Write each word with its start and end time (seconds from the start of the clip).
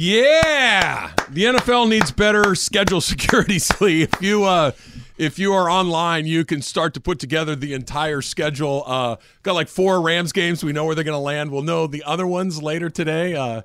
Yeah, 0.00 1.10
the 1.28 1.42
NFL 1.42 1.88
needs 1.88 2.12
better 2.12 2.54
schedule 2.54 3.00
security, 3.14 3.58
Slee. 3.58 4.02
If 4.02 4.22
you 4.22 4.44
uh, 4.44 4.70
if 5.16 5.40
you 5.40 5.52
are 5.54 5.68
online, 5.68 6.24
you 6.24 6.44
can 6.44 6.62
start 6.62 6.94
to 6.94 7.00
put 7.00 7.18
together 7.18 7.56
the 7.56 7.74
entire 7.74 8.22
schedule. 8.22 8.84
Uh, 8.86 9.16
got 9.42 9.56
like 9.56 9.66
four 9.66 10.00
Rams 10.00 10.30
games. 10.30 10.62
We 10.62 10.72
know 10.72 10.84
where 10.84 10.94
they're 10.94 11.02
going 11.02 11.16
to 11.16 11.18
land. 11.18 11.50
We'll 11.50 11.62
know 11.62 11.88
the 11.88 12.04
other 12.04 12.28
ones 12.28 12.62
later 12.62 12.88
today. 12.88 13.34
Uh, 13.34 13.62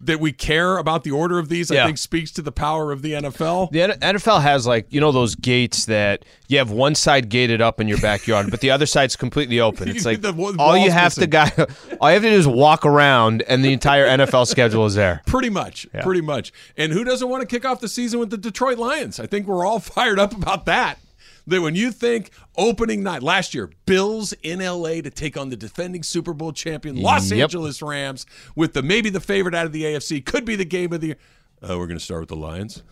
that 0.00 0.20
we 0.20 0.32
care 0.32 0.76
about 0.76 1.02
the 1.04 1.10
order 1.10 1.38
of 1.38 1.48
these, 1.48 1.70
I 1.70 1.76
Yeah. 1.76 1.86
think 1.86 1.98
speaks 1.98 2.30
to 2.32 2.42
the 2.42 2.52
power 2.52 2.92
of 2.92 3.00
the 3.02 3.12
NFL. 3.14 3.70
The 3.72 3.96
NFL 4.00 4.42
has 4.42 4.66
like 4.66 4.86
you 4.90 5.00
know 5.00 5.12
those 5.12 5.34
gates 5.34 5.86
that 5.86 6.24
you 6.48 6.58
have 6.58 6.70
one 6.70 6.94
side 6.94 7.28
gated 7.30 7.62
up 7.62 7.80
in 7.80 7.88
your 7.88 7.98
backyard, 7.98 8.50
but 8.50 8.60
the 8.60 8.70
other 8.70 8.86
side's 8.86 9.16
completely 9.16 9.60
open. 9.60 9.88
It's 9.88 10.04
like 10.06 10.22
all 10.58 10.76
you 10.76 10.90
have 10.90 11.14
to 11.14 11.20
missing. 11.20 11.30
guy, 11.30 11.50
all 12.00 12.10
you 12.10 12.14
have 12.14 12.22
to 12.22 12.30
do 12.30 12.36
is 12.36 12.46
walk 12.46 12.84
around, 12.84 13.42
and 13.48 13.64
the 13.64 13.72
entire 13.72 14.06
NFL 14.06 14.46
schedule 14.46 14.84
is 14.86 14.94
there. 14.94 15.22
Pretty 15.26 15.50
much, 15.50 15.86
pretty 16.02 16.20
much. 16.20 16.52
And 16.76 16.92
who 16.92 17.04
doesn't 17.04 17.28
want 17.28 17.40
to 17.42 17.46
kick 17.46 17.64
off 17.64 17.80
the 17.80 17.88
season 17.88 18.20
with 18.20 18.30
the 18.30 18.36
Detroit 18.38 18.78
Lions? 18.78 19.18
I 19.18 19.26
think 19.26 19.46
we're 19.46 19.64
all 19.66 19.78
fired 19.80 20.18
up 20.18 20.34
about 20.36 20.66
that. 20.66 20.98
That 21.46 21.60
when 21.60 21.74
you 21.74 21.90
think 21.92 22.30
opening 22.56 23.02
night 23.02 23.22
last 23.22 23.54
year, 23.54 23.70
Bills 23.84 24.32
in 24.42 24.60
LA 24.60 25.02
to 25.02 25.10
take 25.10 25.36
on 25.36 25.50
the 25.50 25.56
defending 25.56 26.02
Super 26.02 26.32
Bowl 26.32 26.52
champion 26.52 26.96
mm, 26.96 27.02
Los 27.02 27.30
Yep. 27.30 27.40
Angeles 27.42 27.82
Rams 27.82 28.24
with 28.56 28.72
the 28.72 28.82
maybe 28.82 29.10
the 29.10 29.20
favorite 29.20 29.54
out 29.54 29.66
of 29.66 29.72
the 29.72 29.82
AFC, 29.82 30.24
could 30.24 30.44
be 30.44 30.56
the 30.56 30.64
game 30.64 30.92
of 30.92 31.00
the 31.00 31.08
year. 31.08 31.16
Oh, 31.62 31.78
we're 31.78 31.86
going 31.86 31.98
to 31.98 32.04
start 32.04 32.20
with 32.20 32.28
the 32.30 32.36
Lions. 32.36 32.82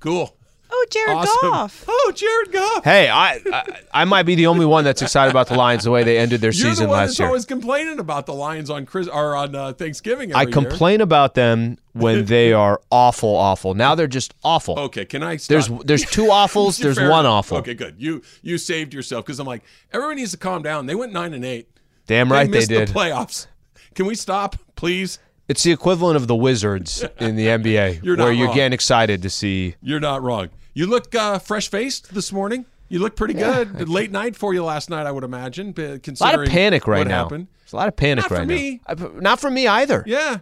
Cool. 0.00 0.36
Oh, 0.68 0.86
Jared 0.90 1.16
Awesome. 1.16 1.50
Goff. 1.50 1.84
Oh, 1.88 2.12
Jared 2.14 2.52
Goff. 2.52 2.84
Hey, 2.84 3.08
I, 3.08 3.40
I 3.52 3.80
I 3.92 4.04
might 4.04 4.24
be 4.24 4.34
the 4.34 4.46
only 4.48 4.66
one 4.66 4.84
that's 4.84 5.00
excited 5.00 5.30
about 5.30 5.46
the 5.46 5.54
Lions 5.54 5.84
the 5.84 5.90
way 5.90 6.02
they 6.02 6.18
ended 6.18 6.40
their 6.40 6.50
You're 6.50 6.70
season 6.70 6.84
the 6.84 6.90
one 6.90 6.98
last 6.98 7.08
that's 7.10 7.18
year. 7.20 7.28
always 7.28 7.44
complaining 7.44 7.98
about 7.98 8.26
the 8.26 8.34
Lions 8.34 8.68
on 8.68 8.84
Chris 8.84 9.06
or 9.08 9.36
on 9.36 9.54
uh, 9.54 9.72
Thanksgiving. 9.74 10.34
I 10.34 10.42
every 10.42 10.52
year. 10.52 10.60
complain 10.68 11.00
about 11.00 11.34
them 11.34 11.78
when 11.92 12.24
they 12.26 12.52
are 12.52 12.80
awful, 12.90 13.34
awful. 13.36 13.74
Now 13.74 13.94
they're 13.94 14.06
just 14.06 14.34
awful. 14.42 14.78
Okay, 14.78 15.04
can 15.04 15.22
I? 15.22 15.36
Stop? 15.36 15.48
There's 15.48 15.68
there's 15.84 16.04
two 16.10 16.24
awfuls. 16.26 16.78
There's 16.78 16.98
Fair 16.98 17.10
one 17.10 17.26
awful. 17.26 17.58
Okay, 17.58 17.74
good. 17.74 17.94
You 17.98 18.22
you 18.42 18.58
saved 18.58 18.92
yourself 18.92 19.24
because 19.24 19.38
I'm 19.38 19.46
like 19.46 19.62
everyone 19.92 20.16
needs 20.16 20.32
to 20.32 20.36
calm 20.38 20.62
down. 20.62 20.86
They 20.86 20.94
went 20.94 21.12
nine 21.12 21.32
and 21.32 21.44
eight. 21.44 21.68
Damn 22.06 22.30
right 22.30 22.44
they 22.44 22.58
missed 22.58 22.68
did. 22.68 22.88
The 22.88 22.92
playoffs. 22.92 23.46
Can 23.94 24.06
we 24.06 24.14
stop, 24.14 24.56
please? 24.74 25.18
It's 25.48 25.62
the 25.62 25.70
equivalent 25.72 26.16
of 26.16 26.26
the 26.26 26.34
Wizards 26.34 27.04
in 27.18 27.36
the 27.36 27.46
NBA, 27.58 28.02
You're 28.02 28.16
not 28.16 28.24
where 28.24 28.32
you're 28.32 28.46
wrong. 28.48 28.54
getting 28.56 28.72
excited 28.72 29.22
to 29.22 29.30
see. 29.30 29.76
You're 29.80 30.00
not 30.00 30.22
wrong. 30.22 30.48
You 30.74 30.86
look 30.86 31.14
uh, 31.14 31.38
fresh 31.38 31.68
faced 31.70 32.12
this 32.14 32.32
morning. 32.32 32.66
You 32.88 32.98
look 33.00 33.16
pretty 33.16 33.34
good. 33.34 33.88
Late 33.88 34.10
night 34.12 34.36
for 34.36 34.54
you 34.54 34.62
last 34.64 34.90
night, 34.90 35.06
I 35.06 35.12
would 35.12 35.24
imagine. 35.24 35.72
b- 35.72 35.82
A 35.84 36.00
lot 36.20 36.34
of 36.40 36.46
panic 36.48 36.86
right 36.86 36.98
what 36.98 37.08
now. 37.08 37.24
happened. 37.24 37.48
There's 37.60 37.72
a 37.72 37.76
lot 37.76 37.88
of 37.88 37.96
panic 37.96 38.24
Not 38.24 38.28
for 38.28 38.34
right 38.36 38.46
me. 38.46 38.80
now. 38.88 38.94
I- 39.06 39.20
Not 39.20 39.40
for 39.40 39.50
me 39.50 39.66
either. 39.66 40.04
Yeah, 40.06 40.38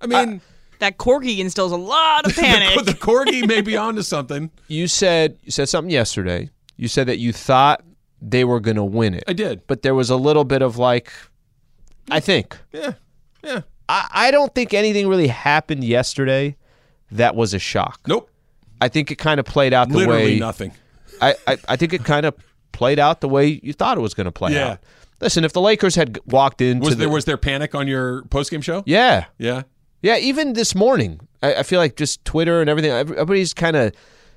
I 0.00 0.06
mean, 0.06 0.40
That 0.80 0.98
corgi 0.98 1.38
instills 1.38 1.72
a 1.72 1.76
lot 1.76 2.26
of 2.26 2.34
panic. 2.36 2.84
the 2.84 2.92
corgi 2.92 3.46
may 3.48 3.62
be 3.62 3.76
onto 3.78 4.02
something. 4.02 4.50
You 4.68 4.88
said 4.88 5.38
you 5.44 5.50
said 5.52 5.68
something 5.70 5.90
yesterday. 5.90 6.50
You 6.76 6.88
said 6.88 7.06
that 7.08 7.18
you 7.18 7.32
thought 7.32 7.82
they 8.20 8.44
were 8.44 8.60
going 8.60 8.76
to 8.76 8.84
win 8.84 9.14
it, 9.14 9.24
I 9.28 9.32
did. 9.32 9.66
but 9.66 9.80
there 9.82 9.94
was 9.94 10.10
a 10.10 10.16
little 10.16 10.44
bit 10.44 10.60
of 10.62 10.76
like, 10.76 11.10
I 12.10 12.20
think. 12.20 12.58
Yeah, 12.72 12.92
yeah. 13.42 13.62
I, 13.88 14.08
I 14.12 14.30
don't 14.30 14.54
think 14.54 14.74
anything 14.74 15.08
really 15.08 15.28
happened 15.28 15.84
yesterday 15.84 16.56
that 17.12 17.34
was 17.36 17.54
a 17.54 17.58
shock. 17.58 18.00
Nope. 18.06 18.30
I 18.80 18.88
think 18.88 19.10
it 19.10 19.16
kind 19.16 19.40
of 19.40 19.46
played 19.46 19.72
out 19.72 19.88
the 19.88 19.96
Literally 19.98 20.24
way 20.34 20.38
nothing. 20.38 20.72
I, 21.20 21.34
I, 21.46 21.58
I 21.68 21.76
think 21.76 21.92
it 21.92 22.04
kind 22.04 22.26
of 22.26 22.34
played 22.72 22.98
out 22.98 23.20
the 23.20 23.28
way 23.28 23.60
you 23.62 23.72
thought 23.72 23.96
it 23.96 24.00
was 24.02 24.12
going 24.14 24.26
to 24.26 24.32
play 24.32 24.52
Yeah. 24.52 24.72
out. 24.72 24.78
Listen, 25.20 25.44
if 25.44 25.52
the 25.54 25.62
Lakers 25.62 25.94
had 25.94 26.18
walked 26.26 26.60
into 26.60 26.84
Was 26.84 26.96
the, 26.96 27.00
there 27.00 27.08
was 27.08 27.24
there 27.24 27.38
panic 27.38 27.74
on 27.74 27.86
your 27.88 28.22
post 28.24 28.50
game 28.50 28.60
show? 28.60 28.82
yeah 28.86 29.26
Yeah. 29.38 29.62
yeah 30.02 30.18
even 30.18 30.52
this 30.52 30.74
morning 30.74 31.20
I, 31.42 31.54
I 31.54 31.62
feel 31.62 31.80
like 31.80 31.96
just 31.96 32.22
Twitter 32.26 32.60
and 32.60 32.68
everything 32.68 32.90
everybody's 32.90 33.54
kind 33.54 33.76
of 33.76 33.92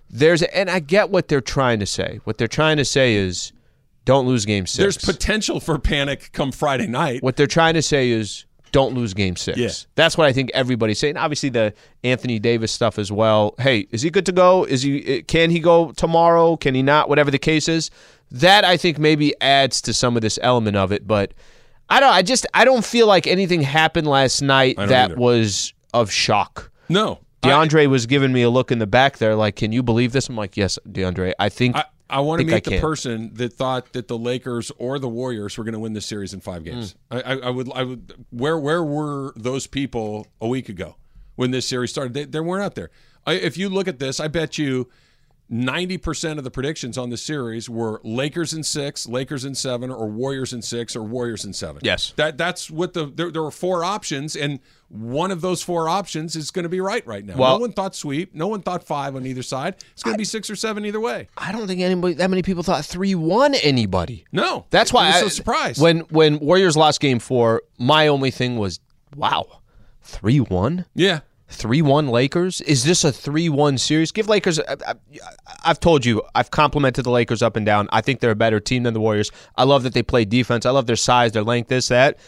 there's 0.10 0.42
and 0.42 0.70
I 0.70 0.80
get 0.80 1.10
what 1.10 1.28
they're 1.28 1.42
trying 1.42 1.80
to 1.82 1.86
say. 1.86 2.20
What 2.24 2.38
they're 2.38 2.48
trying 2.48 2.78
to 2.78 2.86
say 2.86 3.16
is 3.16 3.52
don't 4.06 4.26
lose 4.26 4.46
game 4.46 4.66
six. 4.66 4.78
There's 4.78 4.98
potential 4.98 5.60
for 5.60 5.78
panic 5.78 6.30
come 6.32 6.52
Friday 6.54 6.88
night. 6.88 7.22
what 7.22 7.36
they're 7.36 7.46
trying 7.46 7.74
to 7.74 7.82
say 7.82 8.10
is 8.10 8.46
don't 8.72 8.94
lose 8.94 9.14
game 9.14 9.36
six. 9.36 9.58
Yeah. 9.58 9.70
That's 9.96 10.18
what 10.18 10.28
I 10.28 10.34
think 10.34 10.52
everybody's 10.54 11.00
saying. 11.00 11.18
Obviously, 11.18 11.50
the 11.50 11.74
Anthony 12.04 12.40
Davis 12.40 12.72
stuff 12.72 13.00
as 13.00 13.12
well. 13.12 13.56
Hey, 13.60 13.88
is 13.92 14.02
he 14.02 14.10
good 14.10 14.26
to 14.28 14.32
go? 14.32 14.64
Is 14.64 14.82
he? 14.82 15.06
Eh, 15.06 15.22
can 15.28 15.50
he 15.50 15.60
go 15.60 15.92
tomorrow? 15.92 16.58
Can 16.58 16.76
he 16.76 16.82
not? 16.82 17.10
Whatever 17.10 17.32
the 17.32 17.40
case 17.40 17.68
is, 17.68 17.92
that 18.32 18.64
I 18.66 18.78
think 18.78 19.00
maybe 19.00 19.40
adds 19.42 19.82
to 19.82 19.94
some 19.94 20.16
of 20.16 20.22
this 20.22 20.40
element 20.42 20.78
of 20.78 20.92
it. 20.92 21.08
But 21.08 21.34
I 21.90 22.00
don't. 22.00 22.14
I 22.14 22.22
just 22.22 22.46
I 22.54 22.66
don't 22.66 22.86
feel 22.86 23.08
like 23.08 23.28
anything 23.28 23.62
happened 23.62 24.08
last 24.08 24.42
night 24.42 24.78
that 24.78 25.12
either. 25.12 25.16
was 25.16 25.74
of 25.94 26.12
shock. 26.12 26.72
No. 26.88 27.20
DeAndre 27.42 27.88
was 27.88 28.06
giving 28.06 28.34
me 28.34 28.42
a 28.42 28.50
look 28.50 28.70
in 28.70 28.80
the 28.80 28.88
back 28.88 29.18
there, 29.18 29.34
like, 29.34 29.56
"Can 29.56 29.72
you 29.72 29.82
believe 29.82 30.12
this?" 30.12 30.28
I'm 30.28 30.36
like, 30.36 30.58
"Yes, 30.58 30.78
DeAndre. 30.90 31.34
I 31.40 31.48
think." 31.50 31.76
I, 31.76 31.86
I 32.10 32.22
want 32.22 32.40
to 32.42 32.46
meet 32.46 32.64
the 32.64 32.80
person 32.80 33.32
that 33.36 33.54
thought 33.54 33.94
that 33.94 34.08
the 34.08 34.18
Lakers 34.18 34.72
or 34.78 34.98
the 35.00 35.10
Warriors 35.10 35.58
were 35.58 35.64
going 35.64 35.74
to 35.74 35.80
win 35.80 35.94
this 35.94 36.06
series 36.06 36.34
in 36.34 36.40
five 36.40 36.64
games. 36.64 36.96
I, 37.12 37.22
I, 37.22 37.34
I 37.38 37.50
would, 37.50 37.72
I 37.74 37.84
would. 37.84 38.26
Where, 38.32 38.58
where 38.58 38.84
were 38.84 39.34
those 39.36 39.68
people 39.68 40.28
a 40.42 40.48
week 40.48 40.70
ago 40.70 40.96
when 41.36 41.52
this 41.52 41.68
series 41.68 41.92
started? 41.92 42.14
They, 42.14 42.26
they 42.26 42.40
weren't 42.40 42.64
out 42.64 42.76
there. 42.76 42.90
I, 43.26 43.34
if 43.34 43.58
you 43.58 43.70
look 43.70 43.88
at 43.88 44.00
this, 44.00 44.20
I 44.20 44.28
bet 44.28 44.58
you 44.58 44.90
ninety 45.50 45.98
percent 45.98 46.38
of 46.38 46.44
the 46.44 46.52
predictions 46.52 46.98
on 46.98 47.10
the 47.10 47.18
series 47.18 47.70
were 47.70 48.00
Lakers 48.04 48.54
in 48.54 48.64
six, 48.64 49.08
Lakers 49.08 49.46
in 49.46 49.56
seven, 49.56 49.90
or 49.92 50.08
Warriors 50.08 50.54
in 50.54 50.62
six, 50.62 50.96
or 50.96 51.04
Warriors 51.04 51.46
in 51.46 51.54
seven. 51.54 51.82
Yes. 51.84 52.14
that 52.18 52.38
that's 52.38 52.70
what 52.70 52.94
the 52.94 53.06
there, 53.08 53.32
there 53.32 53.42
were 53.44 53.52
four 53.52 53.84
options, 53.84 54.36
and 54.36 54.60
one 54.90 55.30
of 55.30 55.42
those 55.42 55.62
four 55.62 55.88
options 55.88 56.36
is 56.36 56.50
going 56.50 56.64
to 56.64 56.70
be 56.70 56.82
right 56.82 57.06
right 57.06 57.24
now. 57.24 57.36
Well- 57.38 57.56
no 57.58 57.62
one 57.62 57.74
thought 57.74 57.96
sweep, 57.96 58.34
no 58.34 58.48
one 58.48 58.62
thought 58.62 58.84
five 58.84 59.16
on 59.16 59.26
either 59.26 59.44
side. 59.44 59.76
It's 59.94 60.04
going 60.04 60.16
to 60.16 60.18
be 60.18 60.24
six 60.26 60.50
or 60.50 60.56
seven 60.56 60.86
either 60.86 61.00
way. 61.00 61.28
I 61.38 61.52
don't 61.52 61.68
think 61.68 61.82
anybody 61.82 62.16
that 62.16 62.30
many 62.30 62.42
people 62.42 62.64
thought 62.64 62.86
three 62.86 63.16
one 63.16 63.54
anybody. 63.56 64.26
No, 64.32 64.66
That's 64.70 64.92
why 64.94 65.06
I 65.06 65.10
was 65.10 65.20
so 65.20 65.28
surprised. 65.30 65.82
when 65.82 66.00
when 66.10 66.40
Warriors 66.40 66.76
lost 66.78 67.00
Game 67.02 67.20
Four. 67.20 67.62
My 67.78 68.08
only 68.08 68.30
thing 68.32 68.58
was, 68.58 68.80
wow, 69.16 69.62
three 70.02 70.40
one, 70.40 70.86
yeah, 70.96 71.20
three 71.50 71.82
one 71.82 72.08
Lakers. 72.08 72.62
Is 72.62 72.84
this 72.84 73.04
a 73.04 73.12
three 73.12 73.50
one 73.50 73.78
series? 73.78 74.12
Give 74.12 74.30
Lakers. 74.30 74.60
I, 74.60 74.76
I, 74.88 74.94
I've 75.64 75.80
told 75.80 76.06
you, 76.06 76.22
I've 76.36 76.52
complimented 76.52 77.06
the 77.06 77.12
Lakers 77.12 77.42
up 77.42 77.56
and 77.56 77.66
down. 77.66 77.90
I 77.92 78.02
think 78.02 78.20
they're 78.20 78.32
a 78.32 78.36
better 78.36 78.60
team 78.60 78.84
than 78.84 78.94
the 78.94 79.02
Warriors. 79.02 79.32
I 79.56 79.64
love 79.64 79.84
that 79.84 79.94
they 79.94 80.04
play 80.04 80.26
defense. 80.26 80.66
I 80.66 80.72
love 80.72 80.86
their 80.86 80.96
size, 80.96 81.32
their 81.34 81.44
length, 81.44 81.68
this 81.68 81.88
that. 81.90 82.20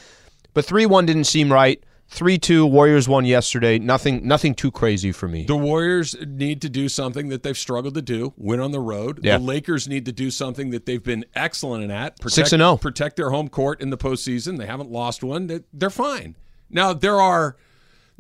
But 0.54 0.66
three 0.66 0.86
one 0.86 1.06
didn't 1.06 1.26
seem 1.26 1.52
right. 1.52 1.82
Three 2.08 2.38
two 2.38 2.66
Warriors 2.66 3.08
won 3.08 3.24
yesterday. 3.24 3.80
Nothing 3.80 4.28
nothing 4.28 4.54
too 4.54 4.70
crazy 4.70 5.14
for 5.14 5.30
me. 5.30 5.46
the 5.46 5.56
Warriors 5.56 6.14
need 6.28 6.62
to 6.62 6.68
do 6.68 6.90
something 6.90 7.30
that 7.30 7.42
they've 7.44 7.58
struggled 7.58 7.94
to 7.94 8.02
do: 8.02 8.34
win 8.36 8.60
on 8.60 8.72
the 8.72 8.82
road. 8.82 9.22
Yeah. 9.24 9.38
The 9.38 9.44
Lakers 9.46 9.88
need 9.88 10.06
to 10.08 10.12
do 10.12 10.30
something 10.30 10.72
that 10.72 10.86
they've 10.86 11.02
been 11.02 11.24
excellent 11.36 11.90
at: 11.90 12.18
protect, 12.18 12.36
Six 12.36 12.52
and 12.52 12.62
oh. 12.62 12.76
protect 12.76 13.16
their 13.16 13.30
home 13.30 13.48
court 13.48 13.80
in 13.80 13.92
the 13.92 13.98
postseason. 13.98 14.58
They 14.58 14.66
haven't 14.66 14.92
lost 14.92 15.24
one. 15.24 15.64
They're 15.72 15.90
fine. 15.90 16.36
Now 16.70 16.92
there 16.92 17.22
are 17.22 17.56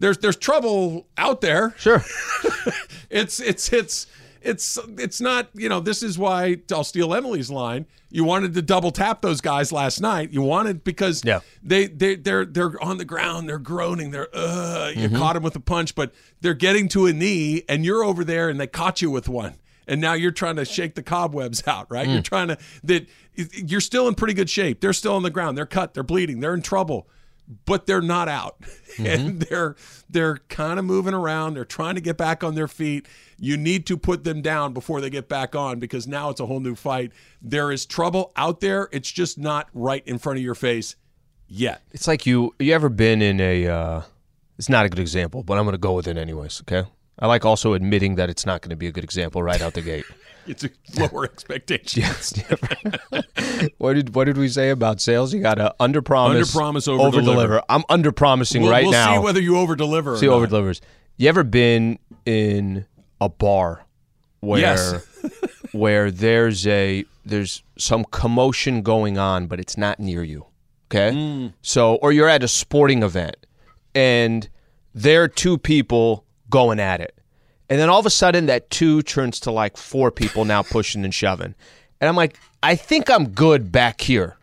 there's 0.02 0.18
there's 0.18 0.36
trouble 0.38 1.08
out 1.18 1.42
there. 1.42 1.74
Sure. 1.78 2.04
It's 3.10 3.40
it's 3.42 3.74
it's 3.74 4.08
it's 4.42 4.80
it's 4.98 5.20
not 5.20 5.50
you 5.54 5.68
know 5.68 5.82
this 5.82 6.02
is 6.02 6.18
why 6.18 6.58
I'll 6.72 6.84
steal 6.86 7.14
Emily's 7.14 7.50
line. 7.50 7.86
You 8.10 8.24
wanted 8.24 8.54
to 8.54 8.62
double 8.62 8.92
tap 8.92 9.22
those 9.22 9.42
guys 9.42 9.72
last 9.74 10.00
night. 10.00 10.32
You 10.32 10.42
wanted 10.42 10.84
because 10.86 11.24
Yeah. 11.26 11.42
they 11.62 11.88
they 11.88 12.16
they're 12.16 12.46
they're 12.46 12.82
on 12.82 12.98
the 13.00 13.06
ground. 13.06 13.50
They're 13.50 13.60
groaning. 13.60 14.12
They're 14.12 14.30
uh 14.34 14.92
you 14.96 15.08
Mm-hmm. 15.10 15.18
caught 15.18 15.34
them 15.34 15.44
with 15.44 15.56
a 15.58 15.60
punch, 15.60 15.94
but 15.94 16.14
they're 16.40 16.54
getting 16.54 16.88
to 16.90 17.06
a 17.06 17.12
knee, 17.14 17.64
and 17.68 17.84
you're 17.84 18.04
over 18.04 18.24
there, 18.24 18.48
and 18.48 18.60
they 18.60 18.68
caught 18.68 19.02
you 19.02 19.12
with 19.12 19.28
one. 19.28 19.56
And 19.88 20.00
now 20.00 20.14
you're 20.14 20.32
trying 20.32 20.56
to 20.56 20.64
shake 20.64 20.96
the 20.96 21.04
cobwebs 21.04 21.68
out, 21.68 21.88
right? 21.92 22.08
Mm. 22.08 22.14
You're 22.14 22.22
trying 22.22 22.48
to 22.48 22.58
that 22.86 23.08
you're 23.36 23.82
still 23.82 24.08
in 24.08 24.16
pretty 24.16 24.34
good 24.36 24.50
shape. 24.50 24.80
They're 24.80 24.94
still 24.94 25.16
on 25.16 25.24
the 25.24 25.30
ground. 25.32 25.58
They're 25.58 25.66
cut. 25.66 25.94
They're 25.94 26.04
bleeding. 26.04 26.40
They're 26.40 26.54
in 26.54 26.62
trouble 26.62 27.10
but 27.66 27.86
they're 27.86 28.02
not 28.02 28.28
out. 28.28 28.58
And 29.00 29.40
they're 29.44 29.78
they're 30.10 30.40
kind 30.50 30.78
of 30.78 30.84
moving 30.84 31.14
around. 31.14 31.54
They're 31.54 31.64
trying 31.64 31.96
to 31.96 32.02
get 32.02 32.18
back 32.18 32.44
on 32.44 32.56
their 32.56 32.68
feet. 32.68 33.08
You 33.40 33.56
need 33.56 33.86
to 33.86 33.96
put 33.96 34.26
them 34.26 34.42
down 34.42 34.74
before 34.74 35.00
they 35.00 35.10
get 35.10 35.30
back 35.30 35.56
on 35.56 35.80
because 35.80 36.08
now 36.08 36.30
it's 36.30 36.42
a 36.42 36.46
whole 36.46 36.60
new 36.60 36.76
fight. 36.76 37.14
There 37.42 37.72
is 37.72 37.86
trouble 37.86 38.34
out 38.36 38.60
there. 38.60 38.90
It's 38.92 39.10
just 39.10 39.38
not 39.38 39.70
right 39.74 40.06
in 40.06 40.18
front 40.18 40.40
of 40.40 40.44
your 40.44 40.56
face 40.56 40.98
yet. 41.48 41.84
It's 41.92 42.06
like 42.06 42.26
you 42.26 42.54
you 42.60 42.74
ever 42.74 42.90
been 42.90 43.22
in 43.22 43.40
a 43.40 43.66
uh 43.66 44.02
it's 44.58 44.70
not 44.70 44.86
a 44.86 44.90
good 44.90 45.00
example, 45.00 45.42
but 45.42 45.58
I'm 45.58 45.64
going 45.64 45.72
to 45.72 45.80
go 45.80 45.94
with 45.94 46.08
it 46.08 46.18
anyways, 46.18 46.62
okay? 46.62 46.88
I 47.22 47.28
like 47.28 47.46
also 47.46 47.74
admitting 47.74 48.16
that 48.16 48.30
it's 48.30 48.46
not 48.46 48.62
going 48.62 48.72
to 48.72 48.76
be 48.76 48.88
a 48.88 48.92
good 48.92 49.04
example 49.04 49.44
right 49.44 49.62
out 49.62 49.74
the 49.76 49.82
gate. 49.82 50.06
it's 50.48 50.64
a 50.64 50.70
lower 50.98 51.26
expectation 51.26 52.02
Yes. 52.04 52.34
what 53.78 53.94
did 53.94 54.16
what 54.16 54.26
did 54.26 54.38
we 54.38 54.48
say 54.48 54.72
about 54.72 55.00
sales? 55.00 55.34
You 55.34 55.42
got 55.42 55.56
to 55.56 55.74
under 55.80 56.02
promise, 56.02 56.50
under 56.50 56.60
promise, 56.60 56.88
over 56.88 57.22
deliver. 57.22 57.62
I'm 57.70 57.84
under 57.90 58.12
promising 58.12 58.64
we'll, 58.64 58.72
right 58.72 58.84
we'll 58.84 58.92
now. 58.92 59.14
see 59.18 59.24
whether 59.24 59.40
you 59.42 59.58
over 59.58 59.76
deliver 59.76 60.18
see 60.18 60.28
over 60.28 60.48
delivers. 60.48 60.82
You 61.18 61.30
ever 61.30 61.44
been 61.44 62.00
in 62.26 62.86
a 63.20 63.30
bar 63.30 63.86
where 64.40 64.60
Yes. 64.60 65.06
where 65.72 66.10
there's 66.10 66.66
a 66.66 67.06
there's 67.24 67.62
some 67.78 68.04
commotion 68.06 68.82
going 68.82 69.20
on, 69.20 69.46
but 69.46 69.60
it's 69.60 69.78
not 69.78 70.00
near 70.00 70.24
you. 70.24 70.48
Okay, 70.90 71.12
Mm. 71.16 71.54
so 71.62 71.96
or 71.96 72.12
you're 72.12 72.28
at 72.28 72.42
a 72.44 72.48
sporting 72.48 73.04
event 73.04 73.36
and 73.96 74.50
there 74.96 75.24
are 75.24 75.28
two 75.28 75.58
people 75.60 76.26
going 76.52 76.80
at 76.80 77.02
it. 77.02 77.18
And 77.72 77.80
then 77.80 77.90
all 77.90 78.00
of 78.00 78.06
a 78.06 78.12
sudden, 78.12 78.46
that 78.46 78.70
two 78.70 79.02
turns 79.02 79.40
to 79.40 79.52
like 79.52 79.78
four 79.78 80.12
people 80.12 80.46
now 80.46 80.62
pushing 80.62 81.04
and 81.04 81.14
shoving. 81.14 81.56
And 82.00 82.08
I'm 82.08 82.16
like, 82.16 82.38
I 82.62 82.76
think 82.76 83.10
I'm 83.10 83.30
good 83.30 83.72
back 83.72 84.02
here. 84.02 84.38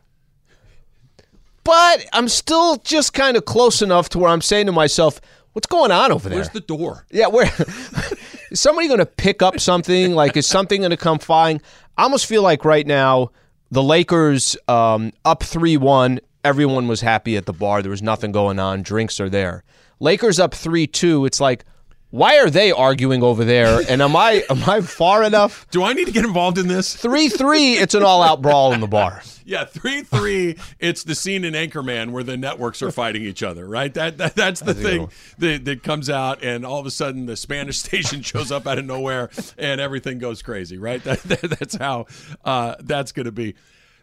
But 1.62 2.06
I'm 2.14 2.28
still 2.28 2.78
just 2.78 3.12
kind 3.12 3.36
of 3.36 3.44
close 3.44 3.82
enough 3.82 4.08
to 4.10 4.18
where 4.18 4.30
I'm 4.30 4.40
saying 4.40 4.66
to 4.66 4.72
myself, 4.72 5.20
what's 5.52 5.66
going 5.66 5.90
on 5.90 6.10
over 6.10 6.28
there? 6.28 6.38
Where's 6.38 6.48
the 6.48 6.60
door? 6.60 7.04
Yeah, 7.10 7.26
where 7.26 7.44
is 8.50 8.60
somebody 8.60 8.88
going 8.88 9.00
to 9.00 9.06
pick 9.06 9.42
up 9.42 9.60
something? 9.60 10.14
Like, 10.14 10.36
is 10.36 10.46
something 10.46 10.80
going 10.80 10.90
to 10.92 10.96
come 10.96 11.18
flying? 11.18 11.60
I 11.98 12.04
almost 12.04 12.26
feel 12.26 12.42
like 12.42 12.64
right 12.64 12.86
now 12.86 13.32
the 13.70 13.82
Lakers 13.82 14.56
um, 14.66 15.12
up 15.24 15.42
three 15.42 15.76
one. 15.76 16.20
Everyone 16.44 16.88
was 16.88 17.00
happy 17.00 17.36
at 17.36 17.44
the 17.44 17.52
bar. 17.52 17.82
There 17.82 17.90
was 17.90 18.00
nothing 18.00 18.32
going 18.32 18.58
on. 18.58 18.82
Drinks 18.82 19.20
are 19.20 19.28
there. 19.28 19.64
Lakers 20.00 20.38
up 20.38 20.54
three 20.54 20.86
two. 20.86 21.26
It's 21.26 21.40
like, 21.40 21.64
why 22.10 22.38
are 22.38 22.48
they 22.48 22.72
arguing 22.72 23.22
over 23.22 23.44
there? 23.44 23.80
And 23.88 24.00
am 24.00 24.16
I 24.16 24.44
am 24.48 24.62
I 24.64 24.80
far 24.80 25.22
enough? 25.22 25.66
Do 25.70 25.82
I 25.82 25.92
need 25.92 26.06
to 26.06 26.12
get 26.12 26.24
involved 26.24 26.58
in 26.58 26.68
this? 26.68 26.94
Three 26.96 27.28
three. 27.28 27.74
It's 27.74 27.94
an 27.94 28.02
all 28.02 28.22
out 28.22 28.40
brawl 28.40 28.72
in 28.72 28.80
the 28.80 28.86
bar. 28.86 29.22
Yeah, 29.48 29.64
three 29.64 30.02
three. 30.02 30.58
It's 30.78 31.04
the 31.04 31.14
scene 31.14 31.42
in 31.42 31.54
Anchorman 31.54 32.10
where 32.10 32.22
the 32.22 32.36
networks 32.36 32.82
are 32.82 32.90
fighting 32.90 33.22
each 33.22 33.42
other, 33.42 33.66
right? 33.66 33.94
That, 33.94 34.18
that 34.18 34.34
that's 34.34 34.60
the 34.60 34.74
thing 34.74 35.08
that, 35.38 35.64
that 35.64 35.82
comes 35.82 36.10
out, 36.10 36.44
and 36.44 36.66
all 36.66 36.78
of 36.78 36.84
a 36.84 36.90
sudden 36.90 37.24
the 37.24 37.34
Spanish 37.34 37.78
station 37.78 38.20
shows 38.20 38.52
up 38.52 38.66
out 38.66 38.76
of 38.76 38.84
nowhere, 38.84 39.30
and 39.56 39.80
everything 39.80 40.18
goes 40.18 40.42
crazy, 40.42 40.76
right? 40.76 41.02
That, 41.02 41.22
that 41.22 41.40
that's 41.58 41.76
how 41.76 42.04
uh, 42.44 42.74
that's 42.80 43.12
going 43.12 43.24
to 43.24 43.32
be. 43.32 43.54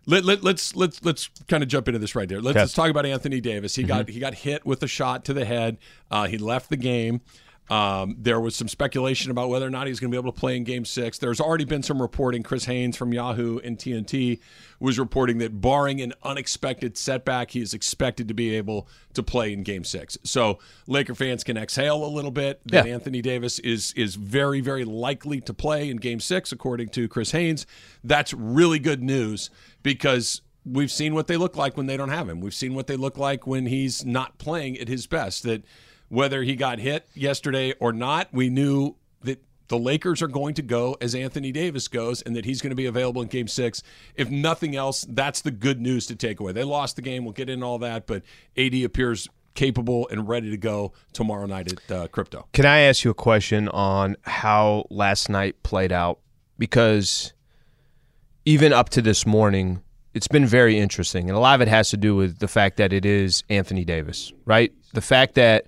Let, 0.07 0.25
let, 0.25 0.43
let's 0.43 0.75
let's 0.75 1.05
let's 1.05 1.29
kind 1.47 1.61
of 1.61 1.69
jump 1.69 1.87
into 1.89 1.99
this 1.99 2.15
right 2.15 2.27
there. 2.27 2.41
Let's, 2.41 2.55
let's 2.55 2.73
talk 2.73 2.89
about 2.89 3.05
Anthony 3.05 3.39
Davis. 3.39 3.75
He 3.75 3.83
got 3.83 4.09
he 4.09 4.19
got 4.19 4.33
hit 4.33 4.65
with 4.65 4.81
a 4.81 4.87
shot 4.87 5.25
to 5.25 5.33
the 5.35 5.45
head. 5.45 5.77
Uh, 6.09 6.25
he 6.25 6.39
left 6.39 6.71
the 6.71 6.77
game. 6.77 7.21
Um, 7.69 8.15
there 8.19 8.39
was 8.39 8.55
some 8.55 8.67
speculation 8.67 9.31
about 9.31 9.49
whether 9.49 9.65
or 9.65 9.71
not 9.71 9.87
he's 9.87 9.99
going 9.99 10.11
to 10.11 10.15
be 10.15 10.19
able 10.21 10.31
to 10.31 10.39
play 10.39 10.55
in 10.55 10.63
Game 10.63 10.85
Six. 10.85 11.17
There's 11.17 11.39
already 11.41 11.65
been 11.65 11.81
some 11.81 11.99
reporting. 12.01 12.43
Chris 12.43 12.65
Haynes 12.65 12.95
from 12.95 13.11
Yahoo 13.11 13.57
and 13.59 13.77
TNT 13.77 14.39
was 14.79 14.99
reporting 14.99 15.39
that, 15.39 15.61
barring 15.61 15.99
an 16.01 16.13
unexpected 16.21 16.95
setback, 16.97 17.51
he 17.51 17.61
is 17.61 17.73
expected 17.73 18.27
to 18.27 18.33
be 18.33 18.53
able 18.55 18.87
to 19.13 19.23
play 19.23 19.51
in 19.51 19.63
Game 19.63 19.83
Six. 19.83 20.17
So 20.23 20.59
Laker 20.85 21.15
fans 21.15 21.43
can 21.43 21.57
exhale 21.57 22.05
a 22.05 22.07
little 22.07 22.29
bit. 22.31 22.61
That 22.65 22.85
Yeah. 22.85 22.93
Anthony 22.93 23.21
Davis 23.21 23.57
is 23.59 23.93
is 23.93 24.15
very 24.15 24.61
very 24.61 24.85
likely 24.85 25.41
to 25.41 25.53
play 25.53 25.89
in 25.89 25.97
Game 25.97 26.19
Six, 26.19 26.51
according 26.51 26.89
to 26.89 27.07
Chris 27.07 27.31
Haynes. 27.31 27.65
That's 28.03 28.31
really 28.33 28.77
good 28.77 29.01
news 29.01 29.49
because 29.81 30.41
we've 30.63 30.91
seen 30.91 31.15
what 31.15 31.27
they 31.27 31.37
look 31.37 31.55
like 31.55 31.77
when 31.77 31.87
they 31.87 31.97
don't 31.97 32.09
have 32.09 32.29
him. 32.29 32.41
We've 32.41 32.53
seen 32.53 32.75
what 32.75 32.85
they 32.87 32.95
look 32.97 33.17
like 33.17 33.47
when 33.47 33.65
he's 33.67 34.05
not 34.05 34.37
playing 34.37 34.77
at 34.77 34.87
his 34.87 35.07
best. 35.07 35.43
That 35.43 35.63
whether 36.09 36.43
he 36.43 36.55
got 36.55 36.79
hit 36.79 37.07
yesterday 37.13 37.73
or 37.79 37.91
not, 37.93 38.29
we 38.31 38.49
knew 38.49 38.95
that 39.23 39.43
the 39.67 39.77
Lakers 39.77 40.21
are 40.21 40.27
going 40.27 40.53
to 40.55 40.61
go 40.61 40.95
as 41.01 41.15
Anthony 41.15 41.51
Davis 41.51 41.87
goes 41.87 42.21
and 42.21 42.35
that 42.35 42.45
he's 42.45 42.61
going 42.61 42.69
to 42.71 42.75
be 42.75 42.85
available 42.85 43.21
in 43.21 43.27
game 43.27 43.47
six. 43.47 43.81
If 44.15 44.29
nothing 44.29 44.75
else, 44.75 45.05
that's 45.09 45.41
the 45.41 45.51
good 45.51 45.81
news 45.81 46.05
to 46.07 46.15
take 46.15 46.39
away. 46.39 46.51
They 46.51 46.63
lost 46.63 46.95
the 46.95 47.01
game. 47.01 47.23
We'll 47.23 47.33
get 47.33 47.49
into 47.49 47.65
all 47.65 47.79
that, 47.79 48.05
but 48.05 48.23
AD 48.57 48.75
appears 48.75 49.27
capable 49.55 50.07
and 50.09 50.27
ready 50.27 50.51
to 50.51 50.57
go 50.57 50.93
tomorrow 51.13 51.45
night 51.45 51.71
at 51.71 51.91
uh, 51.91 52.07
Crypto. 52.07 52.47
Can 52.53 52.65
I 52.65 52.81
ask 52.81 53.03
you 53.03 53.11
a 53.11 53.15
question 53.15 53.69
on 53.69 54.17
how 54.21 54.85
last 54.89 55.29
night 55.29 55.63
played 55.63 55.91
out? 55.91 56.19
Because 56.59 57.33
even 58.43 58.71
up 58.71 58.89
to 58.89 59.01
this 59.01 59.25
morning, 59.25 59.81
it's 60.13 60.27
been 60.27 60.45
very 60.45 60.77
interesting. 60.77 61.29
And 61.29 61.35
a 61.35 61.39
lot 61.39 61.55
of 61.55 61.61
it 61.61 61.67
has 61.67 61.89
to 61.89 61.97
do 61.97 62.15
with 62.15 62.39
the 62.39 62.47
fact 62.47 62.77
that 62.77 62.93
it 62.93 63.05
is 63.05 63.43
Anthony 63.49 63.83
Davis, 63.83 64.31
right? 64.45 64.71
The 64.93 65.01
fact 65.01 65.35
that 65.35 65.67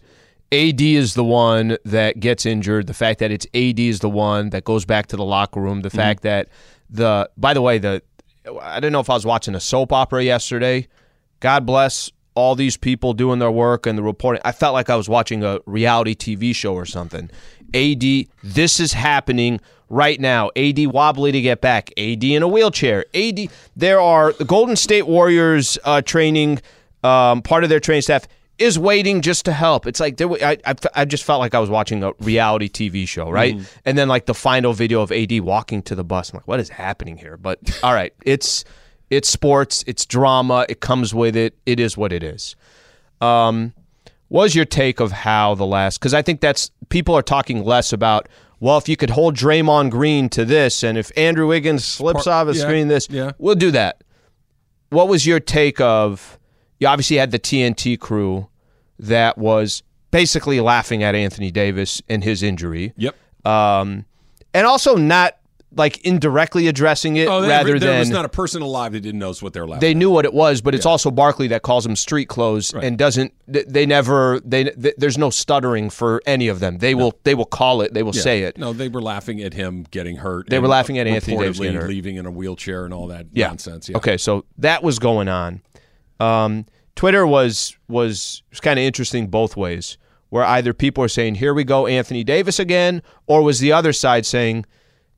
AD 0.52 0.82
is 0.82 1.14
the 1.14 1.24
one 1.24 1.78
that 1.84 2.20
gets 2.20 2.46
injured, 2.46 2.88
the 2.88 2.94
fact 2.94 3.20
that 3.20 3.32
it's 3.32 3.46
AD 3.54 3.80
is 3.80 4.00
the 4.00 4.10
one 4.10 4.52
that 4.52 4.64
goes 4.64 4.86
back 4.86 5.08
to 5.08 5.18
the 5.18 5.26
locker 5.26 5.60
room, 5.60 5.82
the 5.82 5.90
fact 5.90 6.24
that 6.24 6.48
the 6.90 7.30
by 7.36 7.54
the 7.54 7.62
way, 7.62 7.78
the 7.80 8.02
I 8.62 8.76
didn't 8.80 8.94
know 8.94 9.02
if 9.02 9.10
I 9.10 9.14
was 9.14 9.26
watching 9.26 9.56
a 9.56 9.60
soap 9.60 9.92
opera 9.92 10.24
yesterday. 10.24 10.88
God 11.42 11.66
bless 11.66 12.12
all 12.34 12.56
these 12.56 12.78
people 12.78 13.14
doing 13.14 13.40
their 13.40 13.52
work 13.52 13.86
and 13.86 13.98
the 13.98 14.04
reporting. 14.04 14.42
I 14.46 14.52
felt 14.54 14.74
like 14.74 14.90
I 14.90 14.96
was 14.96 15.10
watching 15.10 15.44
a 15.44 15.60
reality 15.66 16.16
TV 16.16 16.56
show 16.56 16.74
or 16.76 16.86
something. 16.86 17.30
AD, 17.74 18.04
this 18.44 18.80
is 18.80 18.94
happening 18.94 19.60
right 19.90 20.20
now. 20.20 20.52
AD 20.56 20.88
wobbly 20.88 21.32
to 21.32 21.42
get 21.42 21.60
back. 21.62 21.92
AD 21.98 22.24
in 22.24 22.44
a 22.44 22.48
wheelchair. 22.48 23.06
AD, 23.14 23.50
there 23.76 24.00
are 24.00 24.34
the 24.34 24.46
Golden 24.46 24.76
State 24.76 25.08
Warriors 25.08 25.78
uh, 25.84 26.02
training, 26.02 26.62
um, 27.04 27.42
part 27.42 27.64
of 27.64 27.70
their 27.70 27.80
training 27.80 28.04
staff 28.04 28.28
is 28.60 28.80
waiting 28.80 29.22
just 29.22 29.46
to 29.46 29.54
help. 29.54 29.86
It's 29.86 30.00
like 30.00 30.18
there, 30.18 30.30
I, 30.44 30.58
I, 30.66 30.76
I 30.96 31.06
just 31.06 31.24
felt 31.24 31.40
like 31.40 31.54
I 31.54 31.60
was 31.60 31.70
watching 31.70 32.04
a 32.04 32.14
reality 32.20 32.70
TV 32.70 33.08
show, 33.08 33.30
right? 33.30 33.56
And 33.86 33.98
then 33.98 34.08
like 34.08 34.26
the 34.26 34.34
final 34.34 34.74
video 34.74 35.02
of 35.02 35.12
AD 35.12 35.40
walking 35.42 35.82
to 35.84 35.96
the 35.96 36.04
bus. 36.04 36.32
I'm 36.32 36.38
like, 36.38 36.48
what 36.48 36.60
is 36.60 36.70
happening 36.70 37.18
here? 37.18 37.38
But 37.38 37.60
all 37.84 37.94
right, 37.94 38.14
it's 38.24 38.66
it's 39.10 39.30
sports, 39.30 39.84
it's 39.88 40.06
drama, 40.06 40.66
it 40.70 40.80
comes 40.80 41.14
with 41.14 41.36
it. 41.36 41.58
It 41.66 41.80
is 41.80 41.98
what 41.98 42.12
it 42.12 42.24
is. 42.24 42.56
Um, 43.22 43.74
what 44.30 44.42
was 44.44 44.56
your 44.56 44.66
take 44.66 45.00
of 45.00 45.12
how 45.12 45.56
the 45.56 45.66
last? 45.66 46.00
Because 46.00 46.14
I 46.14 46.22
think 46.22 46.42
that's 46.42 46.72
people 46.90 47.16
are 47.16 47.22
talking 47.22 47.64
less 47.64 47.94
about. 47.94 48.28
Well, 48.60 48.80
if 48.80 48.90
you 48.90 48.98
could 48.98 49.12
hold 49.12 49.36
Draymond 49.36 49.92
Green 49.92 50.30
to 50.30 50.44
this, 50.44 50.84
and 50.84 50.98
if 50.98 51.12
Andrew 51.16 51.48
Wiggins 51.48 51.86
slips 51.86 52.24
Part- 52.24 52.48
off 52.48 52.54
a 52.54 52.58
yeah, 52.58 52.64
screen, 52.64 52.88
this, 52.88 53.08
yeah. 53.08 53.34
we'll 53.38 53.54
do 53.54 53.70
that. 53.72 54.04
What 54.90 55.08
was 55.08 55.28
your 55.28 55.40
take 55.40 55.80
of? 55.80 56.37
You 56.80 56.88
obviously 56.88 57.18
had 57.18 57.32
the 57.32 57.40
TNT 57.40 58.00
crew 58.00 58.48
that 59.00 59.38
was 59.38 59.84
basically 60.12 60.60
laughing 60.60 61.04
at 61.04 61.16
Anthony 61.16 61.52
Davis 61.52 62.02
and 62.08 62.24
his 62.24 62.42
injury, 62.44 62.94
Yep. 62.98 63.16
um, 63.46 64.06
and 64.54 64.66
also 64.66 64.96
not 64.96 65.38
like 65.76 65.98
indirectly 66.06 66.68
addressing 66.68 67.18
it, 67.18 67.28
Oh, 67.28 67.42
they- 67.42 67.50
rather 67.50 67.78
there 67.78 67.92
than 67.92 68.00
was 68.00 68.10
not 68.10 68.24
a 68.26 68.30
person 68.30 68.62
alive 68.62 68.94
that 68.94 69.02
didn't 69.02 69.20
know 69.20 69.34
what 69.42 69.52
they're 69.54 69.68
laughing. 69.68 69.82
they 69.82 69.94
knew 69.94 70.10
what 70.10 70.24
it 70.24 70.34
was, 70.34 70.62
but 70.62 70.74
it's 70.74 70.86
also 70.86 71.12
Barkley 71.12 71.48
that 71.50 71.62
calls 71.62 71.84
them 71.84 71.96
street 71.96 72.30
clothes 72.30 72.74
and 72.74 72.98
doesn't. 72.98 73.34
th- 73.52 73.66
They 73.68 73.86
never. 73.86 74.40
They 74.46 74.64
th- 74.64 74.96
there's 74.98 75.18
no 75.18 75.30
stuttering 75.30 75.90
for 75.90 76.22
any 76.26 76.48
of 76.48 76.62
them. 76.62 76.78
They 76.78 76.96
will. 76.96 77.14
They 77.24 77.36
will 77.36 77.46
call 77.46 77.82
it. 77.82 77.94
They 77.94 78.02
will 78.02 78.16
Yeah. 78.16 78.22
say 78.22 78.42
it. 78.44 78.58
No, 78.58 78.72
they 78.72 78.88
were 78.88 79.02
laughing 79.02 79.42
at 79.44 79.54
him 79.54 79.86
getting 79.92 80.16
hurt. 80.16 80.50
They 80.50 80.58
were 80.60 80.70
laughing 80.70 80.98
at 81.00 81.06
Anthony 81.06 81.38
Davis 81.38 81.60
leaving 81.60 82.16
in 82.16 82.26
a 82.26 82.32
wheelchair 82.32 82.86
and 82.86 82.94
all 82.94 83.08
that 83.08 83.28
Yeah. 83.34 83.48
nonsense. 83.48 83.90
Yeah. 83.90 83.98
Okay, 83.98 84.18
so 84.18 84.46
that 84.58 84.84
was 84.84 85.00
going 85.00 85.28
on. 85.28 85.62
Um, 86.20 86.66
Twitter 86.96 87.26
was 87.26 87.76
was 87.88 88.44
was 88.50 88.60
kind 88.60 88.80
of 88.80 88.84
interesting 88.84 89.28
both 89.28 89.56
ways, 89.56 89.98
where 90.30 90.44
either 90.44 90.74
people 90.74 91.04
are 91.04 91.10
saying, 91.10 91.36
"Here 91.36 91.54
we 91.54 91.64
go, 91.64 91.88
Anthony 91.88 92.24
Davis 92.24 92.60
again," 92.60 93.02
or 93.28 93.42
was 93.42 93.60
the 93.60 93.72
other 93.72 93.94
side 93.94 94.26
saying, 94.26 94.66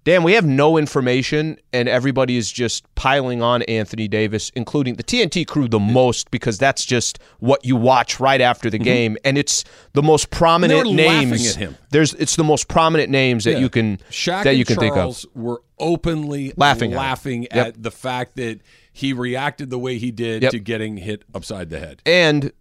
"Damn, 0.06 0.24
we 0.24 0.34
have 0.34 0.46
no 0.46 0.78
information, 0.78 1.58
and 1.74 1.88
everybody 1.90 2.38
is 2.38 2.52
just 2.52 2.84
piling 2.96 3.42
on 3.42 3.62
Anthony 3.64 4.08
Davis, 4.08 4.52
including 4.56 4.96
the 4.96 5.04
TNT 5.04 5.46
crew 5.46 5.68
the 5.68 5.80
most 5.80 6.32
because 6.32 6.58
that's 6.58 6.86
just 6.86 7.20
what 7.40 7.64
you 7.66 7.76
watch 7.76 8.20
right 8.20 8.42
after 8.42 8.70
the 8.70 8.78
game, 8.80 9.18
and 9.26 9.38
it's 9.38 9.64
the 9.94 10.02
most 10.02 10.30
prominent 10.32 10.88
Mm-hmm. 10.88 10.98
laughing 10.98 11.30
names. 11.30 11.50
at 11.52 11.56
him. 11.58 11.78
There's 11.92 12.14
it's 12.16 12.36
the 12.38 12.44
most 12.44 12.68
prominent 12.68 13.10
names 13.10 13.44
that 13.44 13.54
Yeah. 13.54 13.60
you 13.60 13.70
can 13.70 14.00
Shaq 14.10 14.44
that 14.46 14.56
you 14.56 14.66
can 14.66 14.78
think 14.78 14.94
of. 14.94 14.98
Charles 14.98 15.26
were 15.36 15.62
openly 15.78 16.54
Laughing 16.58 16.94
at 16.94 16.98
laughing 16.98 17.44
Yep. 17.54 17.68
at 17.68 17.84
the 17.84 17.92
fact 17.92 18.36
that 18.38 18.60
he 18.92 19.14
reacted 19.14 19.70
the 19.70 19.80
way 19.80 19.98
he 19.98 20.12
did 20.12 20.44
Yep. 20.44 20.52
to 20.52 20.60
getting 20.60 20.98
hit 20.98 21.24
upside 21.34 21.70
the 21.70 21.80
head. 21.80 22.02
and 22.06 22.52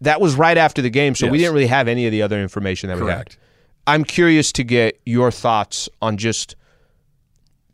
that 0.00 0.20
was 0.20 0.36
right 0.36 0.56
after 0.56 0.80
the 0.80 0.90
game, 0.90 1.14
so 1.16 1.26
we 1.28 1.38
didn't 1.38 1.52
really 1.54 1.66
have 1.66 1.88
any 1.88 2.06
of 2.06 2.12
the 2.12 2.22
other 2.22 2.40
information 2.40 2.88
that 2.88 2.96
we 2.96 3.02
Correct. 3.02 3.32
had. 3.32 3.94
I'm 3.94 4.04
curious 4.04 4.52
to 4.52 4.62
get 4.62 5.00
your 5.04 5.30
thoughts 5.32 5.88
on 6.00 6.16
just 6.18 6.54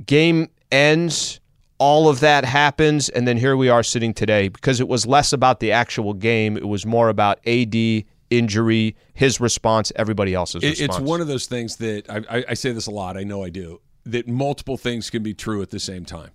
game 0.07 0.49
ends, 0.73 1.41
all 1.79 2.09
of 2.09 2.21
that 2.21 2.45
happens, 2.45 3.09
and 3.09 3.27
then 3.29 3.37
here 3.37 3.57
we 3.57 3.69
are 3.69 3.83
sitting 3.83 4.15
today 4.15 4.49
because 4.49 4.81
it 4.81 4.89
was 4.89 5.07
less 5.07 5.33
about 5.33 5.61
the 5.61 5.73
actual 5.73 6.15
game, 6.15 6.57
it 6.57 6.69
was 6.69 6.87
more 6.87 7.09
about 7.09 7.39
AD 7.47 8.05
injury, 8.31 8.97
his 9.13 9.41
response, 9.41 9.93
everybody 9.97 10.35
else's 10.35 10.63
It- 10.63 10.71
response. 10.71 10.99
it's 10.99 11.09
one 11.09 11.21
of 11.21 11.27
those 11.29 11.47
things 11.47 11.77
that 11.77 12.09
I, 12.09 12.39
I, 12.39 12.45
I 12.51 12.55
say 12.55 12.73
this 12.73 12.87
a 12.87 12.91
lot. 12.91 13.17
I 13.17 13.23
know 13.23 13.45
I 13.45 13.51
do. 13.51 13.81
That 14.07 14.27
multiple 14.29 14.77
things 14.77 15.11
can 15.11 15.23
be 15.23 15.35
true 15.35 15.63
at 15.63 15.71
the 15.71 15.79
same 15.81 16.05
time. 16.05 16.31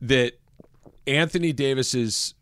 That 0.00 0.34
Anthony 1.06 1.52
Davis's 1.52 2.34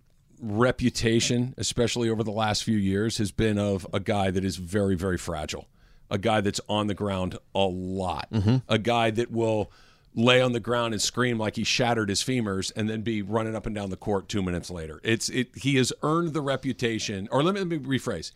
reputation, 0.42 1.54
especially 1.58 2.08
over 2.08 2.22
the 2.22 2.30
last 2.30 2.64
few 2.64 2.76
years, 2.76 3.18
has 3.18 3.32
been 3.32 3.58
of 3.58 3.86
a 3.92 4.00
guy 4.00 4.30
that 4.30 4.44
is 4.44 4.56
very, 4.56 4.94
very 4.94 5.18
fragile. 5.18 5.66
A 6.10 6.18
guy 6.18 6.40
that's 6.40 6.60
on 6.68 6.86
the 6.86 6.94
ground 6.94 7.38
a 7.54 7.60
lot. 7.64 8.28
Mm-hmm. 8.32 8.56
A 8.68 8.78
guy 8.78 9.10
that 9.10 9.30
will 9.30 9.70
lay 10.14 10.40
on 10.40 10.52
the 10.52 10.60
ground 10.60 10.92
and 10.92 11.00
scream 11.00 11.38
like 11.38 11.56
he 11.56 11.64
shattered 11.64 12.08
his 12.08 12.22
femurs 12.22 12.72
and 12.74 12.88
then 12.88 13.02
be 13.02 13.22
running 13.22 13.54
up 13.54 13.66
and 13.66 13.74
down 13.74 13.90
the 13.90 13.96
court 13.96 14.28
two 14.28 14.42
minutes 14.42 14.70
later. 14.70 15.00
It's 15.04 15.28
it 15.28 15.56
he 15.56 15.76
has 15.76 15.92
earned 16.02 16.32
the 16.32 16.40
reputation, 16.40 17.28
or 17.30 17.42
let 17.42 17.54
me, 17.54 17.60
let 17.60 17.68
me 17.68 17.78
rephrase 17.78 18.32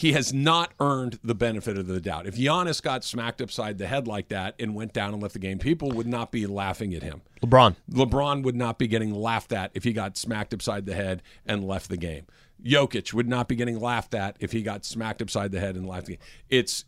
he 0.00 0.12
has 0.12 0.32
not 0.32 0.72
earned 0.80 1.18
the 1.22 1.34
benefit 1.34 1.76
of 1.76 1.86
the 1.86 2.00
doubt. 2.00 2.26
If 2.26 2.36
Giannis 2.36 2.82
got 2.82 3.04
smacked 3.04 3.42
upside 3.42 3.76
the 3.76 3.86
head 3.86 4.06
like 4.06 4.28
that 4.28 4.54
and 4.58 4.74
went 4.74 4.94
down 4.94 5.12
and 5.12 5.22
left 5.22 5.34
the 5.34 5.40
game, 5.40 5.58
people 5.58 5.90
would 5.90 6.06
not 6.06 6.32
be 6.32 6.46
laughing 6.46 6.94
at 6.94 7.02
him. 7.02 7.20
LeBron. 7.42 7.76
LeBron 7.90 8.42
would 8.42 8.56
not 8.56 8.78
be 8.78 8.86
getting 8.86 9.12
laughed 9.12 9.52
at 9.52 9.70
if 9.74 9.84
he 9.84 9.92
got 9.92 10.16
smacked 10.16 10.54
upside 10.54 10.86
the 10.86 10.94
head 10.94 11.22
and 11.44 11.66
left 11.66 11.90
the 11.90 11.98
game. 11.98 12.26
Jokic 12.64 13.12
would 13.12 13.28
not 13.28 13.46
be 13.46 13.56
getting 13.56 13.78
laughed 13.78 14.14
at 14.14 14.36
if 14.40 14.52
he 14.52 14.62
got 14.62 14.86
smacked 14.86 15.20
upside 15.20 15.52
the 15.52 15.60
head 15.60 15.76
and 15.76 15.86
left 15.86 16.06
the 16.06 16.12
game. 16.12 16.22
It's 16.48 16.86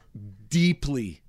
deeply, 0.48 1.22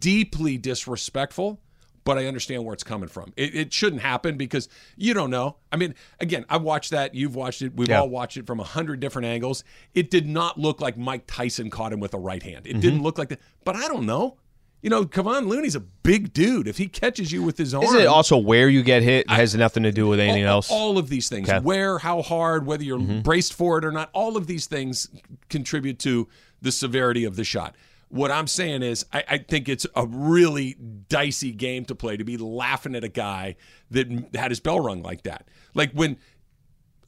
deeply 0.00 0.58
disrespectful. 0.58 1.60
But 2.04 2.16
I 2.18 2.26
understand 2.26 2.64
where 2.64 2.72
it's 2.72 2.82
coming 2.82 3.08
from. 3.08 3.32
It, 3.36 3.54
it 3.54 3.72
shouldn't 3.72 4.00
happen 4.02 4.36
because 4.38 4.68
you 4.96 5.12
don't 5.12 5.30
know. 5.30 5.56
I 5.70 5.76
mean, 5.76 5.94
again, 6.18 6.46
I've 6.48 6.62
watched 6.62 6.92
that. 6.92 7.14
You've 7.14 7.34
watched 7.36 7.60
it. 7.62 7.74
We've 7.76 7.88
Yeah. 7.88 8.00
all 8.00 8.08
watched 8.08 8.36
it 8.38 8.46
from 8.46 8.58
a 8.58 8.64
hundred 8.64 9.00
different 9.00 9.26
angles. 9.26 9.64
It 9.94 10.10
did 10.10 10.26
not 10.26 10.58
look 10.58 10.80
like 10.80 10.96
Mike 10.96 11.24
Tyson 11.26 11.68
caught 11.68 11.92
him 11.92 12.00
with 12.00 12.14
a 12.14 12.18
right 12.18 12.42
hand. 12.42 12.66
It 12.66 12.70
Mm-hmm. 12.70 12.80
didn't 12.80 13.02
look 13.02 13.18
like 13.18 13.28
that. 13.28 13.40
But 13.64 13.76
I 13.76 13.86
don't 13.88 14.06
know. 14.06 14.38
You 14.82 14.88
know, 14.88 15.04
Kevon 15.04 15.46
Looney's 15.46 15.74
a 15.74 15.80
big 15.80 16.32
dude. 16.32 16.66
If 16.66 16.78
he 16.78 16.88
catches 16.88 17.30
you 17.30 17.42
with 17.42 17.58
his 17.58 17.74
arm, 17.74 17.84
Isn't 17.84 18.00
it 18.00 18.06
also 18.06 18.38
where 18.38 18.70
you 18.70 18.82
get 18.82 19.02
hit 19.02 19.28
has 19.28 19.54
nothing 19.54 19.82
to 19.82 19.92
do 19.92 20.08
with 20.08 20.18
anything 20.20 20.46
all, 20.46 20.54
else? 20.54 20.70
All 20.70 20.96
of 20.96 21.10
these 21.10 21.28
things, 21.28 21.50
Okay. 21.50 21.58
Mm-hmm. 21.58 21.66
where, 21.66 21.98
how 21.98 22.22
hard, 22.22 22.64
whether 22.64 22.82
you're 22.82 22.98
braced 22.98 23.52
for 23.52 23.76
it 23.76 23.84
or 23.84 23.92
not, 23.92 24.08
all 24.14 24.38
of 24.38 24.46
these 24.46 24.64
things 24.64 25.10
contribute 25.50 25.98
to 25.98 26.28
the 26.62 26.72
severity 26.72 27.24
of 27.24 27.36
the 27.36 27.44
shot. 27.44 27.76
What 28.10 28.30
I'm 28.30 28.46
saying 28.48 28.82
is, 28.82 29.06
I, 29.12 29.24
I 29.28 29.38
think 29.38 29.68
it's 29.68 29.86
a 29.96 30.04
really 30.06 30.74
dicey 31.08 31.52
game 31.52 31.84
to 31.86 31.94
play 31.94 32.16
to 32.16 32.24
be 32.24 32.36
laughing 32.36 32.94
at 32.94 33.04
a 33.04 33.08
guy 33.08 33.56
that 33.90 34.08
had 34.34 34.50
his 34.50 34.60
bell 34.60 34.80
rung 34.80 35.02
like 35.02 35.22
that. 35.22 35.46
Like 35.74 35.92
when, 35.92 36.16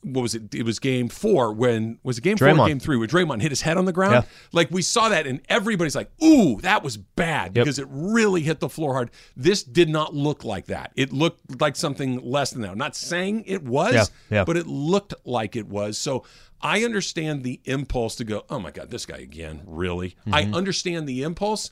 what 0.02 0.23
was 0.23 0.35
it? 0.35 0.52
It 0.54 0.64
was 0.64 0.78
game 0.80 1.09
four 1.09 1.52
when, 1.52 1.99
was 2.02 2.18
it 2.18 2.23
game 2.23 2.37
four 2.37 2.49
or 2.50 2.66
game 2.68 2.80
three 2.80 2.97
where 2.97 3.06
Draymond 3.06 3.40
hit 3.40 3.50
his 3.52 3.62
head 3.62 3.76
on 3.76 3.85
the 3.85 3.92
ground? 3.92 4.14
Yeah. 4.14 4.23
Like 4.52 4.71
we 4.71 4.82
saw 4.82 5.09
that 5.09 5.26
and 5.28 5.40
everybody's 5.49 5.94
like, 5.94 6.11
ooh, 6.23 6.61
that 6.62 6.82
was 6.82 6.97
bad 6.97 7.56
Yep. 7.56 7.64
because 7.64 7.78
it 7.78 7.87
really 7.90 8.42
hit 8.42 8.59
the 8.61 8.68
floor 8.68 8.94
hard. 8.94 9.11
This 9.37 9.62
did 9.62 9.88
not 9.88 10.12
look 10.14 10.44
like 10.44 10.66
that. 10.66 10.92
It 10.97 11.12
looked 11.12 11.61
like 11.61 11.76
something 11.76 12.18
less 12.21 12.50
than 12.50 12.62
that. 12.62 12.71
I'm 12.73 12.78
not 12.78 12.97
saying 12.97 13.44
it 13.47 13.62
was, 13.62 13.94
Yeah, 13.94 14.04
yeah. 14.30 14.44
but 14.44 14.56
it 14.56 14.66
looked 14.66 15.14
like 15.25 15.54
it 15.56 15.68
was. 15.68 15.99
So 15.99 16.25
I 16.62 16.85
understand 16.85 17.42
the 17.42 17.61
impulse 17.64 18.14
to 18.16 18.25
go, 18.25 18.45
oh 18.49 18.59
my 18.59 18.71
God, 18.71 18.90
this 18.90 19.04
guy 19.07 19.19
again, 19.19 19.62
really? 19.66 20.16
I 20.31 20.45
Mm-hmm. 20.45 20.54
understand 20.54 21.09
the 21.09 21.23
impulse, 21.23 21.71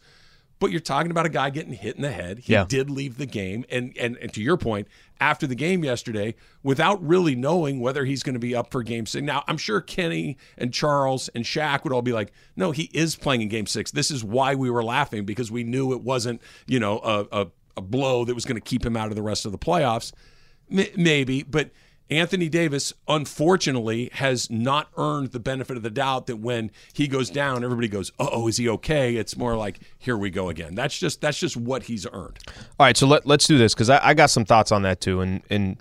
but 0.58 0.70
you're 0.70 0.80
talking 0.80 1.10
about 1.10 1.24
a 1.26 1.30
guy 1.30 1.48
getting 1.50 1.72
hit 1.72 1.96
in 1.96 2.02
the 2.02 2.10
head. 2.10 2.40
He 2.40 2.52
Yeah. 2.52 2.64
did 2.68 2.90
leave 2.90 3.16
the 3.16 3.24
game. 3.26 3.64
And, 3.70 3.96
and 3.98 4.16
and 4.18 4.32
to 4.34 4.42
your 4.42 4.56
point, 4.56 4.88
after 5.20 5.46
the 5.46 5.54
game 5.54 5.84
yesterday, 5.84 6.34
without 6.62 7.02
really 7.06 7.34
knowing 7.34 7.80
whether 7.80 8.04
he's 8.04 8.22
going 8.22 8.34
to 8.34 8.38
be 8.40 8.54
up 8.54 8.70
for 8.70 8.82
game 8.82 9.06
six. 9.06 9.22
Now, 9.24 9.44
I'm 9.46 9.56
sure 9.58 9.80
Kenny 9.80 10.36
and 10.58 10.72
Charles 10.74 11.28
and 11.34 11.44
Shaq 11.44 11.84
would 11.84 11.92
all 11.92 12.02
be 12.02 12.12
like, 12.12 12.32
no, 12.56 12.70
he 12.72 12.90
is 12.92 13.16
playing 13.16 13.42
in 13.42 13.48
game 13.48 13.66
six. 13.66 13.90
This 13.90 14.10
is 14.10 14.22
why 14.24 14.54
we 14.54 14.70
were 14.70 14.82
laughing 14.84 15.24
because 15.24 15.50
we 15.50 15.62
knew 15.64 15.92
it 15.92 16.02
wasn't, 16.02 16.42
you 16.66 16.80
know, 16.80 16.98
a, 17.00 17.26
a, 17.42 17.46
a 17.76 17.80
blow 17.82 18.24
that 18.24 18.34
was 18.34 18.44
going 18.44 18.56
to 18.60 18.60
keep 18.60 18.84
him 18.84 18.96
out 18.96 19.08
of 19.08 19.14
the 19.14 19.22
rest 19.22 19.46
of 19.46 19.52
the 19.52 19.58
playoffs. 19.58 20.12
M- 20.70 20.86
maybe, 20.96 21.42
but 21.42 21.70
Anthony 22.10 22.48
Davis, 22.48 22.92
unfortunately, 23.06 24.10
has 24.14 24.50
not 24.50 24.88
earned 24.96 25.30
the 25.30 25.38
benefit 25.38 25.76
of 25.76 25.82
the 25.82 25.90
doubt 25.90 26.26
that 26.26 26.36
when 26.36 26.72
he 26.92 27.06
goes 27.06 27.30
down, 27.30 27.62
everybody 27.62 27.88
goes, 27.88 28.10
"Oh, 28.18 28.48
is 28.48 28.56
he 28.56 28.68
okay?" 28.68 29.16
It's 29.16 29.36
more 29.36 29.56
like, 29.56 29.78
"Here 29.98 30.16
we 30.16 30.30
go 30.30 30.48
again." 30.48 30.74
That's 30.74 30.98
just 30.98 31.20
that's 31.20 31.38
just 31.38 31.56
what 31.56 31.84
he's 31.84 32.06
earned. 32.06 32.38
All 32.78 32.86
right, 32.86 32.96
so 32.96 33.06
let, 33.06 33.26
let's 33.26 33.46
do 33.46 33.56
this 33.56 33.74
because 33.74 33.90
I, 33.90 34.00
I 34.08 34.14
got 34.14 34.30
some 34.30 34.44
thoughts 34.44 34.72
on 34.72 34.82
that 34.82 35.00
too, 35.00 35.20
and 35.20 35.42
and 35.50 35.80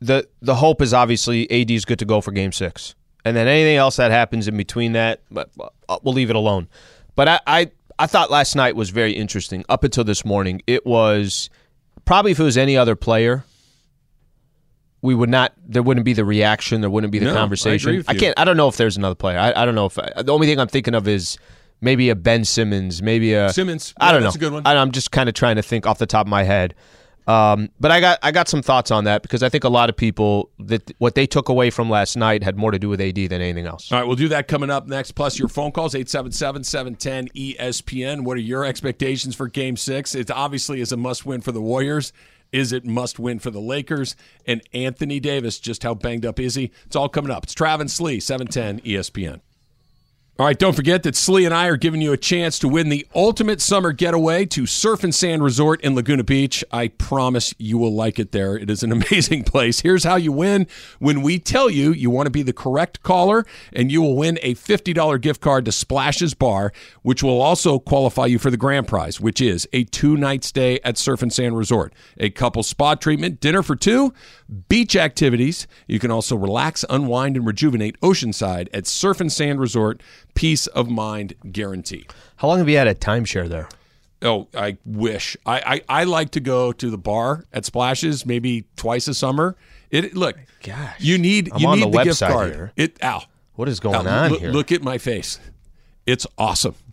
the 0.00 0.28
the 0.42 0.56
hope 0.56 0.82
is 0.82 0.92
obviously 0.92 1.50
AD 1.50 1.70
is 1.70 1.84
good 1.84 1.98
to 2.00 2.04
go 2.04 2.20
for 2.20 2.32
Game 2.32 2.52
Six, 2.52 2.94
and 3.24 3.34
then 3.34 3.48
anything 3.48 3.76
else 3.76 3.96
that 3.96 4.10
happens 4.10 4.46
in 4.46 4.56
between 4.56 4.92
that, 4.92 5.22
but 5.30 5.50
uh, 5.88 5.98
we'll 6.02 6.14
leave 6.14 6.30
it 6.30 6.36
alone. 6.36 6.68
But 7.16 7.28
I, 7.28 7.40
I 7.46 7.70
I 7.98 8.06
thought 8.06 8.30
last 8.30 8.56
night 8.56 8.76
was 8.76 8.90
very 8.90 9.12
interesting. 9.12 9.64
Up 9.68 9.84
until 9.84 10.04
this 10.04 10.24
morning, 10.24 10.62
it 10.66 10.84
was 10.84 11.48
probably 12.04 12.32
if 12.32 12.40
it 12.40 12.44
was 12.44 12.58
any 12.58 12.76
other 12.76 12.96
player, 12.96 13.44
we 15.02 15.14
would 15.14 15.30
not. 15.30 15.52
There 15.66 15.82
wouldn't 15.82 16.04
be 16.04 16.12
the 16.12 16.24
reaction. 16.24 16.80
There 16.80 16.90
wouldn't 16.90 17.10
be 17.12 17.18
the 17.18 17.26
No, 17.26 17.32
I 17.32 17.36
conversation. 17.36 17.96
with 17.96 18.12
you. 18.12 18.18
can't. 18.18 18.38
I 18.38 18.44
don't 18.44 18.56
know 18.56 18.68
if 18.68 18.76
there's 18.76 18.96
another 18.96 19.14
player. 19.14 19.38
I, 19.38 19.52
I 19.62 19.64
don't 19.64 19.74
know 19.74 19.86
if 19.86 19.94
the 19.94 20.32
only 20.32 20.46
thing 20.46 20.58
I'm 20.60 20.68
thinking 20.68 20.94
of 20.94 21.08
is 21.08 21.38
maybe 21.80 22.10
a 22.10 22.14
Ben 22.14 22.44
Simmons, 22.44 23.02
maybe 23.02 23.32
a 23.34 23.52
Simmons, 23.52 23.94
I 23.98 24.12
don't 24.12 24.20
know. 24.20 24.26
that's 24.26 24.36
a 24.36 24.38
good 24.40 24.52
one. 24.52 24.62
I, 24.66 24.76
I'm 24.76 24.92
just 24.92 25.10
kind 25.10 25.28
of 25.28 25.34
trying 25.34 25.56
to 25.56 25.62
think 25.62 25.86
off 25.86 25.98
the 25.98 26.06
top 26.06 26.26
of 26.26 26.30
my 26.30 26.42
head. 26.42 26.74
Um, 27.26 27.68
but 27.78 27.90
I 27.92 28.00
got 28.00 28.18
I 28.22 28.32
got 28.32 28.48
some 28.48 28.60
thoughts 28.60 28.90
on 28.90 29.04
that 29.04 29.22
because 29.22 29.42
I 29.42 29.48
think 29.48 29.62
a 29.62 29.68
lot 29.68 29.88
of 29.88 29.96
people 29.96 30.50
that 30.58 30.90
what 30.98 31.14
they 31.14 31.26
took 31.26 31.48
away 31.48 31.70
from 31.70 31.88
last 31.88 32.16
night 32.16 32.42
had 32.42 32.56
more 32.56 32.70
to 32.72 32.78
do 32.78 32.88
with 32.88 33.00
AD 33.00 33.14
than 33.14 33.32
anything 33.40 33.66
else. 33.66 33.92
All 33.92 33.98
right, 33.98 34.06
we'll 34.06 34.16
do 34.16 34.28
that 34.28 34.48
coming 34.48 34.68
up 34.70 34.88
next. 34.88 35.12
Plus, 35.12 35.38
your 35.38 35.46
phone 35.48 35.70
calls 35.70 35.94
877-710 35.94 37.56
ESPN. 37.56 38.22
What 38.24 38.36
are 38.36 38.40
your 38.40 38.64
expectations 38.64 39.34
for 39.36 39.48
Game 39.48 39.76
Six? 39.76 40.14
It 40.14 40.30
obviously 40.30 40.80
is 40.80 40.92
a 40.92 40.96
must-win 40.96 41.40
for 41.40 41.52
the 41.52 41.60
Warriors. 41.60 42.12
Is 42.52 42.72
it 42.72 42.84
must-win 42.84 43.38
for 43.38 43.50
the 43.50 43.60
Lakers? 43.60 44.16
And 44.46 44.62
Anthony 44.72 45.20
Davis, 45.20 45.58
just 45.58 45.82
how 45.82 45.94
banged 45.94 46.26
up 46.26 46.40
is 46.40 46.54
he? 46.54 46.70
It's 46.86 46.96
all 46.96 47.08
coming 47.08 47.30
up. 47.30 47.44
It's 47.44 47.54
Travis 47.54 47.94
Slee, 47.94 48.16
E 48.16 48.20
710 48.20 48.80
ESPN. 48.80 49.40
All 50.40 50.46
right, 50.46 50.58
don't 50.58 50.72
forget 50.72 51.02
that 51.02 51.16
Slee 51.16 51.44
and 51.44 51.52
I 51.52 51.66
are 51.66 51.76
giving 51.76 52.00
you 52.00 52.14
a 52.14 52.16
chance 52.16 52.58
to 52.60 52.66
win 52.66 52.88
the 52.88 53.06
ultimate 53.14 53.60
summer 53.60 53.92
getaway 53.92 54.46
to 54.46 54.64
Surf 54.64 55.04
and 55.04 55.14
Sand 55.14 55.44
Resort 55.44 55.82
in 55.82 55.94
Laguna 55.94 56.24
Beach. 56.24 56.64
I 56.72 56.88
promise 56.88 57.52
you 57.58 57.76
will 57.76 57.92
like 57.92 58.18
it 58.18 58.32
there. 58.32 58.56
It 58.56 58.70
is 58.70 58.82
an 58.82 58.90
amazing 59.10 59.44
place. 59.44 59.80
Here's 59.80 60.02
how 60.02 60.16
you 60.16 60.32
win. 60.32 60.66
When 60.98 61.20
we 61.20 61.38
tell 61.38 61.68
you 61.68 61.92
you 61.92 62.08
want 62.08 62.24
to 62.24 62.30
be 62.30 62.42
the 62.42 62.54
correct 62.54 63.02
caller, 63.02 63.44
and 63.74 63.92
you 63.92 64.00
will 64.00 64.16
win 64.16 64.38
a 64.40 64.54
$50 64.54 65.20
gift 65.20 65.42
card 65.42 65.66
to 65.66 65.72
Splashes 65.72 66.32
Bar, 66.32 66.72
which 67.02 67.22
will 67.22 67.42
also 67.42 67.78
qualify 67.78 68.24
you 68.24 68.38
for 68.38 68.50
the 68.50 68.56
grand 68.56 68.88
prize, 68.88 69.20
which 69.20 69.42
is 69.42 69.68
a 69.74 69.84
two 69.84 70.16
night 70.16 70.42
stay 70.42 70.80
at 70.84 70.96
Surf 70.96 71.20
and 71.20 71.30
Sand 71.30 71.54
Resort, 71.54 71.92
a 72.16 72.30
couple 72.30 72.62
spa 72.62 72.94
treatment, 72.94 73.40
dinner 73.40 73.62
for 73.62 73.76
two, 73.76 74.14
beach 74.70 74.96
activities. 74.96 75.66
You 75.86 75.98
can 75.98 76.10
also 76.10 76.34
relax, 76.34 76.82
unwind, 76.88 77.36
and 77.36 77.46
rejuvenate 77.46 78.00
oceanside 78.00 78.68
at 78.72 78.86
Surf 78.86 79.20
and 79.20 79.30
Sand 79.30 79.60
Resort. 79.60 80.00
Peace 80.40 80.66
of 80.68 80.88
mind 80.88 81.34
guarantee. 81.52 82.06
How 82.36 82.48
long 82.48 82.56
have 82.60 82.68
you 82.70 82.78
had 82.78 82.86
a 82.86 82.94
timeshare 82.94 83.46
there? 83.46 83.68
Oh, 84.22 84.48
I 84.54 84.78
wish. 84.86 85.36
I, 85.44 85.82
I, 85.88 86.00
I 86.00 86.04
like 86.04 86.30
to 86.30 86.40
go 86.40 86.72
to 86.72 86.88
the 86.90 86.96
bar 86.96 87.44
at 87.52 87.66
Splashes 87.66 88.24
maybe 88.24 88.64
twice 88.74 89.06
a 89.06 89.12
summer. 89.12 89.54
It 89.90 90.16
look, 90.16 90.36
Gosh. 90.62 90.98
you 90.98 91.18
need 91.18 91.52
I'm 91.52 91.60
you 91.60 91.68
on 91.68 91.78
need 91.80 91.92
the 91.92 91.98
the, 91.98 92.04
gift 92.04 92.20
website 92.22 92.32
card. 92.32 92.52
here. 92.54 92.72
It 92.74 93.04
ow. 93.04 93.22
What 93.56 93.68
is 93.68 93.80
going 93.80 93.96
Al, 94.06 94.08
on 94.08 94.30
look, 94.30 94.40
here? 94.40 94.50
look 94.50 94.72
at 94.72 94.82
my 94.82 94.96
face. 94.96 95.38
It's 96.06 96.26
awesome. 96.38 96.74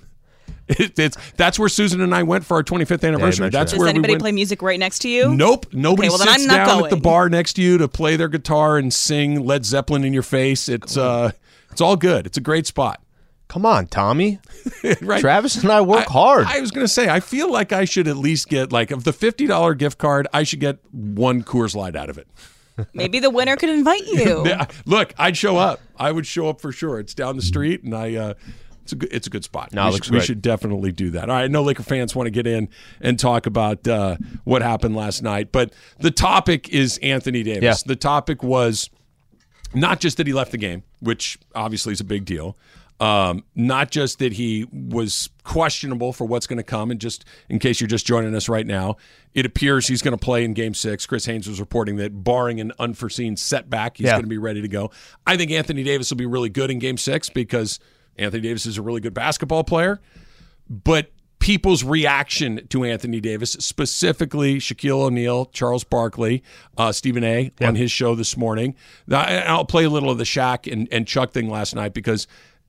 It, 0.70 1.00
it's 1.00 1.16
that's 1.38 1.58
where 1.58 1.70
Susan 1.70 2.02
and 2.02 2.14
I 2.14 2.24
went 2.24 2.44
for 2.44 2.58
our 2.58 2.64
25th 2.64 3.08
anniversary. 3.08 3.44
mentioned 3.46 3.54
that's 3.54 3.72
that. 3.72 3.78
Does 3.78 3.80
where 3.80 3.88
anybody 3.88 4.12
we 4.12 4.14
went. 4.16 4.22
play 4.24 4.32
music 4.34 4.62
right 4.62 4.78
next 4.78 5.00
to 5.04 5.10
you? 5.10 5.34
Nope. 5.34 5.68
Nobody 5.72 6.10
Okay, 6.10 6.18
well, 6.18 6.18
then 6.18 6.28
sits 6.40 6.52
I'm 6.52 6.58
not 6.58 6.68
down 6.68 6.84
at 6.84 6.90
the 6.90 6.98
bar 6.98 7.30
next 7.30 7.54
to 7.54 7.62
you 7.62 7.78
to 7.78 7.88
play 7.88 8.18
their 8.18 8.28
guitar 8.28 8.78
and 8.78 8.94
sing 8.94 9.46
Led 9.46 9.64
Zeppelin 9.64 10.04
in 10.04 10.12
your 10.12 10.24
face. 10.24 10.68
It's 10.68 10.98
uh, 10.98 11.32
it's 11.72 11.80
all 11.80 11.96
good. 11.96 12.26
It's 12.26 12.38
a 12.38 12.42
great 12.42 12.68
spot. 12.68 13.02
Come 13.48 13.66
on, 13.66 13.88
Tommy. 13.88 14.40
right. 15.02 15.22
Travis 15.22 15.62
and 15.62 15.72
I 15.72 15.82
work 15.82 16.10
I- 16.10 16.12
hard. 16.12 16.48
I 16.48 16.60
was 16.60 16.72
going 16.72 16.84
to 16.86 16.92
say, 16.92 17.10
I 17.10 17.20
feel 17.20 17.52
like 17.52 17.72
I 17.72 17.86
should 17.86 18.08
at 18.08 18.18
least 18.18 18.50
get 18.50 18.72
like 18.72 18.92
of 18.92 19.04
the 19.04 19.14
fifty 19.14 19.48
dollar 19.48 19.74
gift 19.74 19.98
card, 19.98 20.28
I 20.34 20.44
should 20.44 20.60
get 20.60 20.80
one 20.92 21.44
Coors 21.44 21.76
Light 21.76 21.96
out 21.96 22.10
of 22.10 22.18
it. 22.18 22.28
Maybe 22.94 23.20
the 23.20 23.30
winner 23.30 23.56
could 23.56 23.70
invite 23.70 24.06
you. 24.06 24.44
Yeah, 24.46 24.68
Look, 24.86 25.14
I'd 25.18 25.36
show 25.38 25.58
up. 25.58 25.80
I 25.98 26.12
would 26.12 26.28
show 26.28 26.48
up 26.50 26.62
for 26.62 26.72
sure. 26.72 27.00
It's 27.00 27.14
down 27.14 27.36
the 27.36 27.42
street, 27.42 27.84
and 27.84 27.96
I. 27.96 28.16
Uh, 28.16 28.34
it's 28.84 28.94
a 28.94 28.96
good, 28.96 29.12
it's 29.12 29.28
a 29.28 29.30
good 29.30 29.44
spot. 29.44 29.74
No, 29.74 29.86
we, 29.88 29.92
looks 29.92 30.06
should, 30.06 30.14
we 30.14 30.22
should 30.22 30.42
definitely 30.42 30.94
do 30.94 31.10
that. 31.12 31.30
All 31.30 31.36
right, 31.36 31.44
I 31.44 31.48
know 31.48 31.62
Laker 31.62 31.84
fans 31.84 32.16
want 32.16 32.28
to 32.28 32.32
get 32.32 32.48
in 32.48 32.70
and 33.02 33.20
talk 33.20 33.46
about 33.46 33.86
uh, 33.86 34.16
what 34.46 34.62
happened 34.62 34.96
last 34.96 35.22
night, 35.22 35.52
but 35.52 35.74
the 36.00 36.10
topic 36.10 36.70
is 36.70 36.98
Anthony 37.00 37.44
Davis. 37.44 37.62
Yeah. 37.64 37.74
The 37.86 37.98
topic 37.98 38.44
was 38.44 38.90
not 39.74 40.00
just 40.00 40.16
that 40.16 40.28
he 40.28 40.32
left 40.32 40.52
the 40.52 40.58
game, 40.58 40.84
which 41.02 41.38
obviously 41.54 41.92
is 41.92 42.00
a 42.00 42.06
big 42.06 42.24
deal. 42.24 42.56
Um, 43.00 43.44
not 43.54 43.92
just 43.92 44.18
that 44.20 44.34
he 44.34 44.66
was 44.72 45.30
questionable 45.44 46.14
for 46.14 46.26
what's 46.26 46.48
going 46.48 46.58
to 46.58 46.64
come, 46.64 46.90
and 46.90 47.00
just 47.00 47.26
in 47.48 47.60
case 47.60 47.80
you're 47.80 47.88
just 47.88 48.08
joining 48.08 48.34
us 48.34 48.50
right 48.50 48.66
now, 48.66 48.98
it 49.36 49.46
appears 49.46 49.88
he's 49.88 50.02
going 50.02 50.18
to 50.18 50.24
play 50.24 50.44
in 50.44 50.54
Game 50.56 50.74
Six. 50.74 51.06
Chris 51.06 51.26
Haynes 51.26 51.48
was 51.48 51.60
reporting 51.60 51.98
that, 51.98 52.24
barring 52.24 52.60
an 52.60 52.72
unforeseen 52.80 53.38
setback, 53.38 53.98
he's 53.98 54.06
Yeah. 54.06 54.14
going 54.14 54.24
to 54.24 54.28
be 54.30 54.40
ready 54.40 54.62
to 54.64 54.68
go. 54.68 54.90
I 55.28 55.38
think 55.38 55.52
Anthony 55.52 55.84
Davis 55.84 56.10
will 56.10 56.18
be 56.18 56.26
really 56.26 56.50
good 56.50 56.72
in 56.72 56.80
Game 56.80 56.98
Six 56.98 57.30
because 57.30 57.80
Anthony 58.18 58.42
Davis 58.42 58.66
is 58.66 58.80
a 58.80 58.82
really 58.82 59.00
good 59.00 59.14
basketball 59.14 59.64
player, 59.64 60.00
but 60.68 61.12
people's 61.38 61.84
reaction 61.84 62.66
to 62.70 62.84
Anthony 62.84 63.22
Davis, 63.22 63.52
specifically 63.60 64.58
Shaquille 64.58 65.02
O'Neal, 65.04 65.46
Charles 65.46 65.84
Barkley, 65.84 66.42
uh, 66.80 66.92
Stephen 66.92 67.24
A. 67.24 67.52
on 67.62 67.76
his 67.76 67.92
show 67.92 68.16
this 68.16 68.36
morning. 68.36 68.74
I'll 69.12 69.66
play 69.66 69.84
a 69.84 69.90
little 69.92 70.10
of 70.10 70.18
the 70.18 70.24
Shaq 70.24 70.72
and, 70.72 70.88
and 70.92 71.06
Chuck 71.08 71.32
thing 71.32 71.48
last 71.48 71.76
night 71.76 71.94
because 71.94 72.28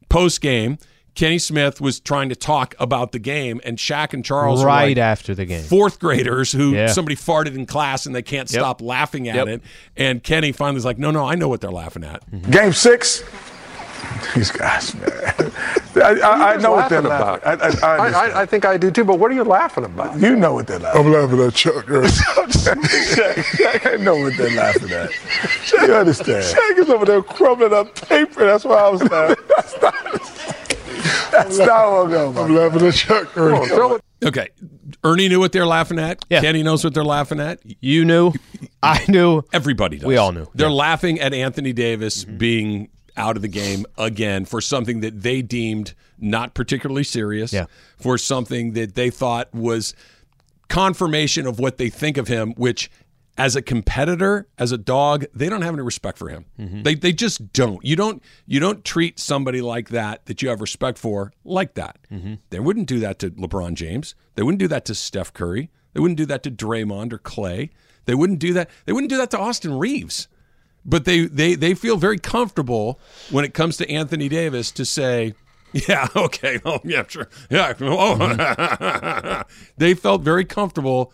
post 0.08 0.40
game, 0.40 0.78
Kenny 1.14 1.38
Smith 1.38 1.80
was 1.80 1.98
trying 1.98 2.28
to 2.28 2.36
talk 2.36 2.76
about 2.78 3.10
the 3.10 3.18
game, 3.18 3.60
and 3.64 3.76
Shaq 3.76 4.12
and 4.14 4.24
Charles 4.24 4.60
were 4.60 4.66
right 4.66 4.96
like, 4.96 4.98
after 4.98 5.34
the 5.34 5.44
game. 5.46 5.64
fourth 5.64 5.98
graders 5.98 6.52
who 6.52 6.74
Yeah. 6.74 6.86
somebody 6.86 7.16
farted 7.16 7.56
in 7.56 7.66
class 7.66 8.06
and 8.06 8.14
they 8.14 8.22
can't 8.22 8.48
Yep. 8.50 8.60
stop 8.60 8.80
laughing 8.80 9.28
at 9.28 9.34
Yep. 9.34 9.48
it. 9.48 9.62
And 9.96 10.22
Kenny 10.22 10.52
finally 10.52 10.76
was 10.76 10.84
like, 10.84 10.96
no, 10.98 11.10
no, 11.10 11.26
I 11.26 11.34
know 11.34 11.48
what 11.48 11.60
they're 11.60 11.72
laughing 11.72 12.04
at. 12.04 12.22
Game 12.50 12.72
six, 12.72 13.24
These 14.34 14.50
guys, 14.52 14.94
man. 14.94 15.52
I, 15.96 16.20
I, 16.20 16.52
I 16.52 16.56
know 16.58 16.72
what 16.72 16.88
they're 16.88 17.02
laughing 17.02 17.42
laughing. 17.42 17.42
about? 17.42 17.82
I, 17.82 17.86
I, 17.86 17.96
I, 17.96 18.08
I. 18.10 18.28
I, 18.28 18.40
I 18.42 18.46
think 18.46 18.64
I 18.64 18.76
do 18.76 18.90
too, 18.90 19.04
but 19.04 19.18
what 19.18 19.30
are 19.30 19.34
you 19.34 19.44
laughing 19.44 19.84
about? 19.84 20.20
you 20.20 20.36
know 20.36 20.54
what 20.54 20.66
they're 20.66 20.78
laughing. 20.78 21.06
I'm 21.06 21.12
laughing 21.12 21.40
at 21.40 21.54
Chuck. 21.54 21.86
Shaq, 21.86 22.76
Shaq, 22.82 23.92
I 23.92 23.96
know 24.02 24.16
what 24.16 24.36
they're 24.36 24.54
laughing 24.54 24.90
at. 24.90 25.10
You 25.88 25.94
understand? 25.94 26.44
Chuck 26.44 26.78
is 26.78 26.90
over 26.90 27.04
there 27.04 27.22
crumbling 27.22 27.72
up 27.72 27.94
paper. 27.94 28.44
That's 28.44 28.64
why 28.64 28.76
I 28.76 28.88
was 28.88 29.02
laughing. 29.10 29.44
That's 29.56 29.82
not, 29.82 29.94
that's 31.32 31.58
not 31.58 31.90
what 31.90 32.04
I'm 32.04 32.10
going 32.10 32.38
I'm 32.38 32.54
laughing 32.54 32.86
at 32.88 32.94
Chuck. 32.94 33.32
Come 33.32 33.54
on, 33.54 33.66
throw 33.68 33.94
it. 33.96 34.04
Okay. 34.24 34.48
Ernie 35.04 35.28
knew 35.28 35.38
what 35.38 35.52
they're 35.52 35.66
laughing 35.66 35.98
at. 35.98 36.24
Yeah. 36.28 36.40
Kenny 36.40 36.62
knows 36.62 36.82
what 36.82 36.92
they're 36.92 37.04
laughing 37.04 37.38
at. 37.40 37.60
You 37.80 38.04
knew, 38.04 38.32
I 38.82 39.04
knew. 39.08 39.42
Everybody 39.52 39.98
does. 39.98 40.06
We 40.06 40.16
all 40.16 40.32
knew. 40.32 40.46
They're 40.54 40.68
Yeah. 40.68 40.74
laughing 40.74 41.20
at 41.20 41.32
Anthony 41.32 41.72
Davis 41.72 42.24
mm-hmm. 42.24 42.36
being 42.36 42.88
out 43.18 43.37
of 43.37 43.42
the 43.42 43.48
game 43.48 43.84
again 43.98 44.44
for 44.44 44.60
something 44.60 45.00
that 45.00 45.22
they 45.22 45.42
deemed 45.42 45.94
not 46.18 46.54
particularly 46.54 47.04
serious. 47.04 47.52
Yeah. 47.52 47.66
For 47.96 48.16
something 48.16 48.72
that 48.72 48.94
they 48.94 49.10
thought 49.10 49.52
was 49.52 49.94
confirmation 50.68 51.46
of 51.46 51.58
what 51.58 51.78
they 51.78 51.90
think 51.90 52.16
of 52.16 52.28
him, 52.28 52.52
which 52.56 52.90
as 53.38 53.54
a 53.54 53.62
competitor, 53.62 54.48
as 54.58 54.72
a 54.72 54.78
dog, 54.78 55.25
they 55.32 55.48
don't 55.48 55.62
have 55.62 55.75
any 55.75 55.82
respect 55.82 56.18
for 56.18 56.28
him. 56.28 56.44
Mm-hmm. 56.58 56.82
They 56.82 56.94
they 56.96 57.12
just 57.12 57.52
don't. 57.52 57.82
You 57.84 57.94
don't 57.94 58.22
you 58.46 58.58
don't 58.58 58.84
treat 58.84 59.18
somebody 59.18 59.60
like 59.60 59.90
that 59.90 60.26
that 60.26 60.42
you 60.42 60.48
have 60.48 60.60
respect 60.60 60.98
for 60.98 61.32
like 61.44 61.75
that. 61.75 61.98
Mm-hmm. 62.10 62.34
They 62.50 62.58
wouldn't 62.58 62.88
do 62.88 62.98
that 63.00 63.20
to 63.20 63.30
LeBron 63.30 63.75
James. 63.75 64.14
They 64.34 64.42
wouldn't 64.42 64.58
do 64.58 64.68
that 64.68 64.84
to 64.87 64.94
Steph 64.94 65.32
Curry. 65.32 65.70
They 65.94 66.00
wouldn't 66.00 66.18
do 66.18 66.26
that 66.26 66.42
to 66.42 66.50
Draymond 66.50 67.12
or 67.12 67.18
Klay. 67.18 67.70
They 68.06 68.14
wouldn't 68.14 68.40
do 68.40 68.52
that. 68.54 68.70
They 68.87 68.92
wouldn't 68.92 69.10
do 69.10 69.16
that 69.18 69.30
to 69.30 69.38
Austin 69.38 69.78
Reaves. 69.78 70.28
But 70.88 71.04
they 71.04 71.26
they 71.26 71.54
they 71.54 71.75
feel 71.75 71.99
very 71.99 72.18
comfortable 72.18 72.99
when 73.30 73.45
it 73.45 73.52
comes 73.52 73.76
to 73.76 73.90
Anthony 73.90 74.28
Davis 74.30 74.71
to 74.73 74.87
say, 74.87 75.35
yeah, 75.73 76.09
okay, 76.16 76.59
oh 76.64 76.80
yeah, 76.83 77.04
sure, 77.07 77.28
yeah, 77.50 77.75
oh. 77.83 78.16
Mm-hmm. 78.18 79.42
they 79.76 79.92
felt 79.92 80.23
very 80.23 80.47
comfortable 80.47 81.12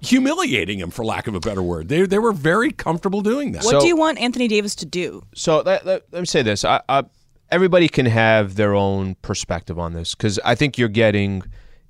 humiliating 0.00 0.78
him, 0.78 0.90
for 0.90 1.04
lack 1.04 1.26
of 1.26 1.34
a 1.34 1.40
better 1.40 1.62
word. 1.62 1.88
They 1.88 2.02
they 2.02 2.18
were 2.18 2.32
very 2.32 2.72
comfortable 2.72 3.20
doing 3.20 3.52
that. 3.52 3.62
What 3.64 3.70
So- 3.70 3.80
do 3.80 3.86
you 3.86 3.96
want 3.96 4.18
Anthony 4.18 4.48
Davis 4.48 4.74
to 4.76 4.86
do? 4.86 5.22
So 5.34 5.60
let, 5.60 5.86
let, 5.86 6.02
let 6.12 6.20
me 6.20 6.26
say 6.26 6.42
this: 6.42 6.64
I, 6.64 6.80
I, 6.88 7.04
everybody 7.50 7.88
can 7.88 8.06
have 8.06 8.56
their 8.56 8.74
own 8.74 9.14
perspective 9.22 9.78
on 9.78 9.92
this 9.92 10.14
because 10.14 10.38
I 10.44 10.54
think 10.54 10.78
you're 10.78 10.88
getting. 10.88 11.42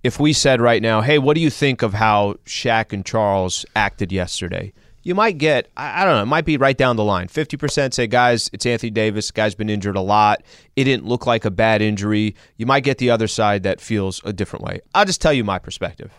If 0.05 0.21
we 0.21 0.33
said 0.33 0.61
right 0.61 0.81
now, 0.81 1.01
"Hey, 1.01 1.19
what 1.19 1.35
do 1.35 1.41
you 1.41 1.51
think 1.51 1.83
of 1.83 1.95
how 1.95 2.35
Shaq 2.45 2.93
and 2.93 3.05
Charles 3.07 3.65
acted 3.75 4.13
yesterday?" 4.13 4.73
You 5.09 5.15
might 5.15 5.39
get, 5.39 5.71
I, 5.75 6.03
I 6.03 6.05
don't 6.05 6.17
know, 6.17 6.23
it 6.23 6.27
might 6.27 6.45
be 6.45 6.59
right 6.59 6.77
down 6.77 6.97
the 6.97 7.03
line. 7.03 7.29
Fifty 7.29 7.57
percent 7.57 7.95
say, 7.95 8.07
"Guys, 8.07 8.51
it's 8.53 8.67
Anthony 8.67 8.91
Davis. 8.91 9.31
Guy's 9.31 9.55
been 9.55 9.71
injured 9.71 9.97
a 9.97 10.03
lot. 10.03 10.43
It 10.77 10.85
didn't 10.85 11.07
look 11.07 11.27
like 11.27 11.47
a 11.47 11.51
bad 11.51 11.81
injury." 11.81 12.37
You 12.59 12.67
might 12.67 12.85
get 12.85 12.99
the 12.99 13.09
other 13.09 13.27
side 13.27 13.63
that 13.63 13.81
feels 13.81 14.21
a 14.27 14.35
different 14.35 14.67
way. 14.67 14.81
I'll 14.95 15.07
just 15.07 15.23
tell 15.23 15.33
you 15.33 15.45
my 15.45 15.59
perspective. 15.59 16.13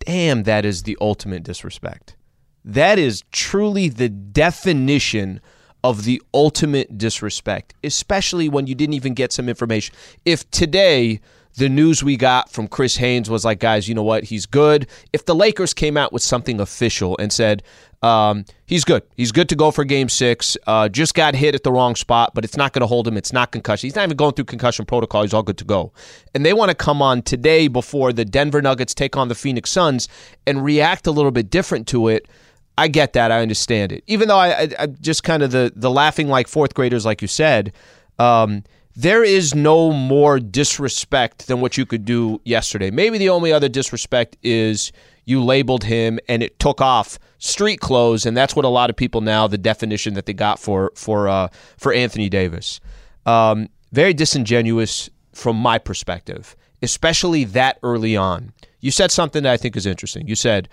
Damn, 0.00 0.42
that 0.42 0.64
is 0.64 0.82
the 0.82 0.98
ultimate 1.00 1.44
disrespect. 1.44 2.16
That 2.64 2.98
is 2.98 3.22
truly 3.30 3.88
the 3.88 4.08
definition 4.08 5.40
of 5.84 6.02
the 6.02 6.20
ultimate 6.34 6.98
disrespect, 6.98 7.72
especially 7.84 8.48
when 8.48 8.66
you 8.66 8.74
didn't 8.74 8.94
even 8.94 9.14
get 9.14 9.32
some 9.32 9.48
information. 9.48 9.94
If 10.24 10.50
today 10.50 11.20
the 11.56 11.68
news 11.68 12.04
we 12.04 12.16
got 12.16 12.50
from 12.50 12.68
Chris 12.68 12.96
Haynes 12.96 13.30
was 13.30 13.44
like, 13.44 13.60
guys, 13.60 13.88
you 13.88 13.94
know 13.94 14.02
what? 14.02 14.24
He's 14.24 14.44
good. 14.44 14.86
If 15.12 15.24
the 15.24 15.34
Lakers 15.34 15.72
came 15.72 15.96
out 15.96 16.12
with 16.12 16.22
something 16.22 16.60
official 16.60 17.16
and 17.18 17.32
said, 17.32 17.62
um, 18.02 18.44
he's 18.66 18.84
good. 18.84 19.02
He's 19.16 19.32
good 19.32 19.48
to 19.48 19.56
go 19.56 19.70
for 19.70 19.82
game 19.84 20.10
six. 20.10 20.58
Uh, 20.66 20.88
just 20.88 21.14
got 21.14 21.34
hit 21.34 21.54
at 21.54 21.62
the 21.62 21.72
wrong 21.72 21.96
spot, 21.96 22.32
but 22.34 22.44
it's 22.44 22.58
not 22.58 22.74
going 22.74 22.82
to 22.82 22.86
hold 22.86 23.08
him. 23.08 23.16
It's 23.16 23.32
not 23.32 23.52
concussion. 23.52 23.86
He's 23.86 23.96
not 23.96 24.04
even 24.04 24.18
going 24.18 24.34
through 24.34 24.44
concussion 24.44 24.84
protocol. 24.84 25.22
He's 25.22 25.32
all 25.32 25.42
good 25.42 25.58
to 25.58 25.64
go. 25.64 25.92
And 26.34 26.44
they 26.44 26.52
want 26.52 26.68
to 26.68 26.74
come 26.74 27.00
on 27.00 27.22
today 27.22 27.68
before 27.68 28.12
the 28.12 28.26
Denver 28.26 28.60
Nuggets 28.60 28.94
take 28.94 29.16
on 29.16 29.28
the 29.28 29.34
Phoenix 29.34 29.70
Suns 29.70 30.08
and 30.46 30.62
react 30.62 31.06
a 31.06 31.10
little 31.10 31.30
bit 31.30 31.48
different 31.48 31.86
to 31.88 32.08
it. 32.08 32.28
I 32.76 32.88
get 32.88 33.14
that. 33.14 33.32
I 33.32 33.40
understand 33.40 33.92
it. 33.92 34.04
Even 34.06 34.28
though 34.28 34.36
I, 34.36 34.48
I, 34.48 34.68
I 34.80 34.86
just 34.86 35.24
kind 35.24 35.42
of 35.42 35.50
the 35.50 35.72
the 35.74 35.90
laughing 35.90 36.28
like 36.28 36.48
fourth 36.48 36.74
graders, 36.74 37.06
like 37.06 37.22
you 37.22 37.28
said. 37.28 37.72
Um, 38.18 38.64
there 38.96 39.22
is 39.22 39.54
no 39.54 39.92
more 39.92 40.40
disrespect 40.40 41.46
than 41.48 41.60
what 41.60 41.76
you 41.76 41.84
could 41.84 42.06
do 42.06 42.40
yesterday. 42.44 42.90
Maybe 42.90 43.18
the 43.18 43.28
only 43.28 43.52
other 43.52 43.68
disrespect 43.68 44.38
is 44.42 44.90
you 45.26 45.44
labeled 45.44 45.84
him 45.84 46.18
and 46.28 46.42
it 46.42 46.58
took 46.58 46.80
off 46.80 47.18
street 47.38 47.80
clothes, 47.80 48.24
and 48.24 48.34
that's 48.34 48.56
what 48.56 48.64
a 48.64 48.68
lot 48.68 48.88
of 48.88 48.96
people 48.96 49.20
now 49.20 49.46
the 49.46 49.58
definition 49.58 50.14
that 50.14 50.24
they 50.24 50.32
got 50.32 50.58
for 50.58 50.92
for 50.94 51.28
uh, 51.28 51.48
for 51.76 51.92
Anthony 51.92 52.28
Davis. 52.30 52.80
Um, 53.26 53.68
very 53.92 54.14
disingenuous 54.14 55.10
from 55.32 55.56
my 55.56 55.78
perspective, 55.78 56.56
especially 56.82 57.44
that 57.44 57.78
early 57.82 58.16
on. 58.16 58.52
You 58.80 58.90
said 58.90 59.10
something 59.10 59.42
that 59.42 59.52
I 59.52 59.56
think 59.56 59.76
is 59.76 59.84
interesting. 59.84 60.26
You 60.26 60.36
said 60.36 60.68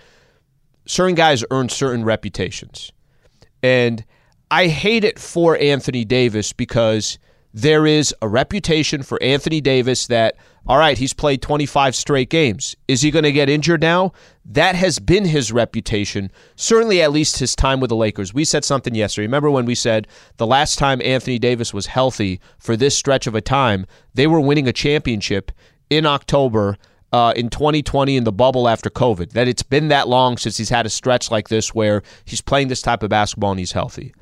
certain 0.86 1.14
guys 1.14 1.44
earn 1.50 1.68
certain 1.68 2.04
reputations. 2.04 2.90
And 3.62 4.04
I 4.50 4.68
hate 4.68 5.04
it 5.04 5.18
for 5.18 5.56
Anthony 5.58 6.04
Davis 6.04 6.52
because 6.52 7.18
there 7.54 7.86
is 7.86 8.12
a 8.20 8.26
reputation 8.26 9.04
for 9.04 9.22
Anthony 9.22 9.60
Davis 9.60 10.08
that, 10.08 10.34
all 10.66 10.76
right, 10.76 10.98
he's 10.98 11.12
played 11.12 11.40
25 11.40 11.94
straight 11.94 12.28
games. 12.28 12.74
Is 12.88 13.00
he 13.00 13.12
going 13.12 13.22
to 13.22 13.30
get 13.30 13.48
injured 13.48 13.80
now? 13.80 14.12
That 14.44 14.74
has 14.74 14.98
been 14.98 15.24
his 15.24 15.52
reputation, 15.52 16.32
certainly 16.56 17.00
at 17.00 17.12
least 17.12 17.38
his 17.38 17.54
time 17.54 17.78
with 17.78 17.90
the 17.90 17.96
Lakers. 17.96 18.34
We 18.34 18.44
said 18.44 18.64
something 18.64 18.92
yesterday. 18.92 19.28
Remember 19.28 19.52
when 19.52 19.66
we 19.66 19.76
said 19.76 20.08
the 20.36 20.48
last 20.48 20.80
time 20.80 21.00
Anthony 21.04 21.38
Davis 21.38 21.72
was 21.72 21.86
healthy 21.86 22.40
for 22.58 22.76
this 22.76 22.96
stretch 22.96 23.28
of 23.28 23.36
a 23.36 23.40
time, 23.40 23.86
they 24.14 24.26
were 24.26 24.40
winning 24.40 24.66
a 24.66 24.72
championship 24.72 25.52
in 25.90 26.06
October 26.06 26.76
uh, 27.12 27.32
in 27.36 27.50
2020 27.50 28.16
in 28.16 28.24
the 28.24 28.32
bubble 28.32 28.68
after 28.68 28.90
COVID. 28.90 29.30
That 29.30 29.46
it's 29.46 29.62
been 29.62 29.86
that 29.88 30.08
long 30.08 30.38
since 30.38 30.56
he's 30.56 30.70
had 30.70 30.86
a 30.86 30.90
stretch 30.90 31.30
like 31.30 31.50
this 31.50 31.72
where 31.72 32.02
he's 32.24 32.40
playing 32.40 32.66
this 32.66 32.82
type 32.82 33.04
of 33.04 33.10
basketball 33.10 33.52
and 33.52 33.60
he's 33.60 33.70
healthy. 33.70 34.12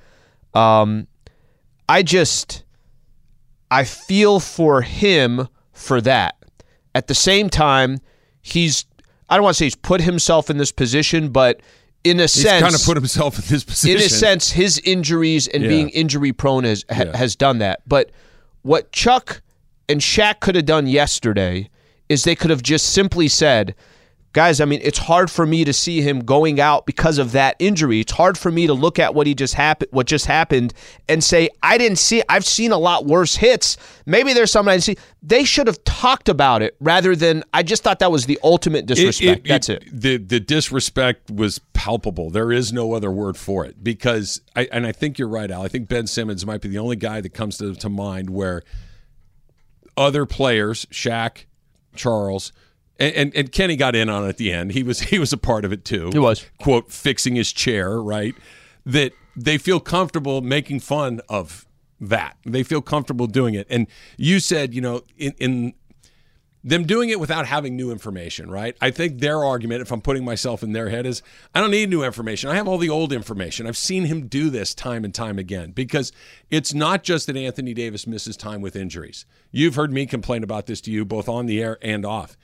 Um, 0.53 1.07
I 1.89 2.03
just 2.03 2.65
I 3.73 3.85
feel 3.85 4.39
for 4.41 4.83
him 4.83 5.49
for 5.73 6.01
that. 6.03 6.37
At 6.95 7.07
the 7.07 7.15
same 7.15 7.49
time, 7.49 7.99
he's 8.43 8.85
I 9.29 9.37
don't 9.37 9.45
want 9.45 9.55
to 9.55 9.59
say 9.59 9.65
he's 9.67 9.75
put 9.77 10.03
himself 10.03 10.51
in 10.51 10.59
this 10.59 10.73
position, 10.73 11.31
but 11.31 11.61
in 12.05 12.19
a 12.19 12.25
He's 12.25 12.33
sense, 12.33 12.63
kind 12.63 12.75
of 12.75 12.83
put 12.85 12.97
himself 12.99 13.39
in 13.39 13.45
this 13.49 13.65
position. 13.65 13.97
in 13.99 14.03
a 14.05 14.09
sense, 14.11 14.51
his 14.51 14.79
injuries 14.81 15.49
and 15.49 15.63
Yeah. 15.63 15.69
being 15.71 15.89
injury 15.91 16.33
prone 16.33 16.65
has 16.65 16.85
ha- 16.91 17.05
Yeah. 17.05 17.17
has 17.17 17.35
done 17.35 17.59
that. 17.59 17.81
But 17.87 18.11
what 18.63 18.93
Chuck 18.93 19.41
and 19.89 20.01
Shaq 20.03 20.41
could 20.41 20.55
have 20.55 20.67
done 20.67 20.87
yesterday 20.87 21.71
is 22.11 22.25
they 22.25 22.35
could 22.35 22.51
have 22.51 22.63
just 22.63 22.91
simply 22.91 23.27
said, 23.29 23.75
"Guys, 24.33 24.61
I 24.61 24.65
mean, 24.65 24.81
it's 24.83 24.99
hard 24.99 25.31
for 25.31 25.47
me 25.47 25.65
to 25.65 25.73
see 25.73 26.01
him 26.01 26.21
going 26.21 26.61
out 26.61 26.87
because 26.87 27.19
of 27.19 27.33
that 27.33 27.57
injury. 27.59 28.01
It's 28.01 28.13
hard 28.13 28.39
for 28.39 28.51
me 28.51 28.67
to 28.67 28.75
look 28.75 28.99
at 28.99 29.15
what 29.15 29.27
he 29.27 29.35
just 29.35 29.55
happened, 29.55 29.91
what 29.93 30.07
just 30.07 30.27
happened, 30.27 30.75
and 31.09 31.23
say 31.23 31.49
I 31.63 31.79
didn't 31.79 31.99
see. 31.99 32.23
I've 32.29 32.45
seen 32.45 32.73
a 32.73 32.79
lot 32.79 33.07
worse 33.07 33.37
hits. 33.37 33.77
Maybe 34.07 34.33
there's 34.33 34.51
something 34.51 34.71
I 34.71 34.75
didn't 34.75 34.85
see. 34.85 34.97
They 35.23 35.45
should 35.45 35.67
have 35.67 35.83
talked 35.85 36.29
about 36.29 36.63
it 36.63 36.77
rather 36.81 37.15
than. 37.15 37.45
I 37.55 37.63
just 37.63 37.83
thought 37.83 37.99
that 37.99 38.11
was 38.11 38.27
the 38.27 38.39
ultimate 38.43 38.87
disrespect. 38.87 39.47
That's 39.47 39.69
it. 39.69 39.85
The 39.93 40.17
the 40.17 40.41
disrespect 40.41 41.31
was 41.31 41.59
palpable. 41.73 42.31
There 42.31 42.53
is 42.53 42.73
no 42.73 42.95
other 42.95 43.11
word 43.11 43.37
for 43.37 43.65
it 43.65 43.83
because 43.83 44.41
I 44.57 44.69
and 44.73 44.87
I 44.87 44.93
think 44.93 45.19
you're 45.19 45.29
right, 45.29 45.51
Al. 45.51 45.63
I 45.63 45.69
think 45.69 45.89
Ben 45.89 46.07
Simmons 46.07 46.47
might 46.47 46.61
be 46.61 46.69
the 46.69 46.79
only 46.79 46.97
guy 46.97 47.21
that 47.21 47.35
comes 47.35 47.59
to, 47.59 47.75
to 47.75 47.89
mind 47.89 48.31
where 48.31 48.63
other 49.97 50.27
players, 50.27 50.87
Shaq, 50.87 51.45
Charles, 51.95 52.53
and, 53.03 53.15
and, 53.17 53.37
and 53.37 53.53
Kenny 53.53 53.77
got 53.77 53.97
in 53.97 54.09
on 54.09 54.25
it 54.25 54.29
at 54.29 54.37
the 54.37 54.53
end. 54.53 54.73
He 54.73 54.83
was 54.83 55.01
he 55.01 55.19
was 55.19 55.33
a 55.33 55.37
part 55.37 55.65
of 55.65 55.73
it 55.73 55.85
too. 55.85 56.11
He 56.13 56.19
was. 56.19 56.47
quote 56.59 56.93
fixing 56.93 57.35
his 57.35 57.53
chair 57.53 58.01
right. 58.01 58.35
That 58.87 59.13
they 59.37 59.59
feel 59.59 59.81
comfortable 59.81 60.41
making 60.41 60.81
fun 60.81 61.21
of 61.29 61.67
that. 62.01 62.37
They 62.45 62.63
feel 62.63 62.83
comfortable 62.83 63.27
doing 63.27 63.55
it. 63.55 63.67
And 63.71 63.87
you 64.17 64.41
said, 64.41 64.75
you 64.75 64.81
know, 64.81 65.03
in, 65.17 65.33
in 65.39 65.75
them 66.65 66.85
doing 66.85 67.09
it 67.09 67.19
without 67.19 67.47
having 67.47 67.77
new 67.77 67.91
information, 67.91 68.51
right? 68.51 68.77
I 68.81 68.91
think 68.91 69.19
their 69.19 69.45
argument, 69.45 69.83
if 69.83 69.91
I'm 69.91 70.01
putting 70.01 70.25
myself 70.25 70.63
in 70.63 70.73
their 70.73 70.91
head, 70.91 71.07
is 71.07 71.23
I 71.55 71.61
don't 71.61 71.73
need 71.73 71.91
new 71.91 72.05
information. 72.05 72.51
I 72.51 72.55
have 72.55 72.69
all 72.69 72.79
the 72.79 72.91
old 72.91 73.13
information. 73.13 73.67
I've 73.67 73.77
seen 73.77 74.05
him 74.05 74.29
do 74.29 74.49
this 74.49 74.75
time 74.75 75.05
and 75.05 75.13
time 75.15 75.39
again 75.39 75.73
because 75.73 76.13
it's 76.51 76.73
not 76.73 77.03
just 77.03 77.27
that 77.27 77.37
Anthony 77.37 77.75
Davis 77.75 78.07
misses 78.07 78.37
time 78.37 78.61
with 78.61 78.77
injuries. 78.77 79.27
You've 79.51 79.75
heard 79.75 79.93
me 79.93 80.07
complain 80.07 80.45
about 80.45 80.67
this 80.67 80.81
to 80.83 80.93
you 80.93 81.05
both 81.05 81.29
on 81.29 81.47
the 81.47 81.61
air 81.61 81.79
and 81.83 82.05
off. 82.05 82.37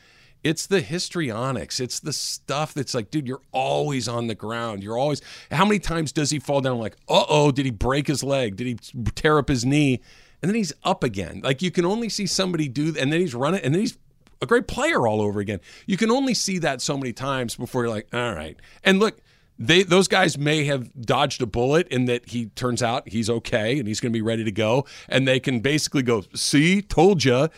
It's 0.49 0.67
the 0.67 0.81
histrionics. 0.81 1.79
It's 1.79 2.01
the 2.01 2.13
stuff 2.13 2.73
that's 2.73 2.95
like, 2.95 3.11
dude, 3.11 3.29
you're 3.29 3.43
always 3.53 4.09
on 4.09 4.29
the 4.29 4.35
ground. 4.35 4.83
You're 4.83 4.97
always. 4.97 5.21
How 5.51 5.67
many 5.67 5.79
times 5.79 6.11
does 6.11 6.31
he 6.31 6.39
fall 6.39 6.63
down? 6.63 6.79
Like, 6.79 6.97
uh 7.07 7.25
oh, 7.29 7.51
did 7.51 7.67
he 7.67 7.71
break 7.71 8.07
his 8.07 8.25
leg? 8.25 8.57
Did 8.57 8.67
he 8.67 8.75
tear 9.15 9.37
up 9.37 9.51
his 9.51 9.67
knee? 9.67 10.01
And 10.41 10.49
then 10.49 10.55
he's 10.55 10.73
up 10.85 11.05
again. 11.05 11.43
Like 11.45 11.61
you 11.61 11.71
can 11.71 11.85
only 11.85 12.09
see 12.09 12.27
somebody 12.27 12.67
do, 12.67 12.95
and 12.99 13.13
then 13.13 13.21
he's 13.21 13.35
running, 13.35 13.61
and 13.63 13.75
then 13.75 13.83
he's 13.83 13.99
a 14.41 14.47
great 14.47 14.67
player 14.67 15.07
all 15.07 15.21
over 15.21 15.39
again. 15.39 15.61
You 15.85 15.99
can 15.99 16.11
only 16.11 16.33
see 16.33 16.59
that 16.61 16.81
so 16.81 16.97
many 16.97 17.13
times 17.13 17.57
before 17.57 17.83
you're 17.83 17.91
like, 17.91 18.09
all 18.15 18.35
right. 18.35 18.57
And 18.85 19.01
look, 19.01 19.21
they 19.59 19.83
those 19.83 20.09
guys 20.09 20.39
may 20.39 20.65
have 20.65 20.91
dodged 21.03 21.43
a 21.43 21.47
bullet 21.47 21.89
in 21.89 22.07
that 22.07 22.31
he 22.31 22.47
turns 22.47 22.83
out 22.83 23.09
he's 23.09 23.29
okay 23.29 23.79
and 23.79 23.87
he's 23.87 24.01
going 24.01 24.13
to 24.13 24.17
be 24.17 24.23
ready 24.23 24.45
to 24.45 24.53
go, 24.53 24.87
and 25.11 25.29
they 25.29 25.41
can 25.41 25.61
basically 25.61 26.03
go, 26.03 26.25
"See, 26.35 26.81
told 26.81 27.23
you." 27.25 27.49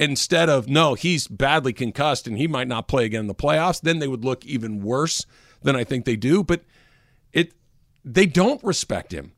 Instead 0.00 0.48
of 0.48 0.66
no, 0.66 0.94
he's 0.94 1.28
badly 1.28 1.74
concussed 1.74 2.26
and 2.26 2.38
he 2.38 2.48
might 2.48 2.66
not 2.66 2.88
play 2.88 3.04
again 3.04 3.20
in 3.20 3.26
the 3.26 3.34
playoffs. 3.34 3.82
Then 3.82 3.98
they 3.98 4.08
would 4.08 4.24
look 4.24 4.46
even 4.46 4.82
worse 4.82 5.26
than 5.62 5.76
I 5.76 5.84
think 5.84 6.06
they 6.06 6.16
do. 6.16 6.42
But 6.42 6.62
it, 7.34 7.52
they 8.02 8.24
don't 8.24 8.64
respect 8.64 9.12
him. 9.12 9.32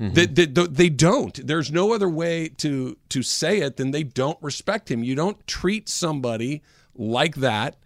Mm-hmm. 0.00 0.14
They, 0.14 0.26
they, 0.26 0.46
they 0.46 0.88
don't. 0.88 1.46
There's 1.46 1.70
no 1.70 1.92
other 1.92 2.08
way 2.08 2.48
to 2.58 2.96
to 3.10 3.22
say 3.22 3.60
it 3.60 3.76
than 3.76 3.92
they 3.92 4.02
don't 4.02 4.38
respect 4.42 4.90
him. 4.90 5.04
You 5.04 5.14
don't 5.14 5.46
treat 5.46 5.88
somebody 5.88 6.62
like 6.96 7.36
that 7.36 7.76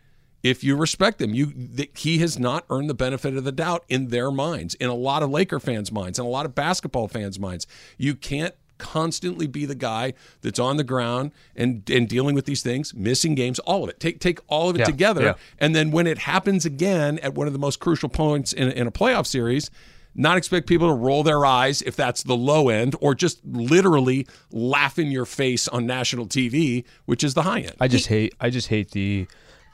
if 0.43 0.65
you 0.65 0.75
respect 0.75 1.19
them. 1.19 1.35
You 1.35 1.53
th- 1.53 1.91
he 1.99 2.19
has 2.19 2.39
not 2.39 2.65
earned 2.71 2.89
the 2.89 2.95
benefit 2.95 3.37
of 3.37 3.45
the 3.45 3.53
doubt 3.53 3.85
in 3.91 4.09
their 4.09 4.31
minds, 4.31 4.75
in 4.77 4.89
a 4.89 4.95
lot 4.95 5.23
of 5.23 5.31
Laker 5.31 5.61
fans' 5.61 5.93
minds, 5.93 6.19
in 6.19 6.25
a 6.25 6.29
lot 6.29 6.47
of 6.47 6.55
basketball 6.55 7.09
fans' 7.09 7.39
minds. 7.39 7.67
You 7.99 8.15
can't 8.15 8.55
constantly 8.83 9.47
be 9.47 9.65
the 9.65 9.75
guy 9.77 10.13
that's 10.41 10.59
on 10.59 10.77
the 10.77 10.85
ground 10.85 11.31
and 11.57 11.89
and 11.89 12.09
dealing 12.09 12.35
with 12.35 12.45
these 12.47 12.63
things, 12.63 12.93
missing 12.95 13.35
games, 13.35 13.59
all 13.61 13.85
of 13.85 13.89
it. 13.91 14.01
Take 14.01 14.19
take 14.21 14.41
all 14.49 14.69
of 14.69 14.77
it 14.77 14.81
Yeah, 14.81 14.85
together, 14.87 15.23
yeah. 15.23 15.35
and 15.59 15.75
then 15.75 15.91
when 15.93 16.07
it 16.07 16.19
happens 16.19 16.67
again 16.67 17.19
at 17.21 17.35
one 17.35 17.47
of 17.47 17.53
the 17.53 17.59
most 17.59 17.79
crucial 17.81 18.09
points 18.09 18.53
in, 18.53 18.71
in 18.73 18.87
a 18.87 18.93
playoff 18.93 19.27
series. 19.27 19.71
Not 20.15 20.37
expect 20.37 20.67
people 20.67 20.89
to 20.89 20.95
roll 20.95 21.23
their 21.23 21.47
eyes 21.47 21.81
if 21.81 21.97
that's 21.97 22.23
the 22.25 22.37
low 22.37 22.69
end, 22.69 22.95
or 23.01 23.15
just 23.15 23.41
literally 23.47 24.27
laugh 24.51 24.99
in 24.99 25.11
your 25.11 25.25
face 25.25 25.69
on 25.69 25.87
national 25.87 26.27
TV, 26.27 26.85
which 27.07 27.25
is 27.25 27.33
the 27.33 27.41
high 27.45 27.61
end. 27.61 27.77
I 27.81 27.89
just 27.89 28.09
hate. 28.09 28.35
I 28.39 28.51
just 28.51 28.69
hate 28.69 28.91
the. 28.91 29.27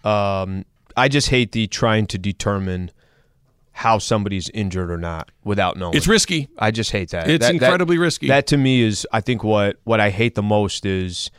Um, 0.05 0.65
I 0.97 1.09
just 1.09 1.31
hate 1.31 1.51
the 1.51 1.67
trying 1.67 2.07
to 2.07 2.19
determine 2.19 2.93
how 3.79 3.97
somebody's 3.99 4.49
injured 4.51 4.91
or 4.91 4.99
not 4.99 5.31
without 5.45 5.77
knowing. 5.77 5.95
It's 5.97 6.09
risky. 6.09 6.49
I 6.59 6.73
just 6.73 6.91
hate 6.91 7.11
that. 7.11 7.31
It's 7.31 7.47
That- 7.47 7.53
that- 7.53 7.63
incredibly 7.63 7.97
risky. 7.97 8.27
That 8.27 8.49
to 8.49 8.57
me 8.57 8.83
is, 8.83 9.07
I 9.13 9.21
think, 9.21 9.45
what 9.45 9.77
what 9.85 10.01
I 10.01 10.11
hate 10.11 10.35
the 10.35 10.43
most 10.43 10.85
is 10.85 11.31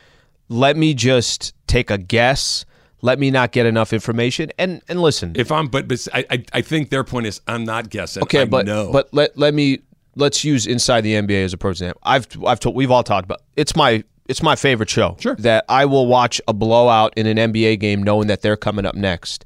let 0.48 0.74
me 0.76 0.94
just 0.94 1.52
take 1.66 1.90
a 1.90 1.98
guess. 1.98 2.64
Let 3.02 3.18
me 3.18 3.30
not 3.30 3.52
get 3.52 3.66
enough 3.66 3.92
information. 3.92 4.50
And 4.58 4.80
and 4.88 5.02
listen, 5.02 5.32
If 5.34 5.52
I'm, 5.52 5.66
but, 5.68 5.86
but 5.86 6.08
I, 6.14 6.24
I, 6.30 6.44
I 6.54 6.60
think 6.62 6.88
their 6.88 7.04
point 7.04 7.26
is 7.26 7.40
I'm 7.46 7.64
not 7.64 7.90
guessing. 7.90 8.22
okay, 8.22 8.42
I 8.42 8.44
but 8.46 8.64
know. 8.64 8.90
but 8.90 9.08
let 9.12 9.36
let 9.36 9.52
me 9.52 9.80
let's 10.16 10.42
use 10.42 10.66
inside 10.66 11.02
the 11.02 11.12
NBA 11.14 11.44
as 11.44 11.52
a 11.52 11.58
perfect 11.58 11.80
example. 11.82 12.00
I've 12.04 12.26
I've 12.46 12.58
told 12.60 12.74
we've 12.74 12.90
all 12.90 13.02
talked 13.02 13.26
about 13.26 13.42
it's 13.56 13.76
my 13.76 14.02
it's 14.28 14.42
my 14.42 14.56
favorite 14.56 14.88
show. 14.88 15.16
Sure. 15.20 15.34
That 15.36 15.66
I 15.68 15.84
will 15.84 16.06
watch 16.06 16.40
a 16.48 16.54
blowout 16.54 17.12
in 17.18 17.26
an 17.26 17.36
NBA 17.52 17.80
game 17.80 18.02
knowing 18.02 18.28
that 18.28 18.40
they're 18.40 18.56
coming 18.56 18.86
up 18.86 18.94
next. 18.94 19.44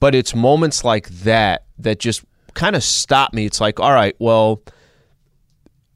But 0.00 0.14
it's 0.14 0.34
moments 0.34 0.84
like 0.84 1.08
that 1.08 1.64
that 1.78 1.98
just 1.98 2.24
kind 2.54 2.76
of 2.76 2.82
stop 2.82 3.32
me. 3.32 3.46
It's 3.46 3.60
like, 3.60 3.80
all 3.80 3.92
right, 3.92 4.14
well, 4.18 4.62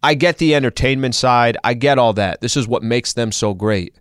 I 0.02 0.14
get 0.14 0.38
the 0.38 0.54
entertainment 0.54 1.14
side. 1.14 1.56
I 1.62 1.74
get 1.74 1.98
all 1.98 2.12
that. 2.14 2.40
This 2.40 2.56
is 2.56 2.66
what 2.66 2.82
makes 2.82 3.12
them 3.12 3.30
so 3.30 3.54
great. 3.54 3.94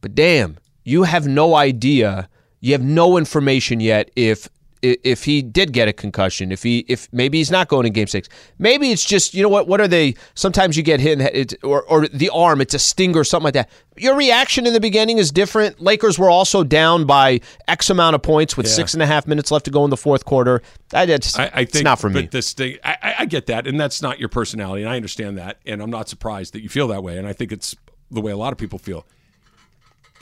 But 0.00 0.14
damn, 0.14 0.58
you 0.84 1.04
have 1.04 1.26
no 1.26 1.54
idea. 1.54 2.28
You 2.60 2.72
have 2.72 2.82
no 2.82 3.16
information 3.16 3.80
yet 3.80 4.10
if 4.16 4.48
if 4.82 5.24
he 5.24 5.42
did 5.42 5.72
get 5.72 5.88
a 5.88 5.92
concussion, 5.92 6.50
if 6.52 6.62
he 6.62 6.80
if 6.88 7.08
maybe 7.12 7.38
he's 7.38 7.50
not 7.50 7.68
going 7.68 7.86
in 7.86 7.92
game 7.92 8.06
six, 8.06 8.28
maybe 8.58 8.90
it's 8.92 9.04
just 9.04 9.34
you 9.34 9.42
know 9.42 9.48
what 9.48 9.68
what 9.68 9.80
are 9.80 9.88
they? 9.88 10.14
Sometimes 10.34 10.76
you 10.76 10.82
get 10.82 11.00
hit 11.00 11.12
in 11.12 11.18
the 11.18 11.24
head, 11.24 11.34
it's, 11.34 11.54
or 11.62 11.82
or 11.84 12.08
the 12.08 12.30
arm, 12.30 12.60
it's 12.60 12.74
a 12.74 12.78
sting 12.78 13.16
or 13.16 13.24
something 13.24 13.44
like 13.44 13.54
that. 13.54 13.68
Your 13.96 14.16
reaction 14.16 14.66
in 14.66 14.72
the 14.72 14.80
beginning 14.80 15.18
is 15.18 15.30
different. 15.30 15.80
Lakers 15.80 16.18
were 16.18 16.30
also 16.30 16.64
down 16.64 17.04
by 17.04 17.40
X 17.68 17.90
amount 17.90 18.14
of 18.14 18.22
points 18.22 18.56
with 18.56 18.66
six 18.68 18.94
and 18.94 19.02
a 19.02 19.06
half 19.06 19.26
minutes 19.26 19.50
left 19.50 19.66
to 19.66 19.70
go 19.70 19.84
in 19.84 19.90
the 19.90 19.96
fourth 19.96 20.24
quarter. 20.24 20.62
I, 20.94 21.04
it's, 21.04 21.38
I, 21.38 21.44
I 21.46 21.48
think 21.50 21.68
it's 21.74 21.82
not 21.82 21.98
for 21.98 22.08
but 22.08 22.22
me. 22.22 22.28
This 22.28 22.52
thing, 22.52 22.78
I, 22.82 22.96
I- 23.02 23.14
I 23.20 23.24
get 23.26 23.46
that, 23.48 23.66
and 23.66 23.78
that's 23.78 24.00
not 24.00 24.18
your 24.18 24.30
personality, 24.30 24.82
and 24.82 24.90
I 24.90 24.96
understand 24.96 25.36
that, 25.36 25.58
and 25.66 25.82
I'm 25.82 25.90
not 25.90 26.08
surprised 26.08 26.54
that 26.54 26.62
you 26.62 26.70
feel 26.70 26.88
that 26.88 27.02
way, 27.02 27.18
and 27.18 27.28
I 27.28 27.34
think 27.34 27.52
it's 27.52 27.76
the 28.10 28.20
way 28.22 28.32
a 28.32 28.36
lot 28.36 28.50
of 28.52 28.58
people 28.58 28.78
feel. 28.78 29.04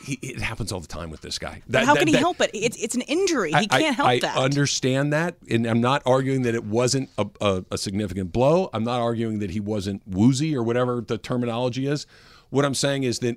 He, 0.01 0.15
it 0.23 0.41
happens 0.41 0.71
all 0.73 0.81
the 0.81 0.87
time 0.87 1.11
with 1.11 1.21
this 1.23 1.39
guy. 1.39 1.63
That- 1.69 1.85
How 1.85 1.95
that- 1.95 1.99
can 2.01 2.09
he 2.09 2.13
that- 2.15 2.21
help 2.21 2.41
it? 2.41 2.51
It's 2.55 2.77
it's 2.77 2.95
an 2.95 3.01
injury. 3.03 3.51
He 3.51 3.57
I- 3.57 3.81
can't 3.81 3.97
help 3.97 4.09
I, 4.09 4.19
that. 4.21 4.37
understand 4.37 5.13
that, 5.13 5.37
and 5.51 5.67
I'm 5.67 5.81
not 5.81 6.03
arguing 6.07 6.43
that 6.43 6.55
it 6.55 6.65
wasn't 6.65 7.11
a, 7.19 7.27
a, 7.41 7.65
a 7.73 7.79
significant 7.79 8.33
blow. 8.33 8.71
I'm 8.73 8.85
not 8.85 9.01
arguing 9.01 9.41
that 9.41 9.51
he 9.51 9.61
wasn't 9.61 10.03
woozy 10.07 10.57
or 10.57 10.63
whatever 10.63 11.01
the 11.01 11.19
terminology 11.19 11.87
is. 11.87 12.07
What 12.51 12.65
I'm 12.65 12.75
saying 12.75 13.03
is 13.03 13.19
that 13.19 13.37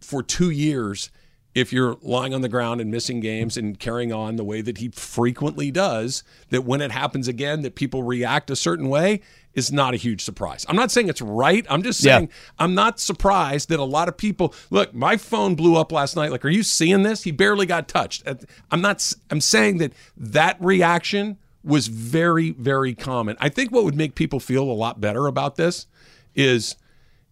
for 0.00 0.22
two 0.22 0.50
years, 0.50 1.10
if 1.54 1.72
you're 1.72 1.96
lying 2.02 2.32
on 2.32 2.40
the 2.42 2.48
ground 2.48 2.80
and 2.80 2.90
missing 2.90 3.18
games 3.20 3.56
and 3.56 3.78
carrying 3.78 4.12
on 4.12 4.36
the 4.36 4.44
way 4.44 4.60
that 4.60 4.78
he 4.78 4.90
frequently 4.90 5.70
does, 5.72 6.22
that 6.50 6.62
when 6.64 6.80
it 6.80 6.92
happens 6.92 7.26
again, 7.26 7.62
that 7.62 7.74
people 7.74 8.04
react 8.04 8.48
a 8.50 8.56
certain 8.56 8.88
way 8.88 9.20
is 9.58 9.72
not 9.72 9.92
a 9.92 9.96
huge 9.96 10.22
surprise. 10.24 10.64
I'm 10.68 10.76
not 10.76 10.90
saying 10.90 11.08
it's 11.08 11.20
right. 11.20 11.66
I'm 11.68 11.82
just 11.82 12.02
Yeah. 12.02 12.16
saying 12.18 12.30
I'm 12.58 12.74
not 12.74 12.98
surprised 13.00 13.68
that 13.68 13.78
a 13.80 13.84
lot 13.84 14.08
of 14.08 14.16
people 14.16 14.54
look. 14.70 14.94
My 14.94 15.16
phone 15.16 15.54
blew 15.54 15.76
up 15.76 15.92
last 15.92 16.16
night. 16.16 16.30
Like, 16.30 16.44
are 16.44 16.48
you 16.50 16.62
seeing 16.62 17.02
this? 17.02 17.24
He 17.24 17.30
barely 17.32 17.66
got 17.66 17.88
touched. 17.88 18.22
I'm 18.70 18.80
not. 18.80 19.12
I'm 19.30 19.40
saying 19.40 19.78
that 19.78 19.92
that 20.16 20.56
reaction 20.60 21.36
was 21.64 21.88
very, 21.88 22.52
very 22.52 22.94
common. 22.94 23.36
I 23.40 23.48
think 23.50 23.70
what 23.72 23.84
would 23.84 23.96
make 23.96 24.14
people 24.14 24.40
feel 24.40 24.62
a 24.62 24.72
lot 24.72 25.00
better 25.00 25.26
about 25.26 25.56
this 25.56 25.86
is 26.34 26.76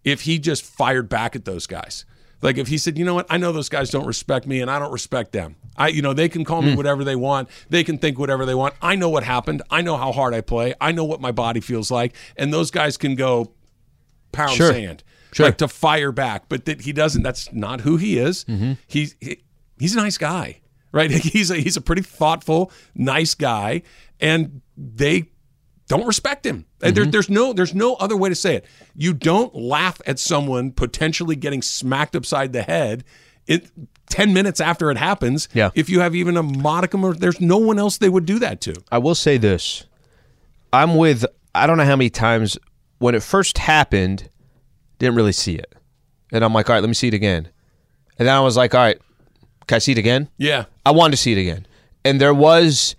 if 0.04 0.22
he 0.22 0.38
just 0.38 0.64
fired 0.64 1.08
back 1.08 1.34
at 1.36 1.44
those 1.44 1.66
guys. 1.66 2.04
Like 2.42 2.58
if 2.58 2.68
he 2.68 2.76
said, 2.78 2.98
you 2.98 3.04
know 3.04 3.14
what, 3.14 3.26
I 3.30 3.38
know 3.38 3.50
those 3.52 3.68
guys 3.68 3.90
don't 3.90 4.06
respect 4.06 4.46
me 4.46 4.60
and 4.60 4.70
I 4.70 4.78
don't 4.78 4.92
respect 4.92 5.32
them. 5.32 5.56
I, 5.76 5.88
you 5.88 6.02
know, 6.02 6.12
they 6.12 6.28
can 6.28 6.44
call 6.44 6.62
me 6.62 6.70
Hmm. 6.72 6.76
whatever 6.76 7.02
they 7.04 7.16
want. 7.16 7.48
They 7.70 7.82
can 7.84 7.98
think 7.98 8.18
whatever 8.18 8.44
they 8.46 8.54
want. 8.54 8.74
I 8.82 8.94
know 8.94 9.08
what 9.08 9.24
happened. 9.24 9.62
I 9.70 9.80
know 9.82 9.96
how 9.96 10.12
hard 10.12 10.34
I 10.34 10.40
play. 10.42 10.74
I 10.80 10.92
know 10.92 11.04
what 11.04 11.20
my 11.20 11.32
body 11.32 11.60
feels 11.60 11.90
like. 11.90 12.14
And 12.36 12.52
those 12.52 12.70
guys 12.70 12.96
can 12.96 13.14
go 13.14 13.52
pound 14.32 14.52
Sure. 14.52 14.72
sand, 14.72 15.02
Sure. 15.32 15.46
like 15.46 15.58
to 15.58 15.68
fire 15.68 16.12
back. 16.12 16.48
But 16.48 16.64
that 16.66 16.82
he 16.82 16.92
doesn't. 16.92 17.22
That's 17.22 17.52
not 17.52 17.80
who 17.82 17.96
he 17.96 18.18
is. 18.18 18.44
Mm-hmm. 18.44 18.72
He's 18.86 19.16
he, 19.20 19.42
he's 19.78 19.94
a 19.94 19.98
nice 19.98 20.18
guy, 20.18 20.60
right? 20.92 21.10
He's 21.34 21.50
a 21.50 21.56
he's 21.56 21.76
a 21.76 21.80
pretty 21.82 22.02
thoughtful, 22.02 22.70
nice 22.94 23.34
guy, 23.34 23.82
and 24.20 24.60
they 24.76 25.30
don't 25.88 26.06
respect 26.06 26.44
him. 26.44 26.66
Mm-hmm. 26.80 26.94
There, 26.94 27.06
there's 27.06 27.30
no 27.30 27.52
there's 27.52 27.74
no 27.74 27.94
other 27.94 28.16
way 28.16 28.28
to 28.28 28.34
say 28.34 28.56
it. 28.56 28.66
You 28.94 29.14
don't 29.14 29.54
laugh 29.54 30.00
at 30.06 30.18
someone 30.18 30.72
potentially 30.72 31.36
getting 31.36 31.62
smacked 31.62 32.16
upside 32.16 32.52
the 32.52 32.62
head. 32.62 33.04
It 33.46 33.70
ten 34.08 34.32
minutes 34.32 34.60
after 34.60 34.90
it 34.90 34.96
happens. 34.96 35.48
Yeah. 35.54 35.70
If 35.74 35.88
you 35.88 36.00
have 36.00 36.14
even 36.14 36.36
a 36.36 36.42
modicum 36.42 37.04
of, 37.04 37.20
there's 37.20 37.40
no 37.40 37.58
one 37.58 37.78
else 37.78 37.98
they 37.98 38.08
would 38.08 38.26
do 38.26 38.38
that 38.40 38.60
to. 38.62 38.74
I 38.90 38.98
will 38.98 39.14
say 39.14 39.36
this. 39.36 39.84
I'm 40.72 40.96
with 40.96 41.24
I 41.54 41.66
don't 41.66 41.78
know 41.78 41.84
how 41.84 41.96
many 41.96 42.10
times 42.10 42.58
when 42.98 43.14
it 43.14 43.22
first 43.22 43.58
happened, 43.58 44.28
didn't 44.98 45.16
really 45.16 45.32
see 45.32 45.54
it. 45.54 45.74
And 46.32 46.44
I'm 46.44 46.52
like, 46.52 46.68
all 46.68 46.74
right, 46.74 46.80
let 46.80 46.88
me 46.88 46.94
see 46.94 47.08
it 47.08 47.14
again. 47.14 47.48
And 48.18 48.26
then 48.26 48.34
I 48.34 48.40
was 48.40 48.56
like, 48.56 48.74
all 48.74 48.80
right, 48.80 48.98
can 49.66 49.76
I 49.76 49.78
see 49.78 49.92
it 49.92 49.98
again? 49.98 50.28
Yeah. 50.38 50.64
I 50.84 50.90
wanted 50.90 51.12
to 51.12 51.16
see 51.18 51.32
it 51.32 51.38
again. 51.38 51.66
And 52.04 52.20
there 52.20 52.34
was 52.34 52.96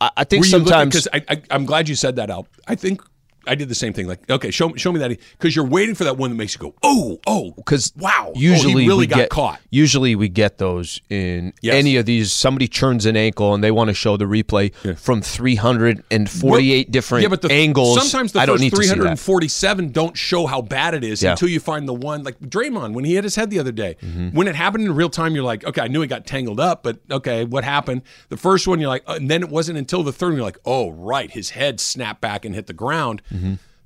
I, 0.00 0.10
I 0.18 0.24
think 0.24 0.42
Were 0.44 0.48
sometimes 0.48 0.94
because 0.94 1.08
I, 1.12 1.24
I 1.28 1.42
I'm 1.50 1.64
glad 1.64 1.88
you 1.88 1.94
said 1.94 2.16
that, 2.16 2.30
Al. 2.30 2.46
I 2.66 2.74
think 2.74 3.02
I 3.46 3.54
did 3.54 3.68
the 3.68 3.74
same 3.74 3.92
thing. 3.92 4.06
Like, 4.06 4.28
okay, 4.30 4.50
show 4.50 4.74
show 4.76 4.92
me 4.92 4.98
that 5.00 5.16
because 5.38 5.54
you're 5.54 5.66
waiting 5.66 5.94
for 5.94 6.04
that 6.04 6.16
one 6.16 6.30
that 6.30 6.36
makes 6.36 6.54
you 6.54 6.60
go, 6.60 6.74
oh, 6.82 7.20
oh, 7.26 7.52
because 7.56 7.92
wow, 7.96 8.32
oh, 8.34 8.38
usually 8.38 8.82
he 8.82 8.88
really 8.88 9.00
we 9.00 9.06
got 9.06 9.16
get, 9.16 9.30
caught. 9.30 9.60
Usually 9.70 10.14
we 10.14 10.28
get 10.28 10.58
those 10.58 11.00
in 11.08 11.52
Yes. 11.62 11.74
any 11.74 11.96
of 11.96 12.06
these. 12.06 12.32
Somebody 12.32 12.68
churns 12.68 13.06
an 13.06 13.16
ankle 13.16 13.54
and 13.54 13.62
they 13.62 13.70
want 13.70 13.88
to 13.88 13.94
show 13.94 14.16
the 14.16 14.24
replay 14.24 14.74
from 14.98 15.22
348 15.22 16.90
different 16.90 17.22
yeah, 17.22 17.28
but 17.28 17.42
the, 17.42 17.52
angles. 17.52 17.98
Sometimes 18.00 18.32
the 18.32 18.40
I 18.40 18.46
don't 18.46 18.54
first 18.54 18.62
need 18.62 18.70
to 18.70 18.76
see 18.82 18.88
that. 18.88 18.94
347 18.96 19.92
don't 19.92 20.16
show 20.16 20.46
how 20.46 20.62
bad 20.62 20.94
it 20.94 21.04
is 21.04 21.22
Yeah. 21.22 21.32
until 21.32 21.48
you 21.48 21.60
find 21.60 21.88
the 21.88 21.94
one 21.94 22.22
like 22.22 22.38
Draymond 22.40 22.94
when 22.94 23.04
he 23.04 23.14
hit 23.14 23.24
his 23.24 23.36
head 23.36 23.50
the 23.50 23.58
other 23.58 23.72
day. 23.72 23.96
Mm-hmm. 24.02 24.30
When 24.36 24.48
it 24.48 24.54
happened 24.54 24.84
in 24.84 24.94
real 24.94 25.10
time, 25.10 25.34
you're 25.34 25.44
like, 25.44 25.64
okay, 25.64 25.82
I 25.82 25.88
knew 25.88 26.00
he 26.00 26.06
got 26.06 26.26
tangled 26.26 26.60
up, 26.60 26.82
but 26.82 26.98
okay, 27.10 27.44
what 27.44 27.64
happened? 27.64 28.02
The 28.28 28.36
first 28.36 28.66
one, 28.66 28.80
you're 28.80 28.88
like, 28.88 29.02
uh, 29.06 29.14
and 29.14 29.30
then 29.30 29.42
it 29.42 29.48
wasn't 29.48 29.78
until 29.78 30.02
the 30.02 30.12
third, 30.12 30.28
one, 30.28 30.36
you're 30.36 30.44
like, 30.44 30.58
oh, 30.64 30.90
right, 30.90 31.30
his 31.30 31.50
head 31.50 31.80
snapped 31.80 32.20
back 32.20 32.44
and 32.44 32.54
hit 32.54 32.66
the 32.66 32.72
ground. 32.72 33.22
Mm-hmm. 33.32 33.35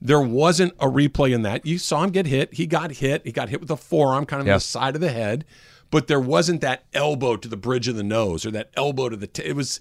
There 0.02 0.20
wasn't 0.20 0.72
a 0.80 0.86
replay 0.86 1.32
in 1.34 1.42
that. 1.42 1.66
You 1.66 1.76
saw 1.78 2.02
him 2.02 2.10
get 2.10 2.26
hit. 2.26 2.54
He 2.54 2.66
got 2.66 2.90
hit. 2.92 3.22
He 3.26 3.32
got 3.32 3.50
hit 3.50 3.60
with 3.60 3.70
a 3.70 3.76
forearm, 3.76 4.24
kind 4.24 4.40
of 4.40 4.46
Yeah. 4.46 4.54
the 4.54 4.60
side 4.60 4.94
of 4.94 5.00
the 5.02 5.10
head. 5.12 5.44
But 5.90 6.06
there 6.06 6.20
wasn't 6.20 6.60
that 6.62 6.84
elbow 6.94 7.36
to 7.36 7.48
the 7.48 7.56
bridge 7.56 7.86
of 7.88 7.96
the 7.96 8.02
nose 8.04 8.46
or 8.46 8.50
that 8.52 8.70
elbow 8.76 9.08
to 9.08 9.16
the. 9.16 9.26
T- 9.26 9.42
it 9.44 9.56
was, 9.56 9.80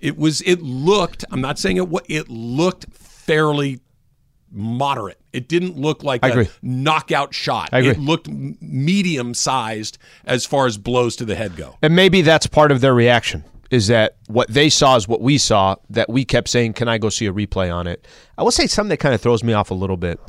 it 0.00 0.16
was. 0.16 0.40
It 0.42 0.62
looked. 0.62 1.24
I'm 1.30 1.40
not 1.40 1.58
saying 1.58 1.76
it. 1.78 1.88
wa- 1.88 2.00
It 2.08 2.28
looked 2.30 2.86
fairly 2.94 3.80
moderate. 4.50 5.18
It 5.32 5.48
didn't 5.48 5.76
look 5.76 6.02
like 6.02 6.24
I 6.24 6.28
a 6.28 6.30
agree. 6.30 6.48
knockout 6.62 7.34
shot. 7.34 7.68
I 7.72 7.80
agree. 7.80 7.90
It 7.90 7.98
looked 7.98 8.28
medium 8.28 9.34
sized 9.34 9.98
as 10.24 10.46
far 10.46 10.66
as 10.66 10.78
blows 10.78 11.16
to 11.16 11.24
the 11.24 11.34
head 11.34 11.56
go. 11.56 11.76
And 11.82 11.94
maybe 11.94 12.22
that's 12.22 12.46
part 12.46 12.72
of 12.72 12.80
their 12.80 12.94
reaction 12.94 13.44
is 13.70 13.88
that 13.88 14.16
what 14.28 14.48
they 14.48 14.68
saw 14.68 14.96
is 14.96 15.06
what 15.06 15.20
we 15.20 15.38
saw, 15.38 15.76
that 15.90 16.08
we 16.08 16.24
kept 16.24 16.48
saying, 16.48 16.72
Can 16.74 16.88
I 16.88 16.98
go 16.98 17.08
see 17.08 17.26
a 17.26 17.32
replay 17.32 17.74
on 17.74 17.86
it? 17.86 18.06
I 18.36 18.42
will 18.42 18.50
say 18.50 18.66
something 18.66 18.90
that 18.90 18.98
kind 18.98 19.14
of 19.14 19.20
throws 19.20 19.44
me 19.44 19.52
off 19.52 19.70
a 19.70 19.74
little 19.74 19.96
bit. 19.96 20.20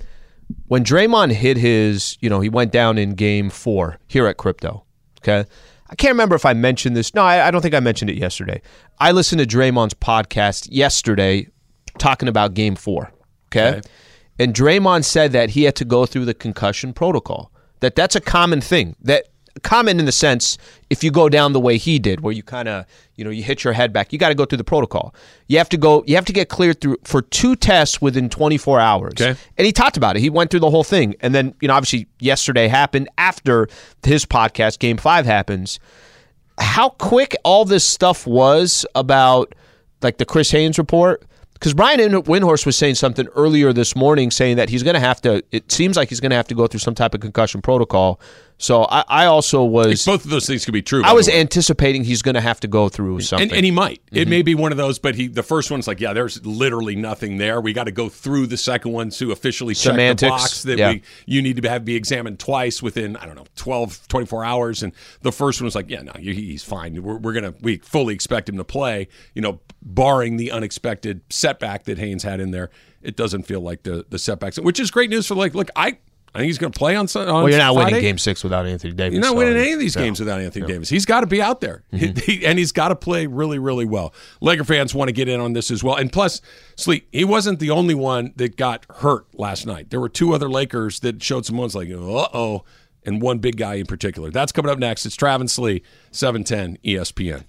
When 0.67 0.83
Draymond 0.83 1.31
hit 1.31 1.57
his, 1.57 2.17
you 2.21 2.29
know, 2.29 2.39
he 2.41 2.49
went 2.49 2.71
down 2.71 2.97
in 2.97 3.13
game 3.13 3.49
four 3.49 3.99
here 4.07 4.27
at 4.27 4.37
Crypto. 4.37 4.83
Okay. 5.21 5.45
I 5.91 5.95
can't 5.95 6.11
remember 6.11 6.35
if 6.35 6.45
I 6.45 6.53
mentioned 6.53 6.95
this. 6.95 7.13
No, 7.15 7.23
I, 7.23 7.47
I 7.47 7.51
don't 7.51 7.61
think 7.61 7.73
I 7.73 7.79
mentioned 7.79 8.11
it 8.11 8.17
yesterday. 8.17 8.61
I 8.99 9.11
listened 9.11 9.39
to 9.39 9.47
Draymond's 9.57 9.95
podcast 9.95 10.67
yesterday, 10.71 11.47
talking 11.97 12.27
about 12.27 12.53
Game 12.53 12.75
Four. 12.75 13.11
Okay? 13.47 13.77
Okay. 13.77 13.81
and 14.37 14.53
Draymond 14.53 15.05
said 15.05 15.31
that 15.31 15.51
he 15.51 15.63
had 15.63 15.75
to 15.77 15.85
go 15.85 16.05
through 16.05 16.25
the 16.25 16.35
concussion 16.35 16.93
protocol. 16.93 17.51
That 17.79 17.95
that's 17.95 18.15
a 18.15 18.21
common 18.21 18.61
thing. 18.61 18.95
That 19.01 19.29
common 19.59 19.99
in 19.99 20.05
the 20.05 20.11
sense 20.11 20.57
if 20.89 21.03
you 21.03 21.11
go 21.11 21.29
down 21.29 21.53
the 21.53 21.59
way 21.59 21.77
he 21.77 21.99
did, 21.99 22.21
where 22.21 22.33
you 22.33 22.43
kind 22.43 22.67
of 22.67 22.85
you 23.15 23.23
know 23.23 23.29
you 23.29 23.43
hit 23.43 23.63
your 23.63 23.73
head 23.73 23.93
back, 23.93 24.11
you 24.13 24.19
got 24.19 24.29
to 24.29 24.35
go 24.35 24.45
through 24.45 24.57
the 24.57 24.63
protocol. 24.63 25.13
You 25.47 25.57
have 25.57 25.69
to 25.69 25.77
go. 25.77 26.03
You 26.07 26.15
have 26.15 26.25
to 26.25 26.33
get 26.33 26.49
cleared 26.49 26.81
through 26.81 26.97
for 27.03 27.21
two 27.21 27.55
tests 27.55 28.01
within 28.01 28.29
24 28.29 28.79
hours. 28.79 29.13
Okay. 29.19 29.39
And 29.57 29.65
he 29.65 29.71
talked 29.71 29.97
about 29.97 30.15
it. 30.15 30.21
He 30.21 30.29
went 30.29 30.51
through 30.51 30.61
the 30.61 30.69
whole 30.69 30.83
thing, 30.83 31.15
and 31.21 31.33
then 31.35 31.53
you 31.61 31.67
know 31.67 31.73
obviously 31.73 32.07
yesterday 32.19 32.67
happened 32.67 33.09
after 33.17 33.67
his 34.03 34.25
podcast. 34.25 34.79
Game 34.79 34.97
five 34.97 35.25
happens 35.25 35.79
how 36.59 36.89
quick 36.89 37.35
all 37.43 37.65
this 37.65 37.85
stuff 37.85 38.27
was 38.27 38.85
about 38.95 39.55
like 40.01 40.17
the 40.17 40.25
Chris 40.25 40.51
Haynes 40.51 40.77
report. 40.77 41.23
Because 41.53 41.73
Brian 41.73 41.99
Windhorst 41.99 42.65
was 42.65 42.77
saying 42.77 42.95
something 42.95 43.27
earlier 43.35 43.73
this 43.73 43.93
morning, 43.93 44.31
saying 44.31 44.55
that 44.55 44.69
he's 44.69 44.81
going 44.81 44.93
to 44.93 44.99
have 44.99 45.19
to. 45.21 45.43
It 45.51 45.69
seems 45.69 45.97
like 45.97 46.07
he's 46.07 46.21
going 46.21 46.29
to 46.29 46.37
have 46.37 46.47
to 46.47 46.55
go 46.55 46.67
through 46.67 46.79
some 46.79 46.95
type 46.95 47.13
of 47.13 47.19
concussion 47.19 47.61
protocol. 47.61 48.21
So 48.61 48.83
I, 48.83 49.05
I 49.07 49.25
also 49.25 49.63
was. 49.63 50.05
Both 50.05 50.25
of 50.25 50.31
those 50.31 50.45
things 50.45 50.65
could 50.65 50.73
be 50.73 50.81
true. 50.81 51.01
I 51.05 51.13
was 51.13 51.29
anticipating 51.29 52.03
he's 52.03 52.21
going 52.21 52.35
to 52.35 52.41
have 52.41 52.59
to 52.59 52.67
go 52.67 52.89
through 52.89 53.21
something. 53.21 53.47
And, 53.47 53.55
and 53.55 53.65
he 53.65 53.71
might. 53.71 54.01
It 54.11 54.19
Mm-hmm. 54.23 54.29
may 54.29 54.41
be 54.41 54.53
one 54.53 54.73
of 54.73 54.77
those, 54.77 54.99
but 54.99 55.15
he 55.15 55.27
the 55.27 55.43
first 55.43 55.71
one's 55.71 55.87
like, 55.87 56.01
yeah, 56.01 56.11
there's 56.11 56.45
literally 56.45 56.97
nothing 56.97 57.37
there. 57.37 57.61
We 57.61 57.71
got 57.71 57.85
to 57.85 57.91
go 57.91 58.09
through 58.09 58.47
the 58.47 58.57
second 58.57 58.91
one 58.91 59.11
to 59.11 59.31
officially 59.31 59.73
check 59.73 59.95
the 60.19 60.27
box 60.27 60.63
that 60.63 60.77
yeah. 60.77 60.91
we 60.91 61.01
you 61.25 61.41
need 61.41 61.61
to 61.61 61.69
have 61.69 61.85
be 61.85 61.95
examined 61.95 62.37
twice 62.39 62.83
within 62.83 63.15
I 63.15 63.25
don't 63.25 63.35
know 63.35 63.45
12, 63.55 64.09
24 64.09 64.43
hours. 64.43 64.83
And 64.83 64.91
the 65.21 65.31
first 65.31 65.61
one 65.61 65.65
was 65.65 65.75
like, 65.75 65.89
yeah, 65.89 66.01
no, 66.01 66.11
he- 66.19 66.33
he's 66.33 66.63
fine. 66.63 67.01
We're, 67.01 67.15
we're 67.17 67.33
gonna 67.33 67.53
we 67.61 67.77
fully 67.77 68.13
expect 68.13 68.49
him 68.49 68.57
to 68.57 68.65
play. 68.65 69.07
You 69.35 69.41
know, 69.41 69.61
barring 69.81 70.35
the 70.35 70.51
unexpected 70.51 71.21
setback 71.29 71.85
that 71.85 71.97
Haynes 71.97 72.23
had 72.23 72.41
in 72.41 72.51
there, 72.51 72.69
it 73.01 73.15
doesn't 73.15 73.43
feel 73.43 73.61
like 73.61 73.83
the 73.83 74.05
the 74.09 74.19
setbacks, 74.19 74.59
which 74.59 74.81
is 74.81 74.91
great 74.91 75.09
news 75.09 75.27
for 75.27 75.35
like, 75.35 75.55
look, 75.55 75.69
I. 75.77 75.97
I 76.33 76.39
think 76.39 76.47
he's 76.47 76.59
going 76.59 76.71
to 76.71 76.77
play 76.77 76.95
on 76.95 77.07
Sun- 77.07 77.27
on 77.27 77.43
well, 77.43 77.49
you're 77.49 77.57
not 77.57 77.73
Friday. 77.73 77.85
winning 77.87 78.01
Game 78.01 78.17
Six 78.19 78.43
without 78.43 78.67
Anthony 78.67 78.93
Davis. 78.93 79.13
You're 79.13 79.23
not 79.23 79.35
winning 79.35 79.57
any 79.57 79.73
of 79.73 79.79
these 79.79 79.95
no. 79.95 80.03
games 80.03 80.19
without 80.19 80.39
Anthony 80.39 80.67
Davis. 80.67 80.87
He's 80.87 81.05
got 81.05 81.21
to 81.21 81.27
be 81.27 81.41
out 81.41 81.59
there, 81.61 81.83
He- 81.91 82.45
and 82.45 82.59
he's 82.59 82.71
got 82.71 82.89
to 82.89 82.95
play 82.95 83.25
really, 83.25 83.57
really 83.57 83.85
well. 83.85 84.13
Laker 84.39 84.63
fans 84.63 84.93
want 84.93 85.07
to 85.07 85.11
get 85.11 85.27
in 85.27 85.39
on 85.39 85.53
this 85.53 85.71
as 85.71 85.83
well. 85.83 85.95
And 85.95 86.11
plus, 86.11 86.41
Sleep, 86.75 87.07
he 87.11 87.23
wasn't 87.23 87.59
the 87.59 87.71
only 87.71 87.95
one 87.95 88.33
that 88.35 88.57
got 88.57 88.85
hurt 88.97 89.25
last 89.37 89.65
night. 89.65 89.89
There 89.89 89.99
were 89.99 90.09
two 90.09 90.33
other 90.35 90.49
Lakers 90.49 90.99
that 90.99 91.21
showed 91.23 91.45
some 91.45 91.57
ones 91.57 91.73
like, 91.73 91.89
uh 91.89 91.95
oh, 91.97 92.63
and 93.03 93.21
one 93.21 93.39
big 93.39 93.57
guy 93.57 93.75
in 93.75 93.85
particular. 93.87 94.29
That's 94.29 94.51
coming 94.51 94.71
up 94.71 94.77
next. 94.77 95.05
It's 95.05 95.15
Travis 95.15 95.57
Lee, 95.57 95.81
710 96.11 96.77
ESPN. 96.83 97.45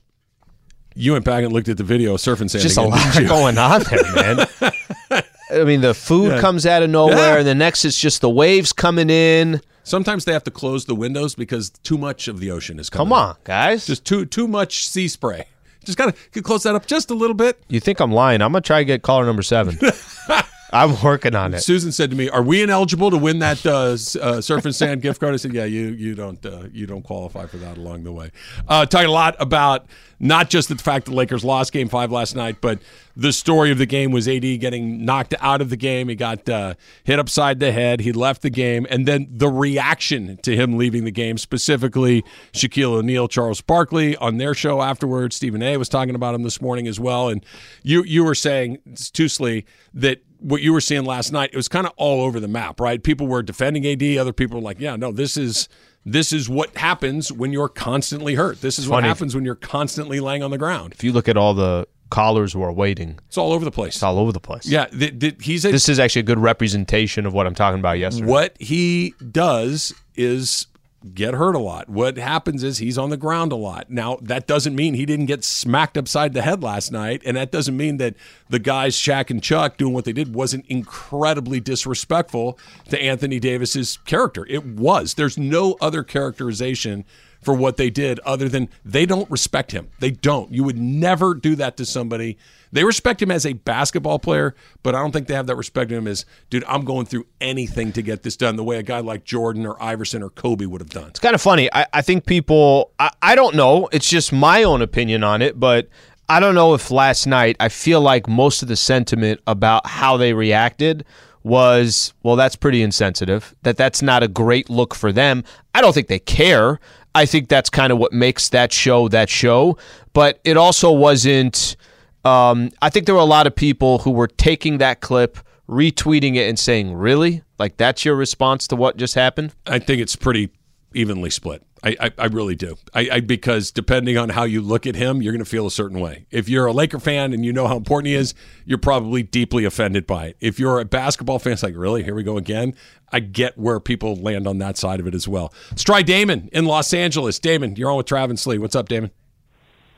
You 0.94 1.12
went 1.12 1.24
back 1.24 1.44
and 1.44 1.52
looked 1.52 1.68
at 1.68 1.76
the 1.76 1.84
video 1.84 2.14
of 2.14 2.20
Surf 2.20 2.40
and 2.40 2.50
Sand 2.50 2.62
Just 2.62 2.76
a 2.76 2.82
lot 2.82 3.14
going 3.28 3.58
on 3.58 3.82
there, 3.82 4.14
man. 4.14 5.22
I 5.52 5.64
mean, 5.64 5.80
the 5.80 5.94
food 5.94 6.40
comes 6.40 6.66
out 6.66 6.82
of 6.82 6.90
nowhere, 6.90 7.16
Yeah. 7.16 7.38
and 7.38 7.46
the 7.46 7.54
next 7.54 7.84
it's 7.84 7.98
just 8.00 8.20
the 8.20 8.30
waves 8.30 8.72
coming 8.72 9.10
in. 9.10 9.60
Sometimes 9.82 10.24
they 10.24 10.32
have 10.32 10.44
to 10.44 10.50
close 10.50 10.84
the 10.84 10.94
windows 10.94 11.34
because 11.34 11.70
too 11.70 11.98
much 11.98 12.28
of 12.28 12.38
the 12.38 12.50
ocean 12.50 12.78
is 12.78 12.88
coming. 12.90 13.06
Come 13.06 13.12
on, 13.12 13.36
guys. 13.44 13.86
Just 13.86 14.04
too 14.04 14.24
too 14.24 14.46
much 14.46 14.86
sea 14.88 15.08
spray. 15.08 15.46
Just 15.84 15.96
gotta 15.98 16.12
close 16.42 16.62
that 16.64 16.74
up 16.74 16.86
just 16.86 17.10
a 17.10 17.14
little 17.14 17.34
bit. 17.34 17.58
you 17.68 17.80
think 17.80 18.00
I'm 18.00 18.12
lying? 18.12 18.42
I'm 18.42 18.52
gonna 18.52 18.60
try 18.60 18.80
to 18.80 18.84
get 18.84 19.02
caller 19.02 19.24
number 19.24 19.42
seven. 19.42 19.78
I'm 20.72 21.00
working 21.02 21.34
on 21.34 21.54
it. 21.54 21.60
Susan 21.60 21.92
said 21.92 22.10
to 22.10 22.16
me, 22.16 22.28
"Are 22.28 22.42
we 22.42 22.62
ineligible 22.62 23.10
to 23.10 23.16
win 23.16 23.40
that 23.40 23.64
uh, 23.66 23.96
uh, 24.20 24.40
surf 24.40 24.64
and 24.64 24.74
sand 24.74 25.02
gift 25.02 25.20
card?" 25.20 25.34
I 25.34 25.36
said, 25.36 25.52
"Yeah, 25.52 25.64
you 25.64 25.88
you 25.88 26.14
don't 26.14 26.44
uh, 26.44 26.64
you 26.72 26.86
don't 26.86 27.02
qualify 27.02 27.46
for 27.46 27.56
that 27.58 27.76
along 27.76 28.04
the 28.04 28.12
way." 28.12 28.30
Uh, 28.68 28.86
talking 28.86 29.08
a 29.08 29.12
lot 29.12 29.36
about 29.38 29.86
not 30.18 30.50
just 30.50 30.68
the 30.68 30.76
fact 30.76 31.06
the 31.06 31.12
Lakers 31.12 31.44
lost 31.44 31.72
Game 31.72 31.88
Five 31.88 32.12
last 32.12 32.36
night, 32.36 32.60
but 32.60 32.78
the 33.16 33.32
story 33.32 33.70
of 33.70 33.78
the 33.78 33.86
game 33.86 34.12
was 34.12 34.28
AD 34.28 34.42
getting 34.60 35.04
knocked 35.04 35.34
out 35.40 35.60
of 35.60 35.70
the 35.70 35.76
game. 35.76 36.08
He 36.08 36.14
got 36.14 36.48
uh, 36.48 36.74
hit 37.04 37.18
upside 37.18 37.58
the 37.58 37.72
head. 37.72 38.00
He 38.00 38.12
left 38.12 38.42
the 38.42 38.50
game, 38.50 38.86
and 38.90 39.06
then 39.06 39.26
the 39.30 39.48
reaction 39.48 40.38
to 40.42 40.54
him 40.54 40.78
leaving 40.78 41.04
the 41.04 41.10
game, 41.10 41.38
specifically 41.38 42.24
Shaquille 42.52 42.94
O'Neal, 42.94 43.28
Charles 43.28 43.60
Barkley 43.60 44.16
on 44.16 44.36
their 44.36 44.54
show 44.54 44.82
afterwards. 44.82 45.36
Stephen 45.36 45.62
A. 45.62 45.76
was 45.76 45.88
talking 45.88 46.14
about 46.14 46.34
him 46.34 46.42
this 46.42 46.60
morning 46.60 46.86
as 46.86 47.00
well, 47.00 47.28
and 47.28 47.44
you 47.82 48.04
you 48.04 48.24
were 48.24 48.34
saying 48.34 48.78
Tusley 48.94 49.64
that 49.94 50.22
what 50.40 50.62
you 50.62 50.72
were 50.72 50.80
seeing 50.80 51.04
last 51.04 51.32
night, 51.32 51.50
it 51.52 51.56
was 51.56 51.68
kind 51.68 51.86
of 51.86 51.92
all 51.96 52.22
over 52.22 52.40
the 52.40 52.48
map, 52.48 52.80
right? 52.80 53.02
People 53.02 53.26
were 53.26 53.42
defending 53.42 53.86
AD, 53.86 54.18
other 54.18 54.32
people 54.32 54.58
were 54.58 54.64
like, 54.64 54.80
"Yeah, 54.80 54.96
no, 54.96 55.12
this 55.12 55.36
is 55.36 55.68
this 56.04 56.32
is 56.32 56.48
what 56.48 56.76
happens 56.76 57.30
when 57.30 57.52
you're 57.52 57.68
constantly 57.68 58.34
hurt. 58.34 58.60
This 58.62 58.78
is 58.78 58.88
what 58.88 59.04
happens 59.04 59.34
when 59.34 59.44
you're 59.44 59.54
constantly 59.54 60.18
laying 60.18 60.42
on 60.42 60.50
the 60.50 60.56
ground. 60.58 60.92
If 60.94 61.04
you 61.04 61.12
look 61.12 61.28
at 61.28 61.36
all 61.36 61.52
the 61.54 61.86
callers 62.08 62.52
who 62.54 62.62
are 62.62 62.72
waiting, 62.72 63.18
It's 63.28 63.36
all 63.38 63.52
over 63.52 63.64
the 63.64 63.70
place." 63.70 63.96
it's 63.96 64.02
all 64.02 64.18
over 64.18 64.32
the 64.32 64.40
place. 64.40 64.66
Yeah, 64.66 64.86
th- 64.86 65.18
th- 65.18 65.36
he's 65.44 65.64
a, 65.64 65.70
This 65.70 65.88
is 65.88 65.98
actually 65.98 66.20
a 66.20 66.24
good 66.24 66.38
representation 66.40 67.26
of 67.26 67.34
what 67.34 67.46
I'm 67.46 67.54
talking 67.54 67.78
about 67.78 67.98
yesterday. 67.98 68.26
what 68.30 68.56
he 68.60 69.14
does 69.30 69.92
is 70.16 70.66
get 71.14 71.34
hurt 71.34 71.54
a 71.54 71.58
lot. 71.58 71.88
What 71.88 72.16
happens 72.18 72.62
is 72.62 72.78
he's 72.78 72.98
on 72.98 73.10
the 73.10 73.16
ground 73.16 73.52
a 73.52 73.56
lot. 73.56 73.90
Now, 73.90 74.18
that 74.20 74.46
doesn't 74.46 74.74
mean 74.74 74.94
he 74.94 75.06
didn't 75.06 75.26
get 75.26 75.44
smacked 75.44 75.96
upside 75.96 76.34
the 76.34 76.42
head 76.42 76.62
last 76.62 76.92
night, 76.92 77.22
and 77.24 77.36
that 77.36 77.50
doesn't 77.50 77.76
mean 77.76 77.96
that 77.96 78.14
the 78.48 78.58
guys 78.58 78.94
Shaq 78.94 79.30
and 79.30 79.42
Chuck 79.42 79.76
doing 79.76 79.94
what 79.94 80.04
they 80.04 80.12
did 80.12 80.34
wasn't 80.34 80.66
incredibly 80.66 81.60
disrespectful 81.60 82.58
to 82.90 83.00
Anthony 83.00 83.40
Davis's 83.40 83.98
character. 84.04 84.46
It 84.48 84.66
was. 84.66 85.14
There's 85.14 85.38
no 85.38 85.76
other 85.80 86.02
characterization 86.02 87.04
for 87.40 87.54
what 87.54 87.76
they 87.76 87.90
did 87.90 88.20
other 88.20 88.48
than 88.48 88.68
they 88.84 89.06
don't 89.06 89.30
respect 89.30 89.72
him. 89.72 89.88
They 89.98 90.10
don't. 90.10 90.52
You 90.52 90.64
would 90.64 90.78
never 90.78 91.34
do 91.34 91.56
that 91.56 91.76
to 91.78 91.86
somebody. 91.86 92.36
They 92.72 92.84
respect 92.84 93.20
him 93.20 93.30
as 93.30 93.44
a 93.44 93.54
basketball 93.54 94.18
player, 94.18 94.54
but 94.82 94.94
I 94.94 95.00
don't 95.00 95.10
think 95.10 95.26
they 95.26 95.34
have 95.34 95.46
that 95.48 95.56
respect 95.56 95.90
of 95.90 95.98
him 95.98 96.06
as, 96.06 96.24
dude, 96.50 96.64
I'm 96.68 96.84
going 96.84 97.06
through 97.06 97.26
anything 97.40 97.92
to 97.92 98.02
get 98.02 98.22
this 98.22 98.36
done 98.36 98.56
the 98.56 98.64
way 98.64 98.78
a 98.78 98.82
guy 98.82 99.00
like 99.00 99.24
Jordan 99.24 99.66
or 99.66 99.82
Iverson 99.82 100.22
or 100.22 100.30
Kobe 100.30 100.66
would 100.66 100.80
have 100.80 100.90
done. 100.90 101.08
It's 101.08 101.18
kind 101.18 101.34
of 101.34 101.40
funny. 101.40 101.68
I, 101.72 101.86
I 101.92 102.02
think 102.02 102.26
people, 102.26 102.92
I, 102.98 103.10
I 103.22 103.34
don't 103.34 103.56
know. 103.56 103.88
It's 103.90 104.08
just 104.08 104.32
my 104.32 104.62
own 104.62 104.82
opinion 104.82 105.24
on 105.24 105.42
it, 105.42 105.58
but 105.58 105.88
I 106.28 106.38
don't 106.38 106.54
know 106.54 106.74
if 106.74 106.92
last 106.92 107.26
night, 107.26 107.56
I 107.58 107.68
feel 107.68 108.00
like 108.00 108.28
most 108.28 108.62
of 108.62 108.68
the 108.68 108.76
sentiment 108.76 109.40
about 109.48 109.86
how 109.86 110.16
they 110.16 110.32
reacted 110.32 111.04
was, 111.42 112.12
well, 112.22 112.36
that's 112.36 112.54
pretty 112.54 112.82
insensitive. 112.82 113.54
That 113.62 113.76
that's 113.76 114.00
not 114.00 114.22
a 114.22 114.28
great 114.28 114.70
look 114.70 114.94
for 114.94 115.10
them. 115.10 115.42
I 115.74 115.80
don't 115.80 115.92
think 115.92 116.06
they 116.06 116.18
care. 116.18 116.78
I 117.14 117.26
think 117.26 117.48
that's 117.48 117.70
kind 117.70 117.92
of 117.92 117.98
what 117.98 118.12
makes 118.12 118.48
that 118.50 118.72
show 118.72 119.08
that 119.08 119.28
show. 119.28 119.78
But 120.12 120.40
it 120.44 120.56
also 120.56 120.92
wasn't. 120.92 121.76
Um, 122.24 122.70
I 122.82 122.90
think 122.90 123.06
there 123.06 123.14
were 123.14 123.20
a 123.20 123.24
lot 123.24 123.46
of 123.46 123.54
people 123.54 123.98
who 123.98 124.10
were 124.10 124.28
taking 124.28 124.78
that 124.78 125.00
clip, 125.00 125.38
retweeting 125.68 126.36
it, 126.36 126.48
and 126.48 126.58
saying, 126.58 126.94
"Really? 126.94 127.42
Like 127.58 127.76
that's 127.76 128.04
your 128.04 128.14
response 128.14 128.66
to 128.68 128.76
what 128.76 128.96
just 128.96 129.14
happened?" 129.14 129.54
I 129.66 129.78
think 129.78 130.00
it's 130.00 130.16
pretty 130.16 130.50
evenly 130.94 131.30
split. 131.30 131.62
I, 131.82 131.96
I, 132.00 132.10
I 132.18 132.26
really 132.26 132.54
do. 132.54 132.76
I, 132.92 133.08
I 133.12 133.20
because 133.20 133.70
depending 133.70 134.18
on 134.18 134.28
how 134.30 134.44
you 134.44 134.60
look 134.60 134.86
at 134.86 134.94
him, 134.94 135.22
you're 135.22 135.32
going 135.32 135.44
to 135.44 135.48
feel 135.48 135.66
a 135.66 135.70
certain 135.70 135.98
way. 135.98 136.26
If 136.30 136.48
you're 136.48 136.66
a 136.66 136.72
Laker 136.72 136.98
fan 136.98 137.32
and 137.32 137.44
you 137.44 137.52
know 137.52 137.66
how 137.66 137.76
important 137.76 138.08
he 138.08 138.14
is, 138.14 138.34
you're 138.66 138.78
probably 138.78 139.22
deeply 139.22 139.64
offended 139.64 140.06
by 140.06 140.26
it. 140.26 140.36
If 140.40 140.58
you're 140.58 140.78
a 140.80 140.84
basketball 140.84 141.38
fan, 141.38 141.54
it's 141.54 141.62
like, 141.62 141.74
really, 141.76 142.02
here 142.02 142.14
we 142.14 142.22
go 142.22 142.36
again. 142.36 142.74
I 143.12 143.20
get 143.20 143.56
where 143.56 143.80
people 143.80 144.16
land 144.16 144.46
on 144.46 144.58
that 144.58 144.76
side 144.76 145.00
of 145.00 145.06
it 145.06 145.14
as 145.14 145.26
well. 145.26 145.54
Let's 145.70 145.82
try 145.82 146.02
Damon 146.02 146.50
in 146.52 146.66
Los 146.66 146.92
Angeles. 146.92 147.38
Damon, 147.38 147.76
you're 147.76 147.90
on 147.90 147.96
with 147.96 148.06
Travis 148.06 148.46
Lee. 148.46 148.58
What's 148.58 148.76
up, 148.76 148.88
Damon? 148.88 149.10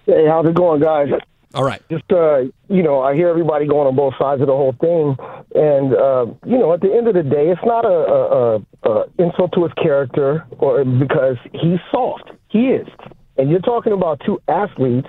Hey, 0.06 0.26
how's 0.26 0.46
it 0.46 0.54
going, 0.54 0.80
guys? 0.80 1.08
All 1.54 1.64
right. 1.64 1.82
Just 1.90 2.10
uh, 2.10 2.40
you 2.68 2.82
know, 2.82 3.02
I 3.02 3.14
hear 3.14 3.28
everybody 3.28 3.66
going 3.66 3.86
on 3.86 3.94
both 3.94 4.14
sides 4.18 4.40
of 4.40 4.46
the 4.46 4.56
whole 4.56 4.74
thing, 4.80 5.16
and 5.54 5.94
uh, 5.94 6.26
you 6.46 6.58
know, 6.58 6.72
at 6.72 6.80
the 6.80 6.92
end 6.92 7.08
of 7.08 7.14
the 7.14 7.22
day, 7.22 7.50
it's 7.50 7.60
not 7.64 7.84
a, 7.84 7.88
a, 7.88 8.56
a, 8.88 9.04
insult 9.18 9.52
to 9.52 9.64
his 9.64 9.72
character, 9.74 10.46
or 10.58 10.82
because 10.84 11.36
he's 11.52 11.78
soft. 11.90 12.30
He 12.48 12.68
is, 12.68 12.88
and 13.36 13.50
you're 13.50 13.60
talking 13.60 13.92
about 13.92 14.22
two 14.24 14.40
athletes 14.48 15.08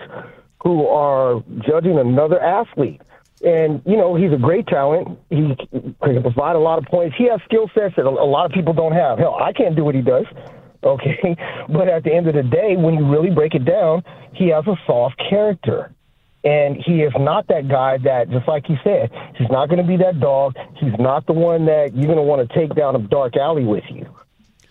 who 0.64 0.86
are 0.88 1.44
judging 1.66 1.98
another 1.98 2.42
athlete. 2.42 3.02
And 3.46 3.82
you 3.86 3.98
know 3.98 4.16
he's 4.16 4.32
a 4.32 4.38
great 4.38 4.68
talent. 4.68 5.18
He 5.30 5.56
can 5.76 6.24
provide 6.24 6.56
a 6.56 6.60
lot 6.60 6.78
of 6.78 6.86
points. 6.86 7.16
He 7.18 7.30
has 7.30 7.40
skill 7.46 7.70
sets 7.74 7.96
that 7.98 8.06
a 8.06 8.10
lot 8.10 8.46
of 8.46 8.52
people 8.52 8.74
don't 8.74 8.94
have. 8.94 9.18
Hell, 9.18 9.36
I 9.36 9.52
can't 9.52 9.76
do 9.76 9.84
what 9.84 9.96
he 9.96 10.02
does. 10.02 10.26
Okay, 10.84 11.36
but 11.70 11.88
at 11.88 12.04
the 12.04 12.14
end 12.14 12.28
of 12.28 12.36
the 12.36 12.44
day, 12.44 12.76
when 12.76 12.96
you 12.96 13.10
really 13.10 13.30
break 13.30 13.54
it 13.54 13.66
down, 13.66 14.04
he 14.34 14.50
has 14.50 14.66
a 14.68 14.76
soft 14.86 15.22
character. 15.30 15.94
And 16.44 16.76
he 16.76 17.02
is 17.04 17.14
not 17.18 17.48
that 17.48 17.70
guy 17.70 17.98
that, 18.00 18.30
just 18.30 18.48
like 18.48 18.68
you 18.68 18.76
said, 18.84 19.12
he's 19.38 19.50
not 19.50 19.70
going 19.70 19.82
to 19.82 19.88
be 19.88 19.98
that 19.98 20.20
dog. 20.20 20.56
He's 20.76 20.92
not 21.00 21.26
the 21.26 21.32
one 21.34 21.66
that 21.68 21.96
you're 21.96 22.06
going 22.08 22.18
to 22.18 22.24
want 22.24 22.48
to 22.48 22.54
take 22.54 22.76
down 22.76 22.96
a 22.96 23.00
dark 23.00 23.38
alley 23.38 23.64
with 23.64 23.86
you. 23.90 24.14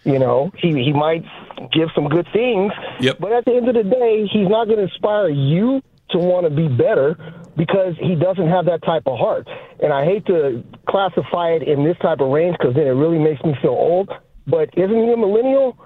You 0.04 0.18
know, 0.18 0.50
he 0.58 0.70
he 0.82 0.92
might 0.92 1.24
give 1.72 1.88
some 1.94 2.08
good 2.08 2.26
things, 2.32 2.72
Yep. 3.00 3.18
but 3.20 3.32
at 3.32 3.44
the 3.44 3.54
end 3.54 3.68
of 3.68 3.74
the 3.74 3.84
day, 3.84 4.26
he's 4.30 4.48
not 4.48 4.64
going 4.66 4.78
to 4.78 4.82
inspire 4.84 5.28
you 5.28 5.80
to 6.10 6.18
want 6.18 6.44
to 6.44 6.50
be 6.50 6.66
better 6.68 7.16
because 7.56 7.94
he 8.00 8.16
doesn't 8.16 8.48
have 8.48 8.66
that 8.66 8.82
type 8.82 9.04
of 9.06 9.16
heart. 9.18 9.48
And 9.82 9.92
I 9.92 10.04
hate 10.04 10.26
to 10.26 10.64
classify 10.88 11.50
it 11.52 11.62
in 11.62 11.84
this 11.84 11.96
type 11.98 12.20
of 12.20 12.28
range 12.30 12.56
because 12.58 12.74
then 12.74 12.86
it 12.86 12.90
really 12.90 13.18
makes 13.18 13.42
me 13.44 13.54
feel 13.62 13.70
old. 13.70 14.10
But 14.46 14.70
isn't 14.76 14.94
he 15.06 15.12
a 15.12 15.16
millennial? 15.16 15.78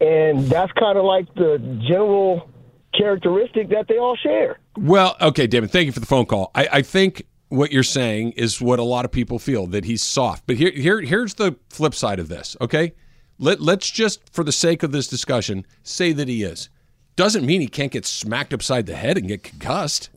And 0.00 0.44
that's 0.50 0.70
kind 0.72 0.98
of 0.98 1.04
like 1.04 1.32
the 1.34 1.58
general 1.88 2.50
characteristic 2.94 3.70
that 3.70 3.88
they 3.88 3.98
all 3.98 4.16
share. 4.16 4.58
Well, 4.76 5.16
okay, 5.20 5.46
Damon, 5.46 5.68
thank 5.68 5.86
you 5.86 5.92
for 5.92 6.00
the 6.00 6.06
phone 6.06 6.26
call. 6.26 6.50
I, 6.54 6.68
I 6.72 6.82
think 6.82 7.26
what 7.48 7.70
you're 7.70 7.82
saying 7.82 8.32
is 8.32 8.60
what 8.60 8.78
a 8.78 8.82
lot 8.82 9.04
of 9.04 9.12
people 9.12 9.38
feel 9.38 9.66
that 9.68 9.84
he's 9.84 10.02
soft. 10.02 10.46
But 10.46 10.56
here, 10.56 10.70
here, 10.70 11.00
here's 11.02 11.34
the 11.34 11.56
flip 11.68 11.94
side 11.94 12.18
of 12.18 12.28
this. 12.28 12.56
Okay, 12.60 12.94
let 13.38 13.60
let's 13.60 13.90
just, 13.90 14.20
for 14.32 14.42
the 14.42 14.52
sake 14.52 14.82
of 14.82 14.92
this 14.92 15.08
discussion, 15.08 15.66
say 15.82 16.12
that 16.12 16.28
he 16.28 16.42
is. 16.42 16.70
Doesn't 17.14 17.44
mean 17.44 17.60
he 17.60 17.68
can't 17.68 17.92
get 17.92 18.06
smacked 18.06 18.54
upside 18.54 18.86
the 18.86 18.96
head 18.96 19.18
and 19.18 19.28
get 19.28 19.42
concussed, 19.42 20.08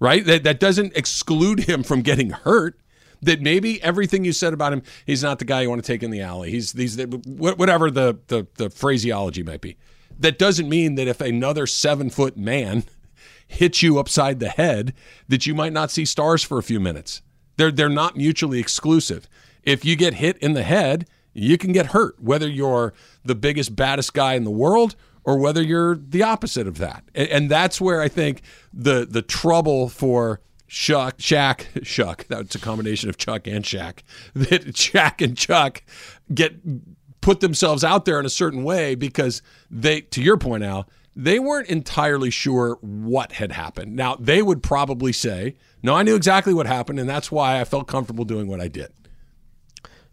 right? 0.00 0.24
That 0.24 0.42
that 0.42 0.58
doesn't 0.58 0.96
exclude 0.96 1.60
him 1.60 1.84
from 1.84 2.02
getting 2.02 2.30
hurt. 2.30 2.76
That 3.22 3.40
maybe 3.40 3.80
everything 3.82 4.24
you 4.24 4.32
said 4.32 4.52
about 4.52 4.72
him, 4.72 4.82
he's 5.06 5.22
not 5.22 5.38
the 5.38 5.44
guy 5.44 5.62
you 5.62 5.70
want 5.70 5.84
to 5.84 5.86
take 5.86 6.02
in 6.02 6.10
the 6.10 6.20
alley. 6.20 6.50
He's 6.50 6.72
these 6.72 7.00
whatever 7.00 7.90
the 7.92 8.18
the, 8.26 8.48
the 8.56 8.70
phraseology 8.70 9.44
might 9.44 9.60
be. 9.60 9.76
That 10.18 10.38
doesn't 10.38 10.68
mean 10.68 10.96
that 10.96 11.06
if 11.06 11.20
another 11.20 11.66
seven 11.66 12.10
foot 12.10 12.36
man 12.36 12.84
hits 13.46 13.82
you 13.82 13.98
upside 13.98 14.40
the 14.40 14.48
head, 14.48 14.92
that 15.28 15.46
you 15.46 15.54
might 15.54 15.72
not 15.72 15.90
see 15.90 16.04
stars 16.04 16.42
for 16.42 16.58
a 16.58 16.62
few 16.62 16.80
minutes. 16.80 17.22
They're 17.56 17.72
they're 17.72 17.88
not 17.88 18.16
mutually 18.16 18.58
exclusive. 18.58 19.28
If 19.62 19.84
you 19.84 19.96
get 19.96 20.14
hit 20.14 20.36
in 20.38 20.52
the 20.52 20.62
head, 20.62 21.08
you 21.32 21.58
can 21.58 21.72
get 21.72 21.86
hurt, 21.86 22.22
whether 22.22 22.48
you're 22.48 22.94
the 23.24 23.34
biggest, 23.34 23.74
baddest 23.74 24.14
guy 24.14 24.34
in 24.34 24.44
the 24.44 24.50
world 24.50 24.96
or 25.24 25.38
whether 25.38 25.62
you're 25.62 25.96
the 25.96 26.22
opposite 26.22 26.66
of 26.66 26.78
that. 26.78 27.04
And, 27.14 27.28
and 27.28 27.50
that's 27.50 27.80
where 27.80 28.00
I 28.00 28.08
think 28.08 28.42
the 28.72 29.06
the 29.08 29.22
trouble 29.22 29.88
for 29.88 30.40
Shuck, 30.66 31.18
Shaq, 31.18 31.66
Shuck, 31.84 32.26
that's 32.28 32.54
a 32.54 32.58
combination 32.58 33.08
of 33.08 33.18
Chuck 33.18 33.46
and 33.46 33.64
Shaq, 33.64 34.00
that 34.34 34.64
Shaq 34.66 35.22
and 35.22 35.36
Chuck 35.36 35.82
get 36.32 36.54
put 37.20 37.40
themselves 37.40 37.82
out 37.82 38.04
there 38.04 38.20
in 38.20 38.26
a 38.26 38.30
certain 38.30 38.62
way 38.62 38.94
because 38.94 39.42
they, 39.68 40.00
to 40.00 40.22
your 40.22 40.36
point, 40.36 40.62
Al, 40.62 40.88
they 41.16 41.38
weren't 41.38 41.68
entirely 41.68 42.30
sure 42.30 42.76
what 42.82 43.32
had 43.32 43.50
happened. 43.50 43.96
Now, 43.96 44.16
they 44.16 44.42
would 44.42 44.62
probably 44.62 45.12
say, 45.12 45.56
No, 45.82 45.94
I 45.94 46.02
knew 46.02 46.14
exactly 46.14 46.52
what 46.52 46.66
happened, 46.66 47.00
and 47.00 47.08
that's 47.08 47.32
why 47.32 47.58
I 47.58 47.64
felt 47.64 47.88
comfortable 47.88 48.26
doing 48.26 48.46
what 48.46 48.60
I 48.60 48.68
did. 48.68 48.92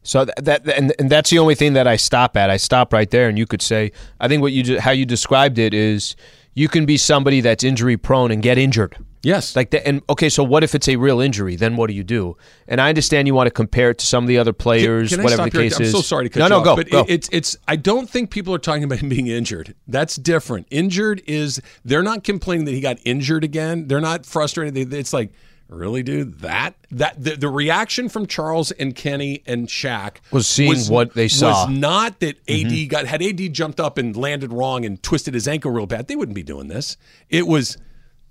So 0.02 0.26
that, 0.26 0.46
that 0.46 0.68
and, 0.70 0.94
and 0.98 1.10
that's 1.10 1.30
the 1.30 1.40
only 1.40 1.56
thing 1.56 1.74
that 1.74 1.88
I 1.88 1.98
stop 1.98 2.38
at. 2.38 2.50
I 2.50 2.58
stop 2.58 2.94
right 2.94 3.10
there, 3.10 3.28
and 3.28 3.38
you 3.38 3.46
could 3.46 3.62
say, 3.62 3.92
I 4.20 4.30
think 4.30 4.42
what 4.42 4.54
you 4.54 4.80
how 4.80 4.92
you 4.92 5.06
described 5.06 5.60
it 5.60 5.74
is 5.74 6.16
you 6.54 6.70
can 6.70 6.86
be 6.86 6.98
somebody 6.98 7.42
that's 7.42 7.64
injury 7.64 7.98
prone 7.98 8.32
and 8.32 8.42
get 8.42 8.58
injured. 8.58 8.98
Yes. 9.24 9.56
Like 9.56 9.72
that. 9.72 9.88
And 9.88 10.02
okay, 10.10 10.30
so 10.30 10.44
what 10.44 10.64
if 10.64 10.76
it's 10.76 10.88
a 10.90 10.98
real 10.98 11.22
injury? 11.22 11.56
Then 11.56 11.78
what 11.78 11.88
do 11.88 11.94
you 11.94 12.04
do? 12.04 12.38
And 12.68 12.82
I 12.82 12.90
understand 12.90 13.28
you 13.28 13.34
want 13.34 13.48
to 13.48 13.52
compare 13.52 13.90
it 13.90 13.98
to 14.00 14.06
some 14.06 14.26
of 14.26 14.28
the 14.28 14.38
other 14.38 14.54
players, 14.54 15.10
Can, 15.10 15.20
can 15.20 15.24
whatever 15.24 15.44
the 15.44 15.52
case 15.52 15.78
here? 15.78 15.88
is. 15.88 15.94
I'm 15.94 16.02
so 16.02 16.06
sorry 16.06 16.26
to 16.26 16.30
cut 16.30 16.40
no, 16.40 16.46
you 16.46 16.50
no, 16.50 16.58
off, 16.60 16.66
go, 16.66 16.76
but 16.76 16.90
go. 16.90 17.00
It, 17.02 17.10
it's 17.10 17.30
it's. 17.32 17.58
I 17.68 17.78
don't 17.78 18.10
think 18.10 18.30
people 18.30 18.54
are 18.54 18.60
talking 18.60 18.84
about 18.84 19.00
him 19.00 19.10
being 19.10 19.28
injured. 19.28 19.76
That's 19.88 20.18
different. 20.18 20.68
Injured 20.70 21.24
is 21.26 21.62
they're 21.86 22.04
not 22.04 22.24
complaining 22.24 22.66
that 22.66 22.74
he 22.74 22.82
got 22.82 22.98
injured 23.06 23.44
again. 23.44 23.88
They're 23.88 24.02
not 24.02 24.26
frustrated. 24.26 24.94
It's 24.94 25.14
like. 25.14 25.32
Really, 25.70 26.04
dude? 26.04 26.40
That 26.40 26.76
that 26.92 27.24
the, 27.24 27.36
the 27.36 27.50
reaction 27.50 28.08
from 28.08 28.28
Charles 28.28 28.70
and 28.72 28.94
Kenny 28.96 29.42
and 29.48 29.68
Shaq 29.68 30.18
Was 30.30 30.46
seeing 30.46 30.78
what 30.82 31.16
they 31.16 31.28
saw. 31.28 31.66
Was 31.66 31.76
not 31.76 32.20
that 32.20 32.36
AD 32.48 32.56
mm-hmm. 32.56 32.88
got 32.90 33.08
had 33.08 33.24
AD 33.24 33.54
jumped 33.54 33.80
up 33.80 33.98
and 33.98 34.16
landed 34.16 34.54
wrong 34.54 34.86
and 34.86 35.02
twisted 35.02 35.34
his 35.34 35.48
ankle 35.48 35.72
real 35.72 35.88
bad. 35.88 36.10
They 36.10 36.16
wouldn't 36.16 36.36
be 36.36 36.44
doing 36.44 36.68
this. 36.68 36.98
It 37.30 37.48
was 37.48 37.78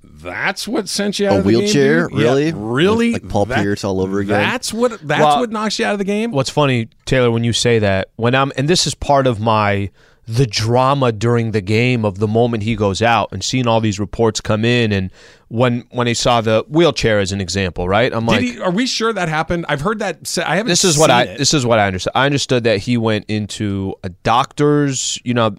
that's 0.04 0.66
what 0.68 0.88
sent 0.88 1.18
you 1.18 1.26
out 1.28 1.34
A 1.34 1.38
of 1.38 1.44
the 1.44 1.50
game, 1.52 1.60
wheelchair? 1.60 2.08
Yeah, 2.12 2.16
Really? 2.18 2.52
really, 2.52 3.12
Like 3.14 3.28
Paul 3.28 3.46
Pierce 3.46 3.84
all 3.84 4.00
over 4.00 4.20
again? 4.20 4.38
That's 4.40 4.72
what 4.72 4.92
that's 5.06 5.20
Well, 5.20 5.40
what 5.40 5.50
knocks 5.50 5.78
you 5.78 5.86
out 5.86 5.92
of 5.92 5.98
the 5.98 6.04
game. 6.04 6.30
What's 6.32 6.50
funny, 6.50 6.88
Taylor, 7.06 7.30
when 7.30 7.44
you 7.44 7.52
say 7.52 7.78
that, 7.80 8.10
when 8.16 8.34
I'm, 8.34 8.52
and 8.56 8.68
this 8.68 8.86
is 8.86 8.94
part 8.94 9.26
of 9.26 9.40
my, 9.40 9.90
the 10.26 10.46
drama 10.46 11.10
during 11.10 11.50
the 11.50 11.60
game 11.60 12.04
of 12.04 12.18
the 12.20 12.28
moment 12.28 12.62
he 12.62 12.76
goes 12.76 13.02
out 13.02 13.28
and 13.32 13.42
seeing 13.42 13.66
all 13.66 13.80
these 13.80 13.98
reports 13.98 14.40
come 14.40 14.64
in, 14.64 14.92
and 14.92 15.10
when 15.48 15.80
when 15.90 16.06
he 16.06 16.14
saw 16.14 16.40
the 16.40 16.64
wheelchair 16.68 17.18
as 17.18 17.32
an 17.32 17.40
example, 17.40 17.88
right? 17.88 18.12
I'm 18.14 18.24
Did 18.26 18.30
like, 18.30 18.40
he, 18.42 18.60
are 18.60 18.70
we 18.70 18.86
sure 18.86 19.12
that 19.12 19.28
happened? 19.28 19.66
I've 19.68 19.80
heard 19.80 19.98
that. 19.98 20.24
sa- 20.26 20.44
I 20.46 20.54
haven't. 20.56 20.68
this 20.68 20.84
is 20.84 20.96
what 20.96 21.10
I 21.10 21.24
it. 21.24 21.38
this 21.38 21.52
is 21.52 21.66
what 21.66 21.80
I 21.80 21.86
understood. 21.88 22.12
I 22.14 22.24
understood 22.26 22.62
that 22.64 22.78
he 22.78 22.96
went 22.96 23.24
into 23.28 23.94
a 24.04 24.10
doctor's, 24.10 25.18
you 25.24 25.34
know, 25.34 25.56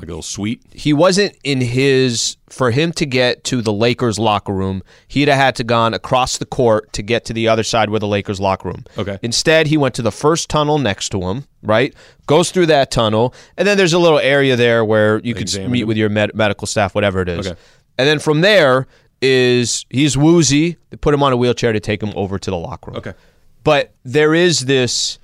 like 0.00 0.08
a 0.08 0.12
little 0.12 0.22
sweet. 0.22 0.62
he 0.72 0.92
wasn't 0.92 1.36
in 1.44 1.60
his 1.60 2.36
for 2.48 2.70
him 2.70 2.92
to 2.92 3.06
get 3.06 3.44
to 3.44 3.62
the 3.62 3.72
Lakers 3.72 4.18
locker 4.18 4.52
room, 4.52 4.82
he'd 5.08 5.28
have 5.28 5.36
had 5.36 5.56
to 5.56 5.64
gone 5.64 5.94
across 5.94 6.38
the 6.38 6.46
court 6.46 6.92
to 6.94 7.02
get 7.02 7.24
to 7.26 7.32
the 7.32 7.46
other 7.48 7.62
side 7.62 7.90
where 7.90 8.00
the 8.00 8.06
Lakers 8.08 8.40
locker 8.40 8.68
room. 8.68 8.84
Okay. 8.98 9.18
Instead, 9.22 9.66
he 9.68 9.76
went 9.76 9.94
to 9.94 10.02
the 10.02 10.10
first 10.12 10.48
tunnel 10.50 10.78
next 10.78 11.10
to 11.10 11.20
him, 11.20 11.44
right? 11.62 11.94
Goes 12.26 12.50
through 12.50 12.66
that 12.66 12.90
tunnel, 12.90 13.34
and 13.56 13.66
then 13.68 13.76
there's 13.76 13.92
a 13.92 13.98
little 13.98 14.18
area 14.18 14.56
there 14.56 14.84
where 14.84 15.18
you 15.20 15.34
could 15.34 15.42
examine 15.42 15.70
meet 15.70 15.82
him? 15.82 15.88
with 15.88 15.96
your 15.96 16.08
med- 16.08 16.34
medical 16.34 16.66
staff, 16.66 16.94
whatever 16.94 17.20
it 17.22 17.28
is. 17.28 17.46
Okay. 17.46 17.58
And 17.98 18.08
then 18.08 18.18
from 18.18 18.40
there 18.40 18.86
is 19.22 19.84
he's 19.90 20.16
woozy. 20.16 20.76
They 20.90 20.96
put 20.96 21.12
him 21.14 21.22
on 21.22 21.32
a 21.32 21.36
wheelchair 21.36 21.72
to 21.72 21.80
take 21.80 22.02
him 22.02 22.12
over 22.16 22.38
to 22.38 22.50
the 22.50 22.56
locker 22.56 22.90
room. 22.90 22.98
Okay. 22.98 23.12
But 23.62 23.92
there 24.04 24.34
is 24.34 24.60
this 24.60 25.18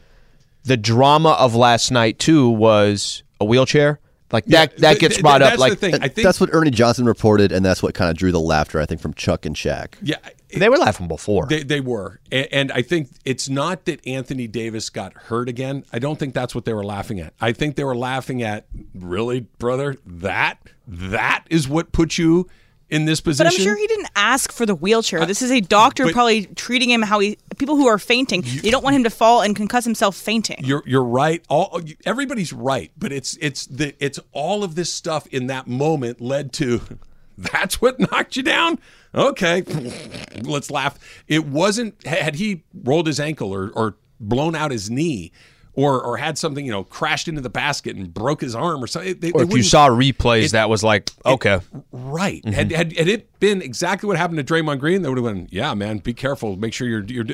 the 0.65 0.77
drama 0.77 1.31
of 1.31 1.55
last 1.55 1.91
night 1.91 2.19
too 2.19 2.49
was 2.51 3.23
a 3.41 3.45
wheelchair. 3.45 3.99
Like 4.33 4.45
that 4.47 4.73
Yeah, 4.73 4.79
that 4.81 4.91
th- 4.93 5.01
gets 5.01 5.15
th- 5.17 5.23
brought 5.23 5.43
up 5.43 5.59
like 5.59 5.73
the 5.73 5.77
thing. 5.77 5.95
Uh, 5.95 5.99
I 6.03 6.09
think 6.09 6.25
that's 6.25 6.41
what 6.41 6.51
Ernie 6.53 6.71
Johnson 6.71 7.05
reported, 7.07 7.53
and 7.53 7.65
that's 7.65 7.83
what 7.83 7.95
kind 7.95 8.11
of 8.11 8.17
drew 8.17 8.33
the 8.33 8.41
laughter, 8.41 8.81
I 8.81 8.87
think, 8.87 9.01
from 9.01 9.15
Chuck 9.15 9.47
and 9.47 9.55
Shaq. 9.55 9.95
Yeah, 10.03 10.17
they 10.57 10.69
were 10.69 10.79
laughing 10.79 11.07
before. 11.07 11.47
they 11.47 11.63
they 11.63 11.81
were, 11.81 12.21
and, 12.33 12.49
and 12.51 12.73
I 12.73 12.83
think 12.83 13.11
it's 13.25 13.49
not 13.49 13.85
that 13.85 14.05
Anthony 14.07 14.49
Davis 14.49 14.91
got 14.91 15.13
hurt 15.15 15.49
again. 15.49 15.85
I 15.93 15.99
don't 16.01 16.19
think 16.19 16.35
that's 16.35 16.55
what 16.55 16.65
they 16.65 16.73
were 16.75 16.85
laughing 16.85 17.21
at. 17.21 17.35
I 17.41 17.53
think 17.53 17.77
they 17.77 17.85
were 17.85 17.97
laughing 17.97 18.43
at 18.43 18.67
really, 18.95 19.41
brother. 19.59 19.97
That 20.05 20.59
that 20.89 21.45
is 21.49 21.69
what 21.69 21.93
put 21.93 22.19
you 22.19 22.49
in 22.89 23.05
this 23.05 23.21
position. 23.21 23.47
But 23.47 23.55
I'm 23.59 23.63
sure 23.63 23.77
he 23.77 23.87
didn't 23.87 24.11
ask 24.15 24.53
for 24.53 24.65
the 24.67 24.75
wheelchair. 24.75 25.27
This 25.27 25.43
is 25.43 25.51
a 25.51 25.61
doctor 25.61 26.05
but- 26.05 26.13
probably 26.13 26.47
treating 26.47 26.91
him 26.91 27.03
how 27.03 27.19
he. 27.19 27.39
People 27.59 27.77
who 27.77 27.87
are 27.87 27.99
fainting, 27.99 28.43
you 28.45 28.71
don't 28.71 28.85
want 28.85 28.97
him 28.97 29.05
to 29.05 29.11
fall 29.11 29.41
and 29.41 29.57
concuss 29.57 29.85
himself 29.85 30.15
fainting. 30.15 30.59
You're 30.63 30.83
you're 30.87 31.03
right. 31.03 31.43
All 31.49 31.81
everybody's 32.05 32.53
right, 32.53 32.93
but 32.99 33.13
it's 33.13 33.37
it's 33.41 33.67
the 33.67 33.95
it's 33.99 34.21
all 34.33 34.63
of 34.63 34.75
this 34.75 34.93
stuff 34.93 35.27
in 35.29 35.47
that 35.47 35.67
moment 35.67 36.21
led 36.21 36.53
to. 36.55 36.83
That's 37.39 37.81
what 37.81 37.99
knocked 37.99 38.37
you 38.37 38.43
down. 38.43 38.79
Okay, 39.15 39.63
let's 40.43 40.71
laugh. 40.71 40.99
It 41.27 41.47
wasn't 41.47 42.07
had 42.07 42.35
he 42.37 42.65
rolled 42.75 43.07
his 43.07 43.19
ankle 43.19 43.53
or 43.55 43.71
or 43.71 43.97
blown 44.21 44.55
out 44.55 44.71
his 44.71 44.91
knee. 44.91 45.33
Or, 45.79 46.03
or 46.03 46.17
had 46.17 46.39
something 46.39 46.65
you 46.65 46.73
know 46.73 46.85
crashed 46.85 47.29
into 47.29 47.43
the 47.43 47.51
basket 47.51 47.97
and 47.97 48.13
broke 48.13 48.41
his 48.41 48.55
arm 48.55 48.83
or 48.83 48.87
something. 48.87 49.19
They, 49.21 49.31
or 49.33 49.45
they 49.45 49.51
if 49.51 49.57
you 49.57 49.63
saw 49.63 49.89
replays, 49.89 50.47
it- 50.47 50.53
that 50.53 50.71
was 50.71 50.83
like 50.83 51.11
okay. 51.25 51.61
Right. 51.93 52.43
Mm-hmm. 52.43 52.53
Had, 52.53 52.73
had 52.73 52.97
had 52.97 53.09
it 53.09 53.39
been 53.41 53.61
exactly 53.61 54.07
what 54.07 54.17
happened 54.17 54.39
to 54.39 54.55
Draymond 54.55 54.81
Green, 54.81 55.03
they 55.03 55.09
would 55.11 55.19
have 55.19 55.27
been, 55.27 55.49
yeah, 55.51 55.75
man, 55.75 55.99
be 55.99 56.15
careful. 56.15 56.57
Make 56.57 56.73
sure 56.73 56.89
you're 56.89 57.05
you're. 57.05 57.27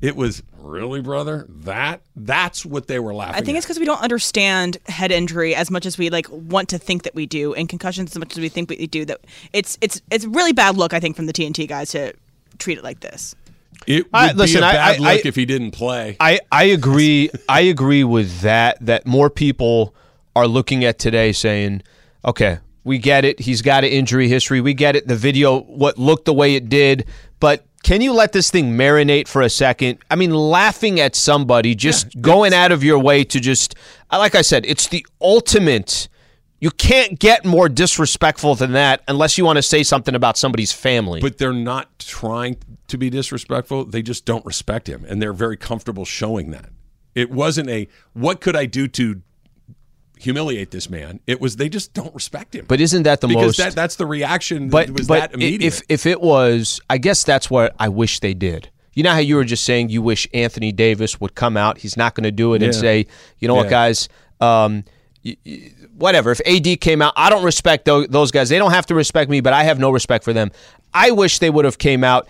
It 0.00 0.16
was 0.16 0.42
really, 0.58 1.02
brother. 1.02 1.46
That 1.48 2.00
that's 2.16 2.64
what 2.64 2.86
they 2.86 2.98
were 2.98 3.12
laughing. 3.12 3.34
I 3.34 3.44
think 3.44 3.56
at. 3.56 3.58
it's 3.58 3.66
because 3.66 3.78
we 3.78 3.84
don't 3.84 4.00
understand 4.00 4.78
head 4.86 5.12
injury 5.12 5.54
as 5.54 5.70
much 5.70 5.84
as 5.84 5.98
we 5.98 6.08
like 6.08 6.26
want 6.30 6.70
to 6.70 6.78
think 6.78 7.02
that 7.02 7.14
we 7.14 7.26
do, 7.26 7.52
and 7.52 7.68
concussions 7.68 8.12
as 8.12 8.18
much 8.18 8.32
as 8.32 8.38
we 8.38 8.48
think 8.48 8.70
we 8.70 8.86
do. 8.86 9.04
That 9.04 9.20
it's 9.52 9.76
it's 9.82 10.00
it's 10.10 10.24
really 10.24 10.52
bad 10.52 10.76
look. 10.76 10.94
I 10.94 11.00
think 11.00 11.16
from 11.16 11.26
the 11.26 11.34
TNT 11.34 11.68
guys 11.68 11.90
to 11.90 12.14
treat 12.58 12.78
it 12.78 12.84
like 12.84 13.00
this. 13.00 13.34
It 13.86 14.04
would 14.04 14.10
I- 14.14 14.32
listen, 14.32 14.60
be 14.60 14.66
a 14.66 14.72
bad 14.72 14.96
I- 14.96 14.98
look 14.98 15.24
I- 15.24 15.28
if 15.28 15.36
he 15.36 15.44
didn't 15.46 15.70
play. 15.72 16.16
I, 16.20 16.40
I 16.52 16.64
agree. 16.64 17.30
I 17.48 17.60
agree 17.62 18.04
with 18.04 18.40
that. 18.40 18.78
That 18.84 19.06
more 19.06 19.30
people 19.30 19.94
are 20.36 20.46
looking 20.46 20.84
at 20.84 20.98
today 20.98 21.32
saying, 21.32 21.82
"Okay, 22.24 22.58
we 22.84 22.98
get 22.98 23.24
it. 23.24 23.40
He's 23.40 23.62
got 23.62 23.84
an 23.84 23.90
injury 23.90 24.28
history. 24.28 24.60
We 24.60 24.74
get 24.74 24.96
it. 24.96 25.08
The 25.08 25.16
video, 25.16 25.60
what 25.60 25.98
looked 25.98 26.24
the 26.26 26.34
way 26.34 26.54
it 26.54 26.68
did, 26.68 27.06
but." 27.40 27.64
Can 27.82 28.02
you 28.02 28.12
let 28.12 28.32
this 28.32 28.50
thing 28.50 28.72
marinate 28.74 29.26
for 29.26 29.40
a 29.40 29.48
second? 29.48 30.00
I 30.10 30.14
mean, 30.14 30.32
laughing 30.32 31.00
at 31.00 31.16
somebody, 31.16 31.74
just 31.74 32.20
going 32.20 32.52
out 32.52 32.72
of 32.72 32.84
your 32.84 32.98
way 32.98 33.24
to 33.24 33.40
just, 33.40 33.74
like 34.12 34.34
I 34.34 34.42
said, 34.42 34.66
it's 34.66 34.88
the 34.88 35.06
ultimate. 35.18 36.06
You 36.60 36.70
can't 36.70 37.18
get 37.18 37.44
more 37.46 37.68
disrespectful 37.70 38.54
than 38.54 38.72
that 38.72 39.02
unless 39.08 39.38
you 39.38 39.44
want 39.46 39.56
to 39.56 39.62
say 39.62 39.82
something 39.82 40.14
about 40.14 40.36
somebody's 40.36 40.72
family. 40.72 41.20
but 41.20 41.38
they're 41.38 41.52
not 41.54 41.98
trying 41.98 42.58
to 42.88 42.98
be 42.98 43.08
disrespectful. 43.08 43.86
They 43.86 44.02
just 44.02 44.24
don't 44.26 44.44
respect 44.44 44.86
him, 44.88 45.04
and 45.08 45.22
they're 45.22 45.32
very 45.32 45.56
comfortable 45.56 46.04
showing 46.04 46.50
that. 46.50 46.68
It 47.14 47.30
wasn't 47.30 47.70
a 47.70 47.88
what 48.12 48.40
could 48.40 48.56
I 48.56 48.66
do 48.66 48.86
to 48.88 49.22
humiliate 50.18 50.70
this 50.70 50.90
man. 50.90 51.20
It 51.26 51.40
was 51.40 51.56
they 51.56 51.68
just 51.68 51.94
don't 51.94 52.14
respect 52.14 52.54
him. 52.54 52.66
But 52.68 52.80
isn't 52.80 53.04
that 53.04 53.20
the 53.22 53.28
because 53.28 53.44
most? 53.44 53.56
that 53.58 53.74
that's 53.74 53.96
the 53.96 54.06
reaction. 54.06 54.68
but 54.68 54.88
that 54.88 54.92
was 54.92 55.08
but 55.08 55.20
that 55.20 55.34
immediate. 55.34 55.62
if 55.62 55.82
if 55.88 56.06
it 56.06 56.20
was, 56.20 56.80
I 56.90 56.98
guess 56.98 57.24
that's 57.24 57.50
what 57.50 57.74
I 57.78 57.88
wish 57.88 58.20
they 58.20 58.34
did. 58.34 58.70
You 58.92 59.02
know 59.02 59.12
how 59.12 59.18
you 59.18 59.36
were 59.36 59.44
just 59.44 59.64
saying 59.64 59.88
you 59.88 60.02
wish 60.02 60.28
Anthony 60.34 60.72
Davis 60.72 61.20
would 61.20 61.34
come 61.34 61.56
out. 61.56 61.78
He's 61.78 61.96
not 61.96 62.14
going 62.14 62.24
to 62.24 62.32
do 62.32 62.54
it 62.54 62.62
and 62.62 62.74
say, 62.74 63.06
you 63.38 63.48
know 63.48 63.54
what, 63.54 63.70
guys. 63.70 64.08
Um, 64.40 64.84
y- 65.24 65.36
y- 65.46 65.70
whatever. 66.00 66.32
If 66.32 66.40
AD 66.46 66.80
came 66.80 67.00
out, 67.00 67.12
I 67.16 67.30
don't 67.30 67.44
respect 67.44 67.84
those 67.84 68.30
guys. 68.30 68.48
They 68.48 68.58
don't 68.58 68.72
have 68.72 68.86
to 68.86 68.94
respect 68.94 69.30
me, 69.30 69.40
but 69.40 69.52
I 69.52 69.62
have 69.62 69.78
no 69.78 69.90
respect 69.90 70.24
for 70.24 70.32
them. 70.32 70.50
I 70.92 71.12
wish 71.12 71.38
they 71.38 71.50
would 71.50 71.64
have 71.64 71.78
came 71.78 72.02
out. 72.02 72.26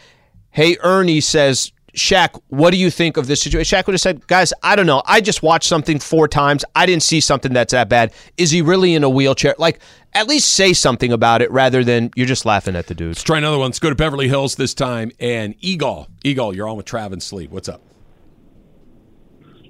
Hey, 0.50 0.76
Ernie 0.82 1.20
says 1.20 1.72
Shaq, 1.94 2.40
what 2.48 2.70
do 2.70 2.76
you 2.76 2.90
think 2.90 3.16
of 3.16 3.26
this 3.26 3.42
situation? 3.42 3.78
Shaq 3.78 3.86
would 3.86 3.94
have 3.94 4.00
said, 4.00 4.26
guys, 4.26 4.52
I 4.62 4.76
don't 4.76 4.86
know. 4.86 5.02
I 5.06 5.20
just 5.20 5.42
watched 5.42 5.68
something 5.68 5.98
four 5.98 6.28
times. 6.28 6.64
I 6.74 6.86
didn't 6.86 7.02
see 7.02 7.20
something 7.20 7.52
that's 7.52 7.72
that 7.72 7.88
bad. 7.88 8.12
Is 8.36 8.50
he 8.50 8.62
really 8.62 8.94
in 8.94 9.02
a 9.02 9.10
wheelchair? 9.10 9.54
Like, 9.58 9.80
at 10.12 10.28
least 10.28 10.54
say 10.54 10.72
something 10.72 11.12
about 11.12 11.40
it 11.42 11.50
rather 11.50 11.84
than 11.84 12.10
you're 12.16 12.26
just 12.26 12.44
laughing 12.44 12.76
at 12.76 12.86
the 12.86 12.94
dude. 12.94 13.08
Let's 13.08 13.22
try 13.22 13.38
another 13.38 13.58
one. 13.58 13.68
Let's 13.68 13.78
go 13.78 13.88
to 13.88 13.96
Beverly 13.96 14.28
Hills 14.28 14.56
this 14.56 14.74
time. 14.74 15.12
And 15.20 15.54
Eagle, 15.60 16.08
Eagle, 16.24 16.54
you're 16.54 16.68
on 16.68 16.76
with 16.76 16.86
Trav 16.86 17.12
and 17.12 17.22
Sleep. 17.22 17.50
What's 17.50 17.68
up? 17.68 17.80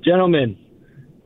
Gentlemen, 0.03 0.59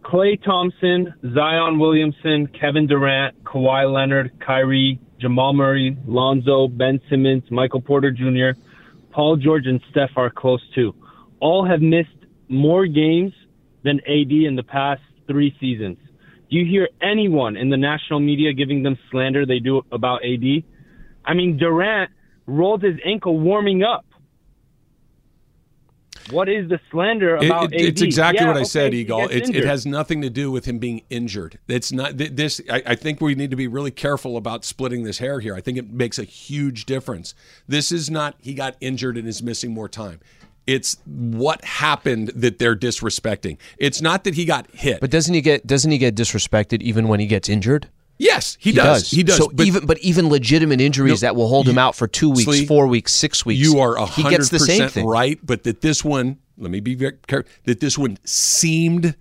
Klay 0.05 0.43
Thompson, 0.45 1.15
Zion 1.35 1.79
Williamson, 1.79 2.47
Kevin 2.61 2.87
Durant, 2.87 3.43
Kawhi 3.43 3.91
Leonard, 3.91 4.33
Kyrie, 4.39 5.01
Jamal 5.19 5.55
Murray, 5.55 5.97
Lonzo, 6.07 6.69
Ben 6.69 7.01
Simmons, 7.09 7.43
Michael 7.51 7.81
Porter 7.81 8.11
Jr., 8.11 8.59
Paul 9.13 9.37
George, 9.37 9.67
and 9.67 9.81
Steph 9.91 10.11
are 10.17 10.29
close 10.29 10.61
too. 10.75 10.95
All 11.41 11.67
have 11.67 11.81
missed 11.81 12.11
more 12.49 12.87
games 12.87 13.33
than 13.83 14.01
AD 14.01 14.31
in 14.31 14.57
the 14.57 14.63
past 14.63 15.01
three 15.27 15.57
seasons. 15.59 15.97
Do 16.51 16.59
you 16.59 16.67
hear 16.67 16.89
anyone 17.01 17.57
in 17.57 17.71
the 17.71 17.77
national 17.79 18.21
media 18.21 18.53
giving 18.53 18.83
them 18.83 18.99
slander 19.11 19.47
they 19.47 19.59
do 19.59 19.83
about 19.91 20.21
AD? 20.23 20.65
I 21.25 21.33
mean, 21.33 21.57
Durant 21.57 22.11
rolled 22.47 22.83
his 22.83 22.97
ankle 23.07 23.41
warming 23.41 23.83
up. 23.83 24.05
What 26.31 26.49
is 26.49 26.69
the 26.69 26.81
slander 26.91 27.37
about 27.37 27.73
it- 27.75 27.81
it's 27.81 28.01
AD? 28.01 28.07
exactly 28.07 28.41
Yeah, 28.43 28.49
what 28.49 28.57
I 28.57 28.61
okay, 28.61 28.69
said, 28.69 28.93
he 28.93 29.01
Eagle. 29.01 29.29
It, 29.29 29.55
it 29.55 29.65
has 29.65 29.85
nothing 29.85 30.23
to 30.23 30.31
do 30.31 30.51
with 30.51 30.65
him 30.65 30.79
being 30.79 31.03
injured. 31.11 31.59
It's 31.69 31.93
not 31.93 32.17
this. 32.17 32.61
I, 32.71 32.83
I 32.87 32.95
think 32.95 33.21
we 33.21 33.35
need 33.35 33.51
to 33.51 33.57
be 33.57 33.69
really 33.69 33.91
careful 33.91 34.37
about 34.37 34.65
splitting 34.65 35.05
this 35.05 35.19
hair 35.19 35.41
here. 35.41 35.55
I 35.55 35.61
think 35.61 35.77
it 35.79 35.91
makes 35.91 36.19
a 36.19 36.25
huge 36.25 36.87
difference. 36.87 37.35
This 37.69 37.93
is 37.93 38.11
not 38.11 38.37
he 38.41 38.55
got 38.55 38.77
injured 38.81 39.17
and 39.17 39.29
is 39.29 39.43
missing 39.43 39.73
more 39.73 39.89
time. 39.89 40.21
It's 40.67 40.97
what 41.05 41.63
happened 41.63 42.29
that 42.35 42.59
they're 42.59 42.75
disrespecting. 42.77 43.59
It's 43.77 44.01
not 44.01 44.25
that 44.25 44.35
he 44.35 44.47
got 44.47 44.67
hit. 44.71 45.01
But 45.01 45.11
doesn't 45.11 45.35
he 45.35 45.43
get 45.43 45.67
doesn't 45.67 45.91
he 45.91 45.99
get 45.99 46.15
disrespected 46.15 46.81
even 46.81 47.07
when 47.07 47.21
he 47.21 47.27
gets 47.27 47.51
injured? 47.51 47.89
Yes, 48.19 48.57
he, 48.61 48.73
does. 48.73 49.11
He 49.11 49.23
does. 49.23 49.37
So 49.37 49.51
but 49.53 49.67
even 49.67 49.87
but 49.87 49.99
even 49.99 50.29
legitimate 50.29 50.81
injuries 50.81 51.23
No, 51.23 51.27
that 51.29 51.37
will 51.37 51.49
hold 51.49 51.69
him 51.69 51.79
out 51.79 51.95
for 51.95 52.07
two 52.07 52.31
weeks, 52.31 52.45
Slee, 52.45 52.67
four 52.67 52.87
weeks, 52.87 53.13
six 53.13 53.45
weeks. 53.45 53.61
You 53.61 53.81
are 53.81 53.97
he 54.07 54.23
hundred 54.23 54.39
gets 54.39 54.49
the 54.51 54.59
same 54.59 54.79
percent 54.79 54.93
thing. 54.93 55.07
right, 55.07 55.39
but 55.43 55.65
that 55.65 55.81
this 55.81 56.05
one, 56.05 56.39
let 56.59 56.71
me 56.71 56.81
be 56.81 56.95
very 56.95 57.19
careful. 57.27 57.51
That 57.65 57.81
this 57.81 57.99
one 57.99 58.19
seemed 58.25 59.17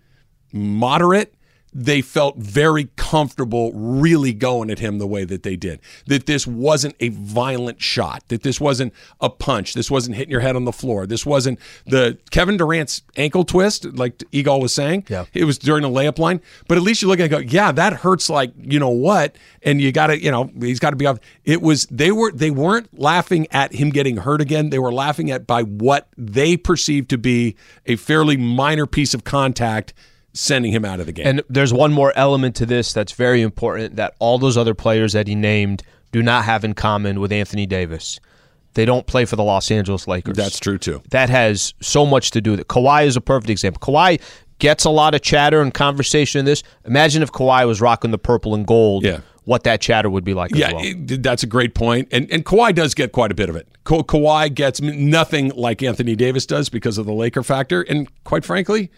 moderate. 0.51 1.33
They 1.73 2.01
felt 2.01 2.37
very 2.37 2.89
comfortable 2.95 3.71
really 3.73 4.33
going 4.33 4.69
at 4.69 4.79
him 4.79 4.99
the 4.99 5.07
way 5.07 5.23
that 5.25 5.43
they 5.43 5.55
did. 5.55 5.79
That 6.07 6.25
this 6.25 6.45
wasn't 6.45 6.95
a 6.99 7.09
violent 7.09 7.81
shot. 7.81 8.23
That 8.27 8.43
this 8.43 8.59
wasn't 8.59 8.93
a 9.19 9.29
punch. 9.29 9.73
This 9.73 9.89
wasn't 9.89 10.15
hitting 10.15 10.31
your 10.31 10.41
head 10.41 10.55
on 10.55 10.65
the 10.65 10.71
floor. 10.71 11.05
This 11.05 11.25
wasn't 11.25 11.59
the 11.85 12.17
Kevin 12.31 12.57
Durant's 12.57 13.01
ankle 13.15 13.43
twist, 13.43 13.85
like 13.85 14.23
Eagle 14.31 14.61
was 14.61 14.73
saying. 14.73 15.05
Yeah. 15.09 15.25
It 15.33 15.45
was 15.45 15.57
during 15.57 15.83
the 15.83 15.89
layup 15.89 16.19
line. 16.19 16.41
But 16.67 16.77
at 16.77 16.83
least 16.83 17.01
you 17.01 17.07
look 17.07 17.19
at 17.19 17.31
it 17.31 17.33
and 17.33 17.49
go, 17.49 17.51
yeah, 17.53 17.71
that 17.71 17.93
hurts 17.93 18.29
like 18.29 18.53
you 18.57 18.79
know 18.79 18.89
what, 18.89 19.35
and 19.61 19.81
you 19.81 19.91
got 19.91 20.07
to, 20.07 20.21
you 20.21 20.31
know, 20.31 20.51
he's 20.59 20.79
got 20.79 20.91
to 20.91 20.95
be 20.95 21.05
off. 21.05 21.19
It 21.43 21.61
was 21.61 21.85
they 21.87 22.11
were 22.11 22.31
they 22.31 22.51
weren't 22.51 22.97
laughing 22.97 23.47
at 23.51 23.73
him 23.73 23.89
getting 23.89 24.17
hurt 24.17 24.41
again. 24.41 24.69
They 24.69 24.79
were 24.79 24.93
laughing 24.93 25.31
at 25.31 25.47
by 25.47 25.63
what 25.63 26.07
they 26.17 26.57
perceived 26.57 27.09
to 27.11 27.17
be 27.17 27.55
a 27.85 27.95
fairly 27.95 28.37
minor 28.37 28.85
piece 28.85 29.13
of 29.13 29.23
contact 29.23 29.93
sending 30.33 30.71
him 30.71 30.83
out 30.85 30.99
of 30.99 31.05
the 31.05 31.11
game. 31.11 31.27
And 31.27 31.41
there's 31.49 31.73
one 31.73 31.93
more 31.93 32.11
element 32.15 32.55
to 32.57 32.65
this 32.65 32.91
that's 32.93 33.11
very 33.11 33.41
important 33.41 33.95
that 33.97 34.15
all 34.19 34.37
those 34.39 34.57
other 34.57 34.73
players 34.73 35.13
that 35.13 35.27
he 35.27 35.35
named 35.35 35.83
do 36.11 36.21
not 36.23 36.45
have 36.45 36.63
in 36.63 36.73
common 36.73 37.19
with 37.19 37.31
Anthony 37.31 37.65
Davis. 37.65 38.19
They 38.73 38.85
don't 38.85 39.05
play 39.05 39.25
for 39.25 39.35
the 39.35 39.43
Los 39.43 39.69
Angeles 39.69 40.07
Lakers. 40.07 40.35
That's 40.35 40.59
true 40.59 40.77
too. 40.79 41.03
That 41.11 41.29
has 41.29 41.73
so 41.81 42.05
much 42.05 42.31
to 42.31 42.41
do 42.41 42.51
with 42.51 42.59
it. 42.61 42.67
Kawhi 42.67 43.05
is 43.05 43.15
a 43.15 43.21
perfect 43.21 43.51
example. 43.51 43.79
Kawhi 43.79 44.19
gets 44.59 44.85
a 44.85 44.89
lot 44.89 45.13
of 45.13 45.21
chatter 45.21 45.61
and 45.61 45.71
conversation 45.73 46.39
in 46.39 46.45
this. 46.45 46.63
Imagine 46.85 47.21
if 47.21 47.31
Kawhi 47.31 47.67
was 47.67 47.81
rocking 47.81 48.09
the 48.11 48.17
purple 48.17 48.55
and 48.55 48.65
gold. 48.65 49.03
Yeah. 49.03 49.19
What 49.45 49.63
that 49.65 49.81
chatter 49.81 50.09
would 50.09 50.23
be 50.23 50.33
like 50.33 50.55
Yeah, 50.55 50.67
as 50.67 50.73
well. 50.73 50.83
it- 50.85 51.21
that's 51.21 51.43
a 51.43 51.47
great 51.47 51.75
point. 51.75 52.07
And 52.11 52.31
and 52.31 52.45
Kawhi 52.45 52.73
does 52.73 52.95
get 52.95 53.11
quite 53.11 53.31
a 53.31 53.35
bit 53.35 53.49
of 53.49 53.55
it. 53.55 53.67
Ka- 53.83 54.01
Kawhi 54.01 54.51
gets 54.53 54.81
nothing 54.81 55.51
like 55.55 55.83
Anthony 55.83 56.15
Davis 56.15 56.45
does 56.47 56.69
because 56.69 56.97
of 56.97 57.05
the 57.05 57.13
Laker 57.13 57.43
factor. 57.43 57.81
And 57.83 58.07
quite 58.23 58.45
frankly, 58.45 58.89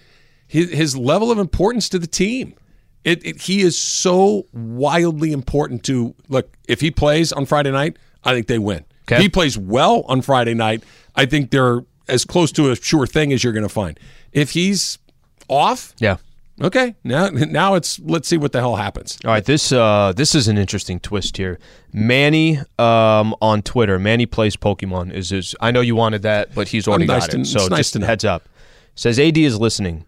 his, 0.47 0.71
his 0.71 0.97
level 0.97 1.31
of 1.31 1.37
importance 1.39 1.89
to 1.89 1.99
the 1.99 2.07
team. 2.07 2.55
It, 3.03 3.23
it, 3.25 3.41
he 3.43 3.61
is 3.61 3.77
so 3.77 4.47
wildly 4.51 5.31
important 5.31 5.83
to 5.83 6.15
look. 6.27 6.55
If 6.67 6.81
he 6.81 6.89
plays 6.89 7.31
on 7.31 7.45
Friday 7.45 7.71
night, 7.71 7.97
I 8.23 8.33
think 8.33 8.47
they 8.47 8.57
win. 8.57 8.83
Okay. 9.03 9.17
If 9.17 9.21
he 9.21 9.29
plays 9.29 9.57
well 9.57 10.03
on 10.07 10.21
Friday 10.23 10.55
night, 10.55 10.83
I 11.15 11.27
think 11.27 11.51
they're 11.51 11.81
as 12.07 12.25
close 12.25 12.51
to 12.53 12.71
a 12.71 12.75
sure 12.75 13.05
thing 13.05 13.31
as 13.31 13.43
you're 13.43 13.53
going 13.53 13.63
to 13.63 13.69
find. 13.69 13.99
If 14.31 14.51
he's 14.51 14.97
off, 15.47 15.93
yeah. 15.99 16.17
okay, 16.59 16.95
now 17.03 17.29
now 17.29 17.75
it's 17.75 17.99
let's 17.99 18.27
see 18.27 18.37
what 18.37 18.51
the 18.51 18.59
hell 18.59 18.75
happens. 18.75 19.19
All 19.23 19.31
right, 19.31 19.45
this 19.45 19.71
uh, 19.71 20.13
this 20.15 20.33
is 20.33 20.47
an 20.47 20.57
interesting 20.57 20.99
twist 20.99 21.37
here. 21.37 21.59
Manny 21.93 22.57
um, 22.79 23.35
on 23.41 23.61
Twitter, 23.61 23.99
Manny 23.99 24.25
plays 24.25 24.55
Pokemon. 24.55 25.13
Is 25.13 25.29
his? 25.29 25.55
I 25.61 25.69
know 25.69 25.81
you 25.81 25.95
wanted 25.95 26.23
that, 26.23 26.55
but 26.55 26.67
he's 26.69 26.87
already 26.87 27.05
nice 27.05 27.27
got 27.27 27.31
to- 27.31 27.41
it. 27.41 27.45
So 27.45 27.59
it's 27.61 27.69
nice 27.69 27.77
just 27.79 27.93
to 27.93 27.99
know. 27.99 28.07
heads 28.07 28.25
up. 28.25 28.49
Says 28.95 29.19
AD 29.19 29.37
is 29.37 29.59
listening. 29.59 30.05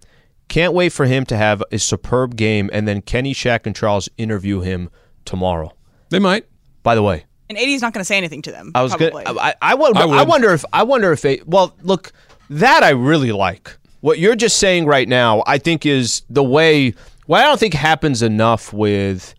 Can't 0.48 0.74
wait 0.74 0.94
for 0.94 1.06
him 1.06 1.26
to 1.26 1.38
have 1.38 1.62
a 1.72 1.78
superb 1.80 2.36
game, 2.36 2.70
and 2.72 2.88
then 2.88 3.02
Kenny, 3.02 3.34
Shaq, 3.34 3.66
and 3.66 3.76
Charles 3.76 4.08
interview 4.18 4.62
him 4.62 4.90
tomorrow. 5.26 5.74
They 6.10 6.20
might. 6.20 6.46
By 6.84 6.96
the 6.96 7.04
way, 7.04 7.26
And 7.50 7.58
AD's 7.58 7.82
not 7.82 7.94
going 7.94 8.02
to 8.02 8.06
say 8.06 8.18
anything 8.18 8.42
to 8.44 8.52
them. 8.52 8.72
I 8.74 8.82
was 8.82 8.96
probably. 8.96 9.26
gonna. 9.26 9.40
I, 9.40 9.56
I, 9.62 9.76
wonder, 9.76 10.00
I 10.00 10.04
I, 10.04 10.24
wonder 10.24 10.54
if 10.54 10.64
I 10.72 10.84
wonder 10.84 11.12
if 11.12 11.26
a 11.26 11.42
well 11.46 11.76
look 11.82 12.14
that 12.50 12.82
I 12.84 12.92
really 12.92 13.34
like. 13.34 13.78
What 14.00 14.20
you're 14.20 14.36
just 14.36 14.58
saying 14.58 14.86
right 14.86 15.08
now, 15.08 15.44
I 15.46 15.58
think 15.58 15.86
is 15.86 16.22
the 16.30 16.44
way. 16.44 16.94
What 17.26 17.42
I 17.42 17.44
don't 17.44 17.60
think 17.60 17.74
happens 17.74 18.22
enough 18.22 18.72
with. 18.72 19.34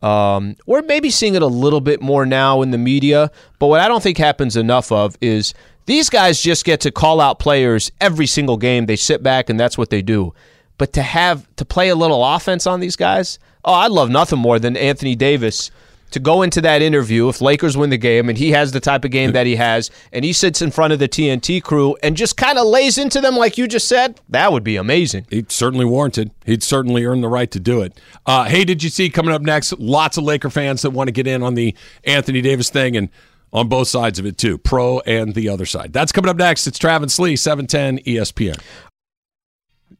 Um, 0.00 0.54
we're 0.64 0.82
maybe 0.82 1.10
seeing 1.10 1.34
it 1.34 1.42
a 1.42 1.46
little 1.48 1.80
bit 1.80 2.00
more 2.00 2.24
now 2.24 2.62
in 2.62 2.70
the 2.70 2.78
media, 2.78 3.32
but 3.58 3.66
what 3.66 3.80
I 3.80 3.88
don't 3.88 4.00
think 4.02 4.16
happens 4.16 4.56
enough 4.56 4.92
of 4.92 5.18
is 5.20 5.54
these 5.88 6.10
guys 6.10 6.42
just 6.42 6.66
get 6.66 6.82
to 6.82 6.90
call 6.90 7.18
out 7.18 7.38
players 7.38 7.90
every 7.98 8.26
single 8.26 8.58
game. 8.58 8.84
They 8.84 8.94
sit 8.94 9.22
back 9.22 9.48
and 9.48 9.58
that's 9.58 9.78
what 9.78 9.88
they 9.88 10.02
do. 10.02 10.34
But 10.76 10.92
to 10.92 11.02
have 11.02 11.48
to 11.56 11.64
play 11.64 11.88
a 11.88 11.94
little 11.94 12.22
offense 12.22 12.66
on 12.66 12.80
these 12.80 12.94
guys, 12.94 13.38
oh, 13.64 13.72
I'd 13.72 13.90
love 13.90 14.10
nothing 14.10 14.38
more 14.38 14.58
than 14.58 14.76
Anthony 14.76 15.16
Davis 15.16 15.70
to 16.10 16.20
go 16.20 16.42
into 16.42 16.60
that 16.60 16.82
interview 16.82 17.30
if 17.30 17.40
Lakers 17.40 17.74
win 17.74 17.88
the 17.88 17.96
game 17.96 18.28
and 18.28 18.36
he 18.36 18.50
has 18.50 18.72
the 18.72 18.80
type 18.80 19.02
of 19.06 19.10
game 19.10 19.32
that 19.32 19.46
he 19.46 19.56
has 19.56 19.90
and 20.12 20.26
he 20.26 20.34
sits 20.34 20.60
in 20.60 20.70
front 20.70 20.92
of 20.92 20.98
the 20.98 21.08
TNT 21.08 21.62
crew 21.62 21.96
and 22.02 22.18
just 22.18 22.36
kind 22.36 22.58
of 22.58 22.66
lays 22.66 22.98
into 22.98 23.22
them 23.22 23.36
like 23.36 23.56
you 23.56 23.66
just 23.66 23.88
said, 23.88 24.20
that 24.28 24.52
would 24.52 24.64
be 24.64 24.76
amazing. 24.76 25.26
He'd 25.30 25.50
certainly 25.50 25.86
warranted. 25.86 26.30
He'd 26.44 26.62
certainly 26.62 27.06
earned 27.06 27.24
the 27.24 27.28
right 27.28 27.50
to 27.50 27.60
do 27.60 27.80
it. 27.80 27.98
Uh, 28.26 28.44
hey, 28.44 28.66
did 28.66 28.82
you 28.82 28.90
see 28.90 29.08
coming 29.08 29.34
up 29.34 29.40
next? 29.40 29.72
Lots 29.78 30.18
of 30.18 30.24
Laker 30.24 30.50
fans 30.50 30.82
that 30.82 30.90
want 30.90 31.08
to 31.08 31.12
get 31.12 31.26
in 31.26 31.42
on 31.42 31.54
the 31.54 31.74
Anthony 32.04 32.42
Davis 32.42 32.68
thing 32.68 32.94
and 32.94 33.08
on 33.52 33.68
both 33.68 33.88
sides 33.88 34.18
of 34.18 34.26
it 34.26 34.38
too, 34.38 34.58
pro 34.58 35.00
and 35.00 35.34
the 35.34 35.48
other 35.48 35.66
side. 35.66 35.92
That's 35.92 36.12
coming 36.12 36.28
up 36.28 36.36
next. 36.36 36.66
It's 36.66 36.78
Travis 36.78 37.18
Lee, 37.18 37.36
seven 37.36 37.66
ten 37.66 37.98
E 38.00 38.16
ESPN. 38.16 38.60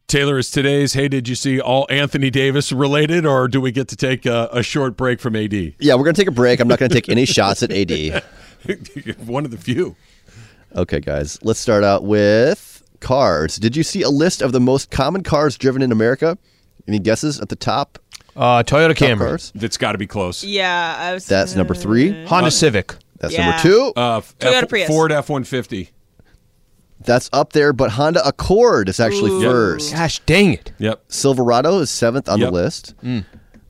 Taylor 0.07 0.38
is 0.38 0.51
today's. 0.51 0.94
Hey, 0.94 1.09
did 1.09 1.28
you 1.28 1.34
see 1.34 1.61
all 1.61 1.86
Anthony 1.90 2.30
Davis 2.30 2.72
related, 2.72 3.26
or 3.26 3.46
do 3.46 3.61
we 3.61 3.70
get 3.72 3.88
to 3.88 3.96
take 3.96 4.24
a, 4.24 4.49
a 4.53 4.62
short 4.62 4.96
break 4.96 5.20
from 5.20 5.36
AD? 5.36 5.53
Yeah, 5.53 5.94
we're 5.96 6.05
going 6.05 6.14
to 6.14 6.20
take 6.20 6.28
a 6.28 6.32
break. 6.32 6.61
I'm 6.61 6.68
not 6.68 6.78
going 6.78 6.88
to 6.88 6.94
take 6.94 7.11
any 7.11 7.26
shots 7.26 7.62
at 7.62 7.70
AD. 7.70 7.90
One 9.26 9.44
of 9.44 9.51
the 9.51 9.59
few. 9.59 9.96
Okay, 10.74 11.01
guys, 11.01 11.38
let's 11.42 11.61
start 11.61 11.84
out 11.84 12.05
with 12.05 12.82
cars. 13.01 13.57
Did 13.57 13.76
you 13.76 13.82
see 13.82 14.01
a 14.03 14.09
list 14.09 14.40
of 14.40 14.53
the 14.53 14.61
most 14.61 14.90
common 14.90 15.22
cars 15.22 15.59
driven 15.59 15.82
in 15.82 15.92
America? 15.92 16.38
Any 16.86 16.99
guesses 16.99 17.38
at 17.40 17.51
the 17.51 17.57
top? 17.57 17.99
Uh, 18.34 18.62
Toyota 18.62 18.88
top 18.96 19.09
Camry, 19.09 19.18
cars? 19.18 19.53
That's 19.55 19.76
got 19.76 19.92
to 19.92 19.99
be 19.99 20.07
close. 20.07 20.42
yeah, 20.42 20.96
I 20.99 21.12
was, 21.12 21.26
That's 21.26 21.55
number 21.55 21.74
three. 21.74 22.24
Honda 22.26 22.51
Civic. 22.51 22.94
That's 23.18 23.34
Yeah. 23.34 23.46
number 23.50 23.62
two. 23.62 23.92
Uh, 23.96 24.20
Toyota 24.20 24.62
F- 24.62 24.68
Prius. 24.68 24.88
Ford 24.88 25.12
F 25.12 25.28
one 25.28 25.44
fifty. 25.44 25.90
That's 27.04 27.30
up 27.32 27.52
there, 27.52 27.72
but 27.72 27.92
Honda 27.92 28.26
Accord 28.26 28.88
is 28.88 28.98
actually 29.00 29.30
Ooh. 29.30 29.42
first. 29.42 29.92
Gosh 29.94 30.18
dang 30.26 30.54
it. 30.54 30.72
Yep, 30.78 31.04
Silverado 31.08 31.78
is 31.78 31.90
seventh 31.90 32.28
on 32.28 32.40
Yep. 32.40 32.48
the 32.48 32.52
list. 32.54 32.94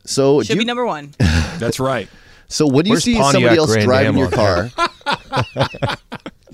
So, 0.05 0.43
should 0.43 0.55
do 0.55 0.59
be 0.61 0.65
number 0.65 0.87
one. 0.87 1.13
that's 1.59 1.79
right. 1.79 2.09
so 2.49 2.67
when 2.67 2.87
you 2.87 2.99
see 2.99 3.15
Pontiac 3.17 3.33
somebody 3.35 3.59
else 3.59 3.71
Grand 3.73 3.85
driving 3.87 4.09
Am 4.09 4.17
your 4.17 4.31
car, 4.31 4.71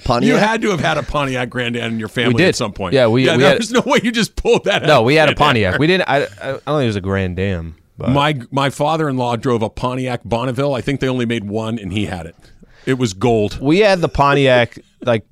Pontiac. 0.05 0.23
You 0.29 0.37
had 0.37 0.61
to 0.63 0.71
have 0.71 0.81
had 0.81 0.99
a 0.99 1.03
Pontiac 1.05 1.49
Grand 1.51 1.77
Am 1.77 1.93
in 1.93 1.99
your 1.99 2.09
family 2.09 2.35
did. 2.39 2.49
at 2.49 2.57
some 2.57 2.73
point. 2.73 2.95
Yeah, 2.95 3.07
we- 3.07 3.25
yeah. 3.27 3.37
we 3.37 3.43
had- 3.45 3.53
there's 3.59 3.71
no 3.71 3.83
way 3.87 4.01
you 4.03 4.11
just 4.13 4.35
pulled 4.37 4.65
that. 4.65 4.83
Out. 4.83 4.87
No, 4.89 4.95
out. 4.99 5.05
we 5.05 5.15
had 5.15 5.29
a 5.31 5.35
Pontiac. 5.37 5.79
We 5.79 5.87
didn't. 5.87 6.09
I, 6.09 6.23
I 6.25 6.25
I 6.25 6.51
don't 6.51 6.59
think 6.65 6.83
it 6.83 6.87
was 6.87 6.97
a 6.97 7.01
Grand 7.01 7.39
Am. 7.39 7.77
But 7.97 8.11
My 8.11 8.37
my 8.51 8.71
father 8.71 9.09
in 9.09 9.17
law 9.17 9.37
drove 9.37 9.63
a 9.63 9.71
Pontiac 9.71 10.23
Bonneville. 10.25 10.75
I 10.75 10.81
think 10.81 10.99
they 10.99 11.09
only 11.09 11.27
made 11.27 11.45
one, 11.45 11.79
and 11.79 11.93
he 11.93 12.07
had 12.07 12.27
it. 12.27 12.35
It 12.87 12.99
was 12.99 13.13
gold. 13.15 13.59
we 13.61 13.79
had 13.81 14.01
the 14.01 14.09
Pontiac 14.09 14.79
like 15.03 15.27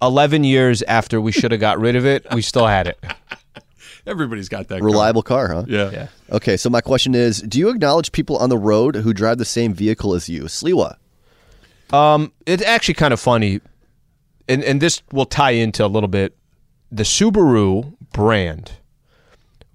11 0.00 0.44
years 0.44 0.82
after 0.82 1.20
we 1.20 1.32
should 1.32 1.52
have 1.52 1.60
got 1.60 1.78
rid 1.78 1.96
of 1.96 2.04
it. 2.04 2.26
We 2.34 2.42
still 2.42 2.66
had 2.66 2.86
it. 2.88 3.02
Everybody's 4.06 4.48
got 4.48 4.66
that. 4.68 4.82
reliable 4.82 5.22
car, 5.22 5.52
huh? 5.52 5.64
Yeah. 5.68 5.90
Yeah. 5.90 6.08
Okay, 6.30 6.56
so 6.56 6.68
my 6.68 6.80
question 6.80 7.14
is, 7.14 7.40
do 7.42 7.58
you 7.58 7.68
acknowledge 7.68 8.10
people 8.10 8.36
on 8.38 8.48
the 8.48 8.58
road 8.58 8.96
who 8.96 9.12
drive 9.12 9.38
the 9.38 9.44
same 9.44 9.72
vehicle 9.72 10.14
as 10.14 10.28
you? 10.28 10.44
Sliwa. 10.44 10.96
Um, 11.92 12.32
it's 12.46 12.64
actually 12.64 12.94
kind 12.94 13.12
of 13.12 13.20
funny, 13.20 13.60
and 14.48 14.64
and 14.64 14.80
this 14.80 15.02
will 15.12 15.26
tie 15.26 15.50
into 15.50 15.84
a 15.84 15.86
little 15.86 16.08
bit 16.08 16.36
the 16.90 17.02
Subaru 17.04 17.94
brand. 18.12 18.72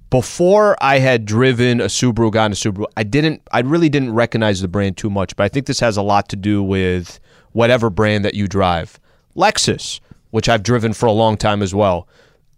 Before 0.09 0.77
I 0.81 0.99
had 0.99 1.25
driven 1.25 1.81
a 1.81 1.85
Subaru, 1.85 2.31
gotten 2.31 2.53
a 2.53 2.55
Subaru, 2.55 2.85
I 2.95 3.03
didn't. 3.03 3.41
I 3.51 3.59
really 3.59 3.89
didn't 3.89 4.13
recognize 4.13 4.61
the 4.61 4.67
brand 4.67 4.95
too 4.95 5.09
much. 5.09 5.35
But 5.35 5.43
I 5.43 5.49
think 5.49 5.65
this 5.65 5.81
has 5.81 5.97
a 5.97 6.01
lot 6.01 6.29
to 6.29 6.35
do 6.35 6.63
with 6.63 7.19
whatever 7.51 7.89
brand 7.89 8.23
that 8.23 8.33
you 8.33 8.47
drive. 8.47 8.99
Lexus, 9.35 9.99
which 10.31 10.47
I've 10.47 10.63
driven 10.63 10.93
for 10.93 11.07
a 11.07 11.11
long 11.11 11.35
time 11.35 11.61
as 11.61 11.75
well. 11.75 12.07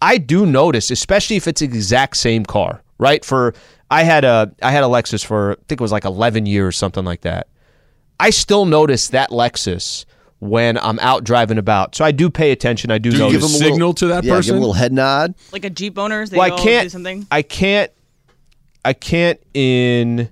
I 0.01 0.17
do 0.17 0.45
notice, 0.45 0.91
especially 0.91 1.35
if 1.35 1.47
it's 1.47 1.59
the 1.59 1.65
exact 1.65 2.17
same 2.17 2.45
car, 2.45 2.83
right? 2.99 3.25
For 3.25 3.53
I 3.89 4.03
had 4.03 4.23
a 4.23 4.53
I 4.61 4.71
had 4.71 4.83
a 4.83 4.87
Lexus 4.87 5.25
for 5.25 5.53
I 5.53 5.55
think 5.67 5.81
it 5.81 5.83
was 5.83 5.91
like 5.91 6.05
11 6.05 6.45
years, 6.45 6.77
something 6.77 7.03
like 7.03 7.21
that. 7.21 7.47
I 8.19 8.29
still 8.29 8.65
notice 8.65 9.07
that 9.09 9.31
Lexus 9.31 10.05
when 10.39 10.77
I'm 10.77 10.99
out 10.99 11.23
driving 11.23 11.57
about. 11.57 11.95
So 11.95 12.03
I 12.05 12.11
do 12.11 12.29
pay 12.29 12.51
attention. 12.51 12.91
I 12.91 12.97
do, 12.97 13.11
Do 13.11 13.17
you 13.25 13.31
give 13.31 13.41
them 13.41 13.49
a 13.51 13.53
signal 13.53 13.93
to 13.95 14.07
that 14.07 14.23
yeah, 14.23 14.29
give 14.31 14.35
person? 14.37 14.51
him 14.53 14.57
a 14.57 14.59
little 14.61 14.73
head 14.73 14.93
nod. 14.93 15.35
Like 15.51 15.65
a 15.65 15.69
Jeep 15.69 15.97
owners, 15.97 16.29
they 16.29 16.37
well, 16.37 16.49
go 16.49 16.55
I 16.55 16.59
can't. 16.63 16.85
do 16.85 16.89
something. 16.89 17.27
I 17.31 17.41
can't. 17.41 17.91
I 18.85 18.93
can't 18.93 19.39
in. 19.53 20.29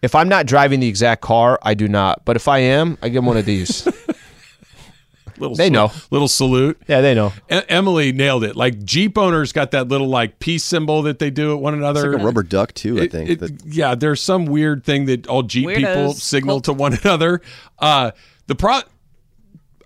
If 0.00 0.14
I'm 0.14 0.28
not 0.28 0.46
driving 0.46 0.80
the 0.80 0.88
exact 0.88 1.20
car, 1.22 1.58
I 1.62 1.74
do 1.74 1.86
not. 1.86 2.24
But 2.24 2.36
if 2.36 2.48
I 2.48 2.58
am, 2.58 2.96
I 3.02 3.08
give 3.08 3.16
them 3.16 3.26
one 3.26 3.36
of 3.36 3.44
these. 3.44 3.86
little 5.38 5.54
They 5.56 5.66
sal- 5.66 5.72
know. 5.88 5.92
Little 6.10 6.28
salute. 6.28 6.80
yeah, 6.88 7.00
they 7.00 7.14
know. 7.14 7.32
E- 7.50 7.60
Emily 7.68 8.12
nailed 8.12 8.44
it. 8.44 8.56
Like 8.56 8.82
Jeep 8.84 9.16
owners 9.18 9.52
got 9.52 9.70
that 9.72 9.88
little 9.88 10.08
like 10.08 10.38
peace 10.38 10.64
symbol 10.64 11.02
that 11.02 11.18
they 11.18 11.30
do 11.30 11.52
at 11.52 11.60
one 11.60 11.74
another. 11.74 12.06
It's 12.06 12.14
like 12.14 12.22
a 12.22 12.24
rubber 12.24 12.42
duck 12.42 12.72
too. 12.74 13.00
I 13.00 13.08
think. 13.08 13.30
it- 13.30 13.40
that- 13.40 13.64
yeah, 13.66 13.94
there's 13.94 14.20
some 14.20 14.46
weird 14.46 14.84
thing 14.84 15.06
that 15.06 15.26
all 15.26 15.42
Jeep 15.42 15.68
people 15.68 16.14
signal 16.14 16.56
Cult. 16.56 16.64
to 16.64 16.72
one 16.72 16.92
another. 17.02 17.40
Uh, 17.78 18.10
the 18.46 18.54
pro. 18.54 18.80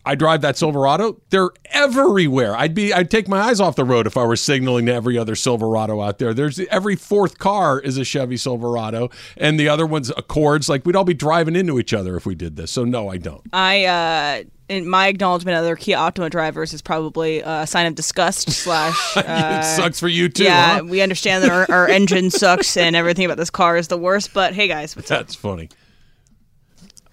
I 0.07 0.14
drive 0.14 0.40
that 0.42 0.57
Silverado. 0.57 1.20
They're 1.30 1.50
everywhere. 1.66 2.54
I'd 2.57 2.74
be. 2.74 2.92
I'd 2.94 3.11
take 3.11 3.26
my 3.28 3.40
eyes 3.40 3.61
off 3.61 3.74
the 3.74 3.84
road 3.84 4.07
if 4.07 4.16
I 4.16 4.24
were 4.24 4.36
signaling 4.36 4.86
to 4.86 4.94
every 4.94 5.18
other 5.18 5.34
Silverado 5.34 6.00
out 6.00 6.18
there. 6.18 6.32
There's 6.32 6.61
every 6.70 6.94
fourth 6.94 7.38
car 7.38 7.80
is 7.80 7.98
a 7.98 8.04
Chevy 8.04 8.36
Silverado, 8.36 9.11
and 9.36 9.59
the 9.59 9.68
other 9.68 9.84
one's 9.84 10.11
are 10.12 10.14
Accords. 10.18 10.68
Like 10.68 10.86
we'd 10.86 10.94
all 10.96 11.04
be 11.04 11.12
driving 11.12 11.57
into 11.57 11.78
each 11.80 11.92
other 11.92 12.16
if 12.16 12.24
we 12.24 12.34
did 12.36 12.54
this. 12.57 12.70
So 12.70 12.84
no, 12.84 13.09
I 13.09 13.16
don't. 13.18 13.42
I 13.52 13.84
uh 13.84 14.44
in 14.68 14.88
my 14.88 15.07
acknowledgement 15.09 15.57
of 15.57 15.62
other 15.64 15.76
Kia 15.76 15.96
Optima 15.96 16.28
drivers 16.30 16.72
is 16.72 16.82
probably 16.82 17.40
a 17.44 17.66
sign 17.66 17.86
of 17.86 17.94
disgust 17.94 18.50
slash. 18.52 19.16
it 19.16 19.26
Uh, 19.26 19.62
sucks 19.62 19.98
for 20.00 20.09
you 20.09 20.28
too. 20.28 20.44
yeah, 20.44 20.78
huh? 20.78 20.84
we 20.84 21.00
understand 21.02 21.44
that 21.44 21.50
our, 21.50 21.66
our 21.68 21.88
engine 21.98 22.30
sucks 22.30 22.76
and 22.76 22.94
everything 22.96 23.24
about 23.24 23.36
this 23.36 23.50
car 23.50 23.76
is 23.76 23.88
the 23.88 23.96
worst. 23.98 24.34
But 24.34 24.54
hey, 24.54 24.66
guys, 24.68 24.94
what's 24.96 25.11
up? 25.11 25.20
That's 25.20 25.34
funny. 25.36 25.68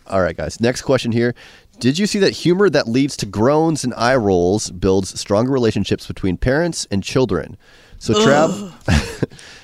All 0.08 0.22
right, 0.22 0.36
guys. 0.36 0.60
Next 0.60 0.82
question 0.82 1.12
here. 1.12 1.34
Did 1.80 2.00
you 2.00 2.06
see 2.08 2.20
that 2.20 2.32
humor 2.32 2.70
that 2.70 2.88
leads 2.88 3.18
to 3.18 3.26
groans 3.26 3.84
and 3.84 3.94
eye 3.96 4.16
rolls 4.16 4.72
builds 4.72 5.20
stronger 5.20 5.52
relationships 5.52 6.08
between 6.08 6.38
parents 6.38 6.88
and 6.92 7.04
children? 7.04 7.58
So, 8.00 8.14
Trav, 8.14 8.72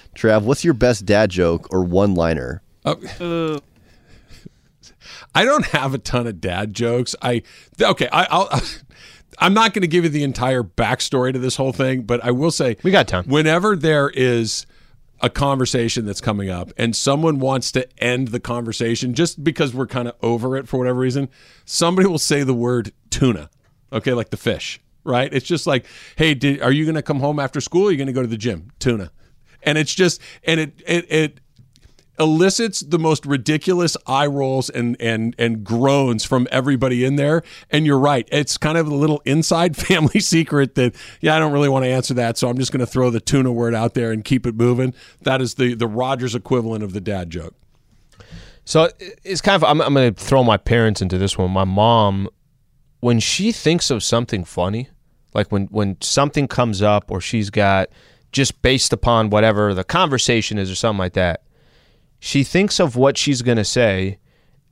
Trav, 0.16 0.43
what's 0.43 0.64
your 0.64 0.74
best 0.74 1.05
dad 1.05 1.30
joke 1.30 1.68
or 1.72 1.84
one-liner? 1.84 2.62
Uh, 2.86 3.60
I 5.36 5.45
don't 5.45 5.66
have 5.68 5.93
a 5.93 5.97
ton 5.97 6.28
of 6.28 6.41
dad 6.41 6.74
jokes. 6.74 7.16
I 7.22 7.43
okay. 7.82 8.10
I, 8.12 8.28
I'll. 8.30 8.62
I'm 9.41 9.53
not 9.53 9.74
going 9.74 9.84
to 9.84 9.88
give 9.88 10.03
you 10.03 10.10
the 10.10 10.24
entire 10.24 10.64
backstory 10.64 11.32
to 11.32 11.39
this 11.39 11.55
whole 11.55 11.72
thing, 11.72 12.01
but 12.01 12.22
I 12.26 12.32
will 12.32 12.51
say 12.51 12.76
We 12.84 12.91
got 12.91 13.07
time. 13.07 13.24
Whenever 13.26 13.78
there 13.78 14.10
is 14.10 14.66
a 15.22 15.30
conversation 15.30 16.05
that's 16.05 16.22
coming 16.22 16.49
up 16.49 16.72
and 16.78 16.95
someone 16.95 17.39
wants 17.39 17.72
to 17.74 17.88
end 18.01 18.30
the 18.30 18.39
conversation 18.39 19.13
just 19.13 19.43
because 19.43 19.74
we're 19.74 19.88
kind 19.88 20.07
of 20.07 20.15
over 20.22 20.55
it 20.55 20.67
for 20.67 20.78
whatever 20.78 20.99
reason, 20.99 21.30
somebody 21.65 22.07
will 22.07 22.20
say 22.20 22.43
the 22.43 22.53
word 22.53 22.91
tuna. 23.09 23.49
Okay, 23.91 24.13
like 24.13 24.30
the 24.30 24.38
fish, 24.38 24.80
right? 25.03 25.34
It's 25.34 25.47
just 25.47 25.65
like, 25.65 25.86
hey, 26.15 26.34
did, 26.36 26.61
are 26.61 26.72
you 26.72 26.86
going 26.86 26.95
to 26.95 27.01
come 27.01 27.20
home 27.20 27.39
after 27.39 27.59
school? 27.59 27.84
Or 27.84 27.88
are 27.88 27.91
you 27.91 27.97
going 27.97 28.07
to 28.07 28.13
go 28.13 28.22
to 28.22 28.28
the 28.28 28.38
gym? 28.38 28.72
Tuna, 28.78 29.11
and 29.63 29.78
it's 29.78 29.95
just 29.95 30.22
and 30.43 30.59
it 30.59 30.82
it 30.86 31.11
it 31.11 31.39
elicits 32.20 32.82
the 32.82 32.99
most 32.99 33.26
ridiculous 33.26 33.95
eye 34.05 34.28
rolls 34.28 34.70
and 34.70 34.97
and 34.99 35.36
and 35.38 35.63
groans 35.63 36.26
from 36.26 36.47
everybody 36.51 37.05
in 37.05 37.15
there. 37.15 37.43
And 37.70 37.86
you're 37.86 37.99
right, 37.99 38.28
it's 38.32 38.57
kind 38.57 38.78
of 38.78 38.88
a 38.88 38.95
little 38.95 39.22
inside 39.26 39.78
family 39.88 40.20
secret 40.20 40.76
that 40.76 40.95
yeah, 41.22 41.36
I 41.36 41.39
don't 41.39 41.53
really 41.53 41.70
want 41.70 41.86
to 41.86 41.89
answer 41.89 42.13
that, 42.15 42.38
so 42.38 42.49
I'm 42.49 42.57
just 42.57 42.72
going 42.72 42.82
to 42.82 42.86
throw 42.86 43.09
the 43.09 43.22
tuna 43.22 43.51
word 43.51 43.74
out 43.74 43.93
there 43.93 44.11
and 44.11 44.24
keep 44.24 44.45
it 44.45 44.55
moving. 44.55 44.93
That 45.22 45.41
is 45.41 45.55
the 45.55 45.74
the 45.74 45.88
Rogers 45.88 46.36
equivalent 46.36 46.84
of 46.84 46.93
the 46.93 47.01
dad 47.01 47.30
joke. 47.30 47.55
So 48.65 48.89
it's 49.24 49.41
kind 49.41 49.55
of 49.55 49.63
I'm, 49.63 49.82
I'm 49.82 49.93
going 49.93 50.13
to 50.13 50.24
throw 50.24 50.43
my 50.43 50.57
parents 50.57 51.01
into 51.01 51.17
this 51.17 51.38
one. 51.38 51.49
My 51.49 51.63
mom, 51.63 52.30
when 52.99 53.20
she 53.20 53.51
thinks 53.51 53.89
of 53.89 54.03
something 54.03 54.43
funny, 54.43 54.89
like 55.34 55.51
when 55.51 55.65
when 55.67 55.97
something 56.01 56.47
comes 56.47 56.82
up 56.82 57.09
or 57.09 57.22
she's 57.22 57.49
got 57.49 57.89
just 58.32 58.61
based 58.61 58.93
upon 58.93 59.32
whatever 59.32 59.74
the 59.74 59.84
conversation 59.84 60.59
is 60.59 60.70
or 60.70 60.76
something 60.76 60.99
like 60.99 61.13
that, 61.13 61.41
she 62.20 62.43
thinks 62.43 62.80
of 62.80 62.95
what 62.95 63.17
she's 63.17 63.41
going 63.41 63.57
to 63.57 63.65
say, 63.65 64.20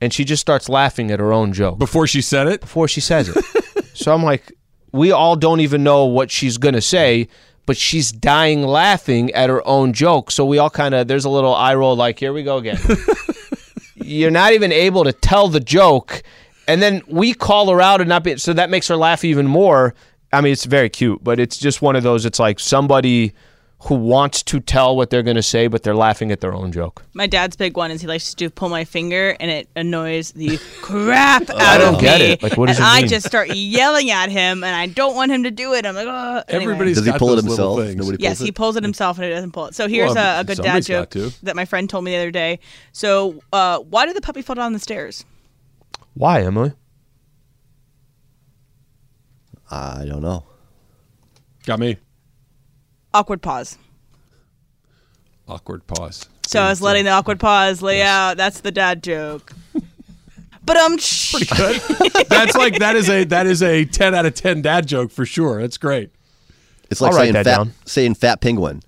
and 0.00 0.12
she 0.12 0.24
just 0.24 0.40
starts 0.40 0.68
laughing 0.68 1.10
at 1.10 1.18
her 1.18 1.32
own 1.32 1.52
joke 1.52 1.78
Before 1.78 2.06
she 2.06 2.22
said 2.22 2.46
it, 2.46 2.60
before 2.60 2.88
she 2.88 3.00
says 3.00 3.28
it. 3.28 3.44
so 3.94 4.12
I'm 4.14 4.22
like, 4.22 4.52
we 4.92 5.12
all 5.12 5.36
don't 5.36 5.60
even 5.60 5.82
know 5.82 6.04
what 6.04 6.30
she's 6.30 6.58
going 6.58 6.74
to 6.74 6.80
say, 6.80 7.28
but 7.66 7.76
she's 7.76 8.12
dying 8.12 8.62
laughing 8.62 9.32
at 9.32 9.50
her 9.50 9.66
own 9.66 9.92
joke. 9.92 10.30
So 10.30 10.44
we 10.46 10.58
all 10.58 10.70
kind 10.70 10.94
of, 10.94 11.08
there's 11.08 11.24
a 11.24 11.30
little 11.30 11.54
eye 11.54 11.74
roll 11.74 11.96
like, 11.96 12.18
here 12.18 12.32
we 12.32 12.42
go 12.42 12.58
again. 12.58 12.78
You're 13.94 14.30
not 14.30 14.52
even 14.52 14.72
able 14.72 15.04
to 15.04 15.12
tell 15.12 15.48
the 15.48 15.60
joke. 15.60 16.22
And 16.66 16.80
then 16.80 17.02
we 17.08 17.34
call 17.34 17.68
her 17.70 17.80
out 17.80 18.00
and 18.00 18.08
not 18.08 18.24
be, 18.24 18.38
so 18.38 18.52
that 18.52 18.70
makes 18.70 18.88
her 18.88 18.96
laugh 18.96 19.24
even 19.24 19.46
more. 19.46 19.94
I 20.32 20.40
mean, 20.40 20.52
it's 20.52 20.64
very 20.64 20.88
cute, 20.88 21.22
but 21.24 21.40
it's 21.40 21.56
just 21.56 21.82
one 21.82 21.96
of 21.96 22.02
those, 22.02 22.24
it's 22.24 22.38
like 22.38 22.60
somebody 22.60 23.34
who 23.82 23.94
wants 23.94 24.42
to 24.42 24.58
tell 24.58 24.96
what 24.96 25.08
they're 25.08 25.22
going 25.22 25.36
to 25.36 25.42
say, 25.42 25.68
but 25.68 25.84
they're 25.84 25.94
laughing 25.94 26.32
at 26.32 26.40
their 26.40 26.52
own 26.52 26.72
joke. 26.72 27.04
My 27.14 27.28
dad's 27.28 27.54
big 27.54 27.76
one 27.76 27.92
is 27.92 28.00
he 28.00 28.08
likes 28.08 28.30
to 28.30 28.36
do 28.36 28.50
pull 28.50 28.68
my 28.68 28.84
finger 28.84 29.36
and 29.38 29.52
it 29.52 29.68
annoys 29.76 30.32
the 30.32 30.58
crap 30.82 31.48
out 31.48 31.56
I 31.60 31.78
don't 31.78 31.94
of 31.94 32.00
get 32.00 32.20
me. 32.20 32.26
it. 32.32 32.42
Like, 32.42 32.56
what 32.56 32.66
does 32.66 32.78
and 32.78 32.84
it 32.84 32.88
I 32.88 33.00
mean? 33.02 33.08
just 33.08 33.26
start 33.26 33.50
yelling 33.54 34.10
at 34.10 34.30
him 34.30 34.64
and 34.64 34.74
I 34.74 34.86
don't 34.86 35.14
want 35.14 35.30
him 35.30 35.44
to 35.44 35.52
do 35.52 35.74
it. 35.74 35.86
I'm 35.86 35.94
like, 35.94 36.08
oh. 36.08 36.42
Anyway. 36.48 36.64
everybody's 36.64 36.96
Does 36.96 37.06
he 37.06 37.12
got 37.12 37.20
pull 37.20 37.32
it 37.34 37.36
those 37.36 37.44
little 37.44 37.76
himself? 37.76 37.86
things. 37.88 38.04
Nobody 38.04 38.22
Yes, 38.22 38.38
pulls 38.38 38.46
he 38.46 38.52
pulls 38.52 38.76
it 38.76 38.82
himself 38.82 39.16
and 39.18 39.24
he 39.26 39.30
doesn't 39.30 39.52
pull 39.52 39.66
it. 39.66 39.74
So 39.76 39.86
here's 39.86 40.12
Well, 40.14 40.38
a, 40.38 40.40
a 40.40 40.44
good 40.44 40.58
dad 40.58 40.82
joke 40.84 41.10
that 41.44 41.54
my 41.54 41.64
friend 41.64 41.88
told 41.88 42.02
me 42.04 42.10
the 42.10 42.16
other 42.16 42.30
day. 42.32 42.58
So, 42.90 43.40
uh, 43.52 43.78
why 43.78 44.06
did 44.06 44.16
the 44.16 44.20
puppy 44.20 44.42
fall 44.42 44.56
down 44.56 44.72
the 44.72 44.80
stairs? 44.80 45.24
Why, 46.14 46.42
Emily? 46.42 46.72
I 49.70 50.04
don't 50.04 50.22
know. 50.22 50.44
Got 51.64 51.78
me. 51.78 51.96
Awkward 53.14 53.42
pause. 53.42 53.78
Awkward 55.46 55.86
pause. 55.86 56.28
So 56.46 56.60
I 56.60 56.68
was 56.68 56.80
letting 56.82 57.04
the 57.04 57.10
awkward 57.10 57.40
pause 57.40 57.82
lay 57.82 58.02
out. 58.02 58.36
That's 58.36 58.60
the 58.60 58.70
dad 58.70 59.02
joke. 59.02 59.52
But 60.64 60.76
um, 60.76 60.98
sh- 60.98 61.32
pretty 61.32 61.46
Good. 61.56 62.26
That's 62.28 62.54
like 62.54 62.78
that 62.80 62.94
is 62.94 63.08
a 63.08 63.24
that 63.24 63.46
is 63.46 63.62
a 63.62 63.86
ten 63.86 64.14
out 64.14 64.26
of 64.26 64.34
ten 64.34 64.60
dad 64.60 64.86
joke 64.86 65.10
for 65.10 65.24
sure. 65.24 65.62
That's 65.62 65.78
great. 65.78 66.10
It's 66.90 67.00
like 67.00 67.14
saying 67.14 67.32
fat, 67.32 67.44
down. 67.44 67.72
saying 67.86 68.14
fat 68.14 68.42
penguin. 68.42 68.82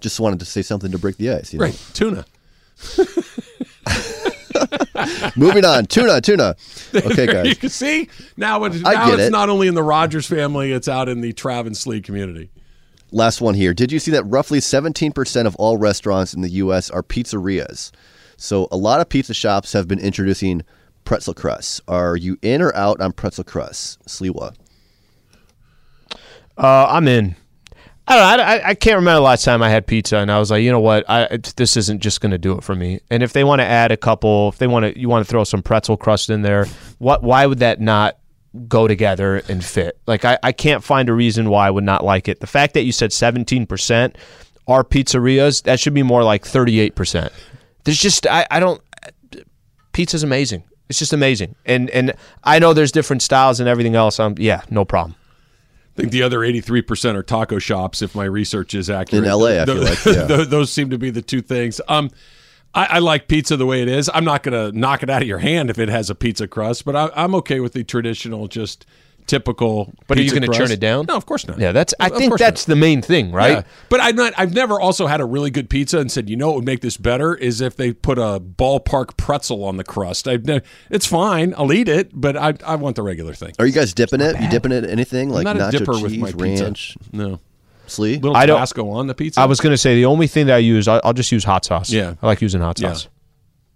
Just 0.00 0.20
wanted 0.20 0.38
to 0.40 0.44
say 0.44 0.62
something 0.62 0.92
to 0.92 0.98
break 0.98 1.16
the 1.16 1.30
ice. 1.30 1.52
You 1.52 1.58
know? 1.58 1.64
Right. 1.64 1.86
Tuna. 1.92 2.24
Moving 5.36 5.64
on. 5.64 5.86
Tuna, 5.86 6.20
tuna. 6.20 6.54
Okay, 6.94 7.26
you 7.26 7.32
guys. 7.32 7.58
can 7.58 7.68
see 7.68 8.08
now. 8.36 8.62
It's, 8.64 8.84
I 8.84 8.94
now 8.94 9.06
get 9.06 9.14
it's 9.14 9.28
it. 9.28 9.32
not 9.32 9.48
only 9.48 9.66
in 9.66 9.74
the 9.74 9.82
Rogers 9.82 10.26
family; 10.26 10.70
it's 10.72 10.86
out 10.86 11.08
in 11.08 11.20
the 11.20 11.32
Travis 11.32 11.84
Lee 11.86 12.00
community. 12.00 12.50
Last 13.14 13.40
one 13.40 13.54
here. 13.54 13.72
Did 13.72 13.92
you 13.92 14.00
see 14.00 14.10
that 14.10 14.24
roughly 14.24 14.58
17% 14.58 15.46
of 15.46 15.54
all 15.54 15.76
restaurants 15.76 16.34
in 16.34 16.40
the 16.40 16.50
U.S. 16.50 16.90
are 16.90 17.00
pizzerias? 17.00 17.92
So 18.36 18.66
a 18.72 18.76
lot 18.76 19.00
of 19.00 19.08
pizza 19.08 19.32
shops 19.32 19.72
have 19.72 19.86
been 19.86 20.00
introducing 20.00 20.62
pretzel 21.04 21.32
crusts. 21.32 21.80
Are 21.86 22.16
you 22.16 22.38
in 22.42 22.60
or 22.60 22.74
out 22.74 23.00
on 23.00 23.12
pretzel 23.12 23.44
crusts? 23.44 23.98
Sliwa. 24.08 24.56
Uh, 26.58 26.86
I'm 26.90 27.06
in. 27.06 27.36
I 28.08 28.16
don't 28.16 28.38
know. 28.38 28.44
I, 28.44 28.70
I, 28.70 28.74
can't 28.74 28.96
remember 28.96 29.18
the 29.18 29.22
last 29.22 29.44
time 29.44 29.62
I 29.62 29.70
had 29.70 29.86
pizza, 29.86 30.16
and 30.18 30.30
I 30.30 30.40
was 30.40 30.50
like, 30.50 30.64
you 30.64 30.72
know 30.72 30.80
what? 30.80 31.08
I 31.08 31.38
this 31.56 31.76
isn't 31.76 32.00
just 32.00 32.20
going 32.20 32.32
to 32.32 32.38
do 32.38 32.58
it 32.58 32.64
for 32.64 32.74
me. 32.74 33.00
And 33.10 33.22
if 33.22 33.32
they 33.32 33.44
want 33.44 33.60
to 33.60 33.64
add 33.64 33.92
a 33.92 33.96
couple, 33.96 34.48
if 34.48 34.58
they 34.58 34.66
want 34.66 34.86
to, 34.86 35.00
you 35.00 35.08
want 35.08 35.24
to 35.24 35.30
throw 35.30 35.44
some 35.44 35.62
pretzel 35.62 35.96
crust 35.96 36.30
in 36.30 36.42
there, 36.42 36.66
what? 36.98 37.22
Why 37.22 37.46
would 37.46 37.60
that 37.60 37.80
not 37.80 38.18
go 38.68 38.86
together 38.88 39.42
and 39.48 39.64
fit? 39.64 39.98
Like, 40.06 40.24
I, 40.24 40.38
I 40.42 40.52
can't 40.52 40.82
find 40.84 41.08
a 41.08 41.12
reason 41.12 41.48
why 41.50 41.66
I 41.66 41.70
would 41.70 41.84
not 41.84 42.04
like 42.04 42.28
it. 42.28 42.40
The 42.40 42.46
fact 42.46 42.74
that 42.74 42.82
you 42.84 42.92
said 42.92 43.12
17 43.12 43.66
percent 43.66 44.16
are 44.66 44.82
pizzerias, 44.84 45.62
that 45.64 45.80
should 45.80 45.94
be 45.94 46.02
more 46.02 46.24
like 46.24 46.44
38 46.46 46.94
percent. 46.94 47.32
There's 47.84 47.98
just 48.00 48.26
I, 48.26 48.46
I 48.50 48.60
don't. 48.60 48.80
Pizza's 49.92 50.22
amazing. 50.22 50.64
It's 50.88 50.98
just 50.98 51.12
amazing, 51.12 51.54
and 51.64 51.88
and 51.90 52.14
I 52.42 52.58
know 52.58 52.72
there's 52.74 52.92
different 52.92 53.22
styles 53.22 53.60
and 53.60 53.68
everything 53.68 53.94
else. 53.94 54.20
I'm 54.20 54.34
yeah, 54.38 54.62
no 54.70 54.84
problem. 54.84 55.16
I 55.96 56.00
think 56.00 56.10
the 56.10 56.24
other 56.24 56.40
83% 56.40 57.14
are 57.14 57.22
taco 57.22 57.60
shops, 57.60 58.02
if 58.02 58.16
my 58.16 58.24
research 58.24 58.74
is 58.74 58.90
accurate. 58.90 59.24
In 59.24 59.30
LA, 59.30 59.62
I 59.62 59.64
feel 59.64 59.74
Th- 59.84 60.06
like, 60.06 60.16
yeah. 60.16 60.26
th- 60.26 60.48
those 60.48 60.72
seem 60.72 60.90
to 60.90 60.98
be 60.98 61.10
the 61.10 61.22
two 61.22 61.40
things. 61.40 61.80
Um, 61.86 62.10
I, 62.74 62.84
I 62.86 62.98
like 62.98 63.28
pizza 63.28 63.56
the 63.56 63.66
way 63.66 63.82
it 63.82 63.88
is. 63.88 64.10
I'm 64.12 64.24
not 64.24 64.42
going 64.42 64.72
to 64.72 64.76
knock 64.78 65.02
it 65.02 65.10
out 65.10 65.22
of 65.22 65.28
your 65.28 65.38
hand 65.38 65.70
if 65.70 65.78
it 65.78 65.88
has 65.88 66.10
a 66.10 66.14
pizza 66.14 66.48
crust, 66.48 66.84
but 66.84 66.96
I, 66.96 67.10
I'm 67.14 67.34
okay 67.36 67.60
with 67.60 67.72
the 67.72 67.84
traditional 67.84 68.48
just 68.48 68.84
typical. 69.26 69.92
But 70.06 70.18
are 70.18 70.20
you 70.20 70.26
pizza 70.30 70.40
gonna 70.40 70.52
churn 70.52 70.56
crust. 70.66 70.72
it 70.74 70.80
down? 70.80 71.06
No, 71.08 71.16
of 71.16 71.24
course 71.24 71.46
not. 71.46 71.58
Yeah, 71.58 71.72
that's. 71.72 71.94
I 71.98 72.06
Of- 72.06 72.12
of 72.12 72.18
think 72.18 72.38
that's 72.38 72.68
not. 72.68 72.74
the 72.74 72.78
main 72.80 73.00
thing, 73.00 73.32
right? 73.32 73.52
Yeah. 73.58 73.62
But 73.88 74.00
I've 74.00 74.14
not. 74.16 74.34
I've 74.36 74.52
never 74.54 74.80
also 74.80 75.06
had 75.06 75.20
a 75.20 75.24
really 75.24 75.50
good 75.50 75.70
pizza 75.70 75.98
and 75.98 76.10
said, 76.12 76.28
you 76.28 76.36
know, 76.36 76.48
what 76.48 76.56
would 76.56 76.66
make 76.66 76.80
this 76.80 76.96
better 76.96 77.34
is 77.34 77.60
if 77.60 77.76
they 77.76 77.92
put 77.92 78.18
a 78.18 78.38
ballpark 78.40 79.16
pretzel 79.16 79.64
on 79.64 79.76
the 79.76 79.84
crust. 79.84 80.28
I've 80.28 80.44
ne- 80.44 80.60
it's 80.90 81.06
fine. 81.06 81.54
I'll 81.56 81.72
eat 81.72 81.88
it, 81.88 82.10
but 82.12 82.36
I 82.36 82.54
I 82.66 82.76
want 82.76 82.96
the 82.96 83.02
regular 83.02 83.32
thing. 83.34 83.52
Are 83.58 83.66
you 83.66 83.72
guys 83.72 83.94
dipping 83.94 84.20
it? 84.20 84.38
You 84.40 84.48
dipping 84.50 84.72
it 84.72 84.84
anything 84.84 85.30
like 85.30 85.46
I'm 85.46 85.56
not 85.56 85.72
nacho 85.72 85.76
a 85.76 85.78
dipper 85.78 85.92
cheese, 85.94 86.02
with 86.02 86.16
my 86.18 86.32
pizza. 86.44 86.64
ranch, 86.64 86.96
No, 87.12 87.40
slee? 87.86 88.14
little 88.16 88.36
I 88.36 88.46
don't- 88.46 88.56
Tabasco 88.56 88.88
on 88.90 89.06
the 89.06 89.14
pizza. 89.14 89.40
I 89.40 89.44
was 89.46 89.60
gonna 89.60 89.76
say 89.76 89.94
the 89.94 90.06
only 90.06 90.26
thing 90.26 90.46
that 90.46 90.54
I 90.54 90.58
use, 90.58 90.88
I, 90.88 91.00
I'll 91.04 91.12
just 91.12 91.30
use 91.32 91.44
hot 91.44 91.64
sauce. 91.64 91.90
Yeah. 91.90 92.14
I 92.22 92.26
like 92.26 92.40
using 92.42 92.60
hot 92.60 92.78
Yeah. 92.80 92.92
sauce. 92.92 93.08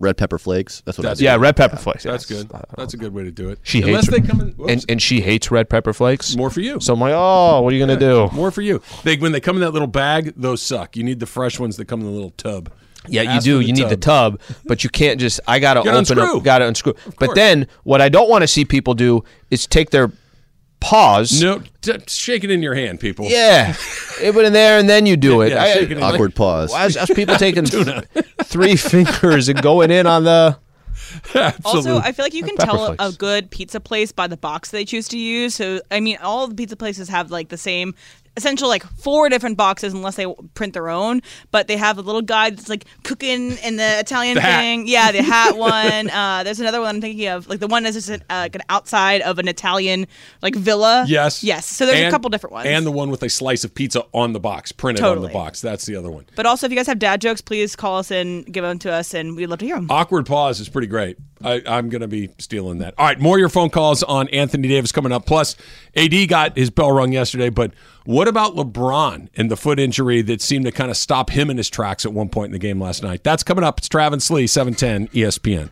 Red 0.01 0.17
pepper 0.17 0.39
flakes. 0.39 0.81
That's 0.85 0.97
what 0.97 1.07
I 1.07 1.09
That's- 1.09 1.19
do. 1.19 1.25
Yeah, 1.25 1.37
red 1.37 1.57
pepper 1.57 1.77
flakes. 1.77 2.05
That's 2.05 2.31
yes. 2.31 2.45
good. 2.45 2.51
That's 2.77 2.95
a 2.95 2.97
good 2.97 3.13
way 3.13 3.25
to 3.25 3.33
do 3.33 3.49
it. 3.49 3.59
She 3.65 3.83
Unless 3.83 4.09
hates 4.09 4.23
they 4.23 4.29
come 4.29 4.41
in. 4.41 4.49
whoops. 4.53 4.73
and 4.73 4.85
and 4.89 5.03
she 5.03 5.21
hates 5.21 5.51
red 5.51 5.69
pepper 5.69 5.93
flakes. 5.93 6.37
more 6.37 6.51
for 6.51 6.61
you. 6.61 6.79
So 6.79 6.95
I'm 6.95 7.01
like, 7.01 7.15
oh, 7.17 7.63
what 7.63 7.73
are 7.73 7.77
you 7.77 7.83
gonna 7.85 7.99
do? 7.99 8.29
More 8.33 8.53
for 8.53 8.63
you. 8.63 8.81
They 9.03 9.17
when 9.17 9.33
they 9.33 9.41
come 9.41 9.57
in 9.57 9.63
that 9.63 9.73
little 9.73 9.89
bag, 9.89 10.35
those 10.37 10.63
suck. 10.63 10.97
You 10.97 11.03
need 11.03 11.19
the 11.19 11.27
fresh 11.27 11.59
ones 11.59 11.77
that 11.79 11.87
come 11.87 11.99
in 12.01 12.07
the 12.07 12.13
little 12.13 12.31
tub. 12.31 12.71
Yeah, 13.09 13.23
you 13.23 13.29
Ask 13.31 13.45
do. 13.45 13.55
for 13.57 13.63
the 13.63 13.65
You 13.69 13.73
need 13.73 13.89
the 13.89 13.97
tub, 13.97 14.39
but 14.67 14.85
you 14.85 14.91
can't 14.91 15.19
just. 15.19 15.41
I 15.49 15.59
gotta 15.59 15.79
Gotta 15.81 15.91
open 15.91 15.99
unscrew. 16.19 16.37
up. 16.39 16.45
Gotta 16.45 16.67
unscrew. 16.67 16.95
But 17.19 17.27
course. 17.27 17.35
then, 17.35 17.67
what 17.83 18.01
I 18.01 18.09
don't 18.09 18.29
want 18.31 18.43
to 18.43 18.47
see 18.49 18.65
people 18.65 18.95
do 18.95 19.25
is 19.51 19.67
take 19.67 19.91
their 19.91 20.13
paws. 20.81 21.43
No, 21.43 21.63
t- 21.81 21.99
shake 22.07 22.45
it 22.45 22.51
in 22.51 22.63
your 22.63 22.75
hand, 22.75 23.01
people. 23.01 23.27
Yeah, 23.27 23.75
it 24.23 24.35
went 24.35 24.47
in 24.47 24.53
there, 24.53 24.79
and 24.79 24.89
then 24.89 25.07
you 25.07 25.17
do 25.17 25.41
it. 25.43 25.51
Yeah, 25.51 25.63
I- 25.63 25.73
shake 25.75 25.91
it 25.91 25.93
in 25.93 26.01
like, 26.01 26.15
Awkward 26.15 26.35
pause. 26.35 26.75
As, 26.75 26.97
as 26.97 27.11
people 27.11 27.37
taking 27.39 27.65
three 28.45 28.77
fingers 28.77 29.49
and 29.49 29.61
going 29.63 29.91
in 29.91 30.07
on 30.07 30.25
the. 30.25 30.59
Absolutely. 31.35 31.93
Also, 31.93 31.99
I 31.99 32.13
feel 32.13 32.25
like 32.25 32.35
you 32.35 32.43
can 32.43 32.57
Pepper 32.57 32.71
tell 32.71 32.97
a 32.99 33.13
good 33.13 33.51
pizza 33.51 33.81
place 33.81 34.13
by 34.13 34.27
the 34.27 34.37
box 34.37 34.71
they 34.71 34.85
choose 34.85 35.09
to 35.09 35.19
use. 35.19 35.55
So, 35.55 35.81
I 35.91 36.01
mean, 36.01 36.19
all 36.23 36.47
the 36.47 36.55
pizza 36.55 36.77
places 36.77 37.09
have 37.09 37.31
like 37.31 37.49
the 37.49 37.57
same 37.57 37.95
essential 38.39 38.69
like 38.69 38.83
four 38.85 39.29
different 39.29 39.57
boxes 39.57 39.93
unless 39.93 40.17
they 40.17 40.27
print 40.55 40.73
their 40.73 40.89
own 40.89 41.21
but 41.51 41.69
they 41.69 41.77
have 41.77 41.99
a 41.99 42.01
little 42.01 42.23
guide 42.23 42.57
that's 42.57 42.69
like 42.69 42.85
cooking 43.03 43.53
in 43.59 43.77
the 43.77 43.99
italian 43.99 44.35
The 44.37 44.41
hat. 44.41 44.61
thing 44.61 44.87
yeah 44.87 45.13
the 45.13 45.23
hat 45.23 45.57
one 45.59 46.09
uh, 46.11 46.43
there's 46.45 46.61
another 46.61 46.81
one 46.81 46.89
i'm 46.97 47.01
thinking 47.01 47.27
of 47.29 47.49
like 47.49 47.61
the 47.61 47.67
one 47.67 47.83
that's 47.83 47.97
just 47.97 48.09
an, 48.09 48.23
uh, 48.31 48.35
like 48.47 48.55
an 48.55 48.63
outside 48.69 49.21
of 49.23 49.39
an 49.39 49.49
italian 49.49 50.07
like 50.43 50.55
villa 50.55 51.05
yes. 51.07 51.45
yes 51.45 51.67
so 51.67 51.85
there's 51.85 52.07
a 52.07 52.11
couple 52.11 52.31
different 52.31 52.53
ones 52.55 52.67
And 52.67 52.87
the 52.87 52.93
one 52.93 53.11
with 53.11 53.23
a 53.23 53.29
slice 53.29 53.65
of 53.65 53.75
pizza 53.75 54.05
on 54.15 54.33
the 54.33 54.41
box, 54.41 54.73
printed 54.73 55.05
on 55.05 55.21
the 55.23 55.29
box. 55.29 55.61
That's 55.61 55.85
the 55.87 55.97
other 55.97 56.11
one. 56.11 56.25
but 56.37 56.47
also 56.47 56.67
if 56.67 56.73
you 56.73 56.77
guys 56.77 56.87
have 56.87 56.99
dad 56.99 57.21
jokes 57.21 57.41
please 57.41 57.77
call 57.77 57.99
us 57.99 58.11
and 58.11 58.45
give 58.53 58.65
them 58.65 58.79
to 58.81 58.93
us 58.93 59.15
and 59.15 59.37
we'd 59.37 59.47
love 59.49 59.59
to 59.59 59.67
hear 59.67 59.75
them 59.77 59.89
Awkward 59.91 60.27
pause 60.27 60.61
is 60.61 60.69
pretty 60.69 60.87
great. 60.87 61.17
I, 61.43 61.63
I'm 61.67 61.89
going 61.89 62.01
to 62.01 62.09
be 62.09 62.31
stealing 62.39 62.79
that. 62.79 62.95
All 62.99 63.07
right, 63.07 63.19
more 63.19 63.37
of 63.37 63.41
your 63.41 63.49
phone 63.49 63.71
calls 63.71 64.03
on 64.03 64.29
Anthony 64.29 64.69
Davis 64.69 64.91
coming 64.93 65.13
up. 65.13 65.25
Plus, 65.25 65.55
AD 65.97 66.29
got 66.29 66.57
his 66.57 66.69
bell 66.71 66.91
rung 66.93 67.13
yesterday, 67.13 67.49
but 67.49 67.73
what 68.09 68.27
about 68.27 68.57
LeBron 68.57 69.29
and 69.37 69.51
the 69.51 69.57
foot 69.57 69.79
injury 69.79 70.23
that 70.23 70.41
seemed 70.41 70.65
to 70.65 70.73
kind 70.73 70.91
of 70.91 70.97
stop 70.97 71.29
him 71.29 71.51
in 71.51 71.59
his 71.59 71.69
tracks 71.69 72.07
at 72.07 72.13
one 72.15 72.31
point 72.31 72.47
in 72.47 72.53
the 72.53 72.59
game 72.59 72.81
last 72.81 73.03
night? 73.03 73.23
That's 73.23 73.43
coming 73.43 73.63
up. 73.63 73.77
It's 73.77 73.89
Travis 73.91 74.31
Lee, 74.31 74.47
710 74.47 75.09
ESPN. 75.09 75.69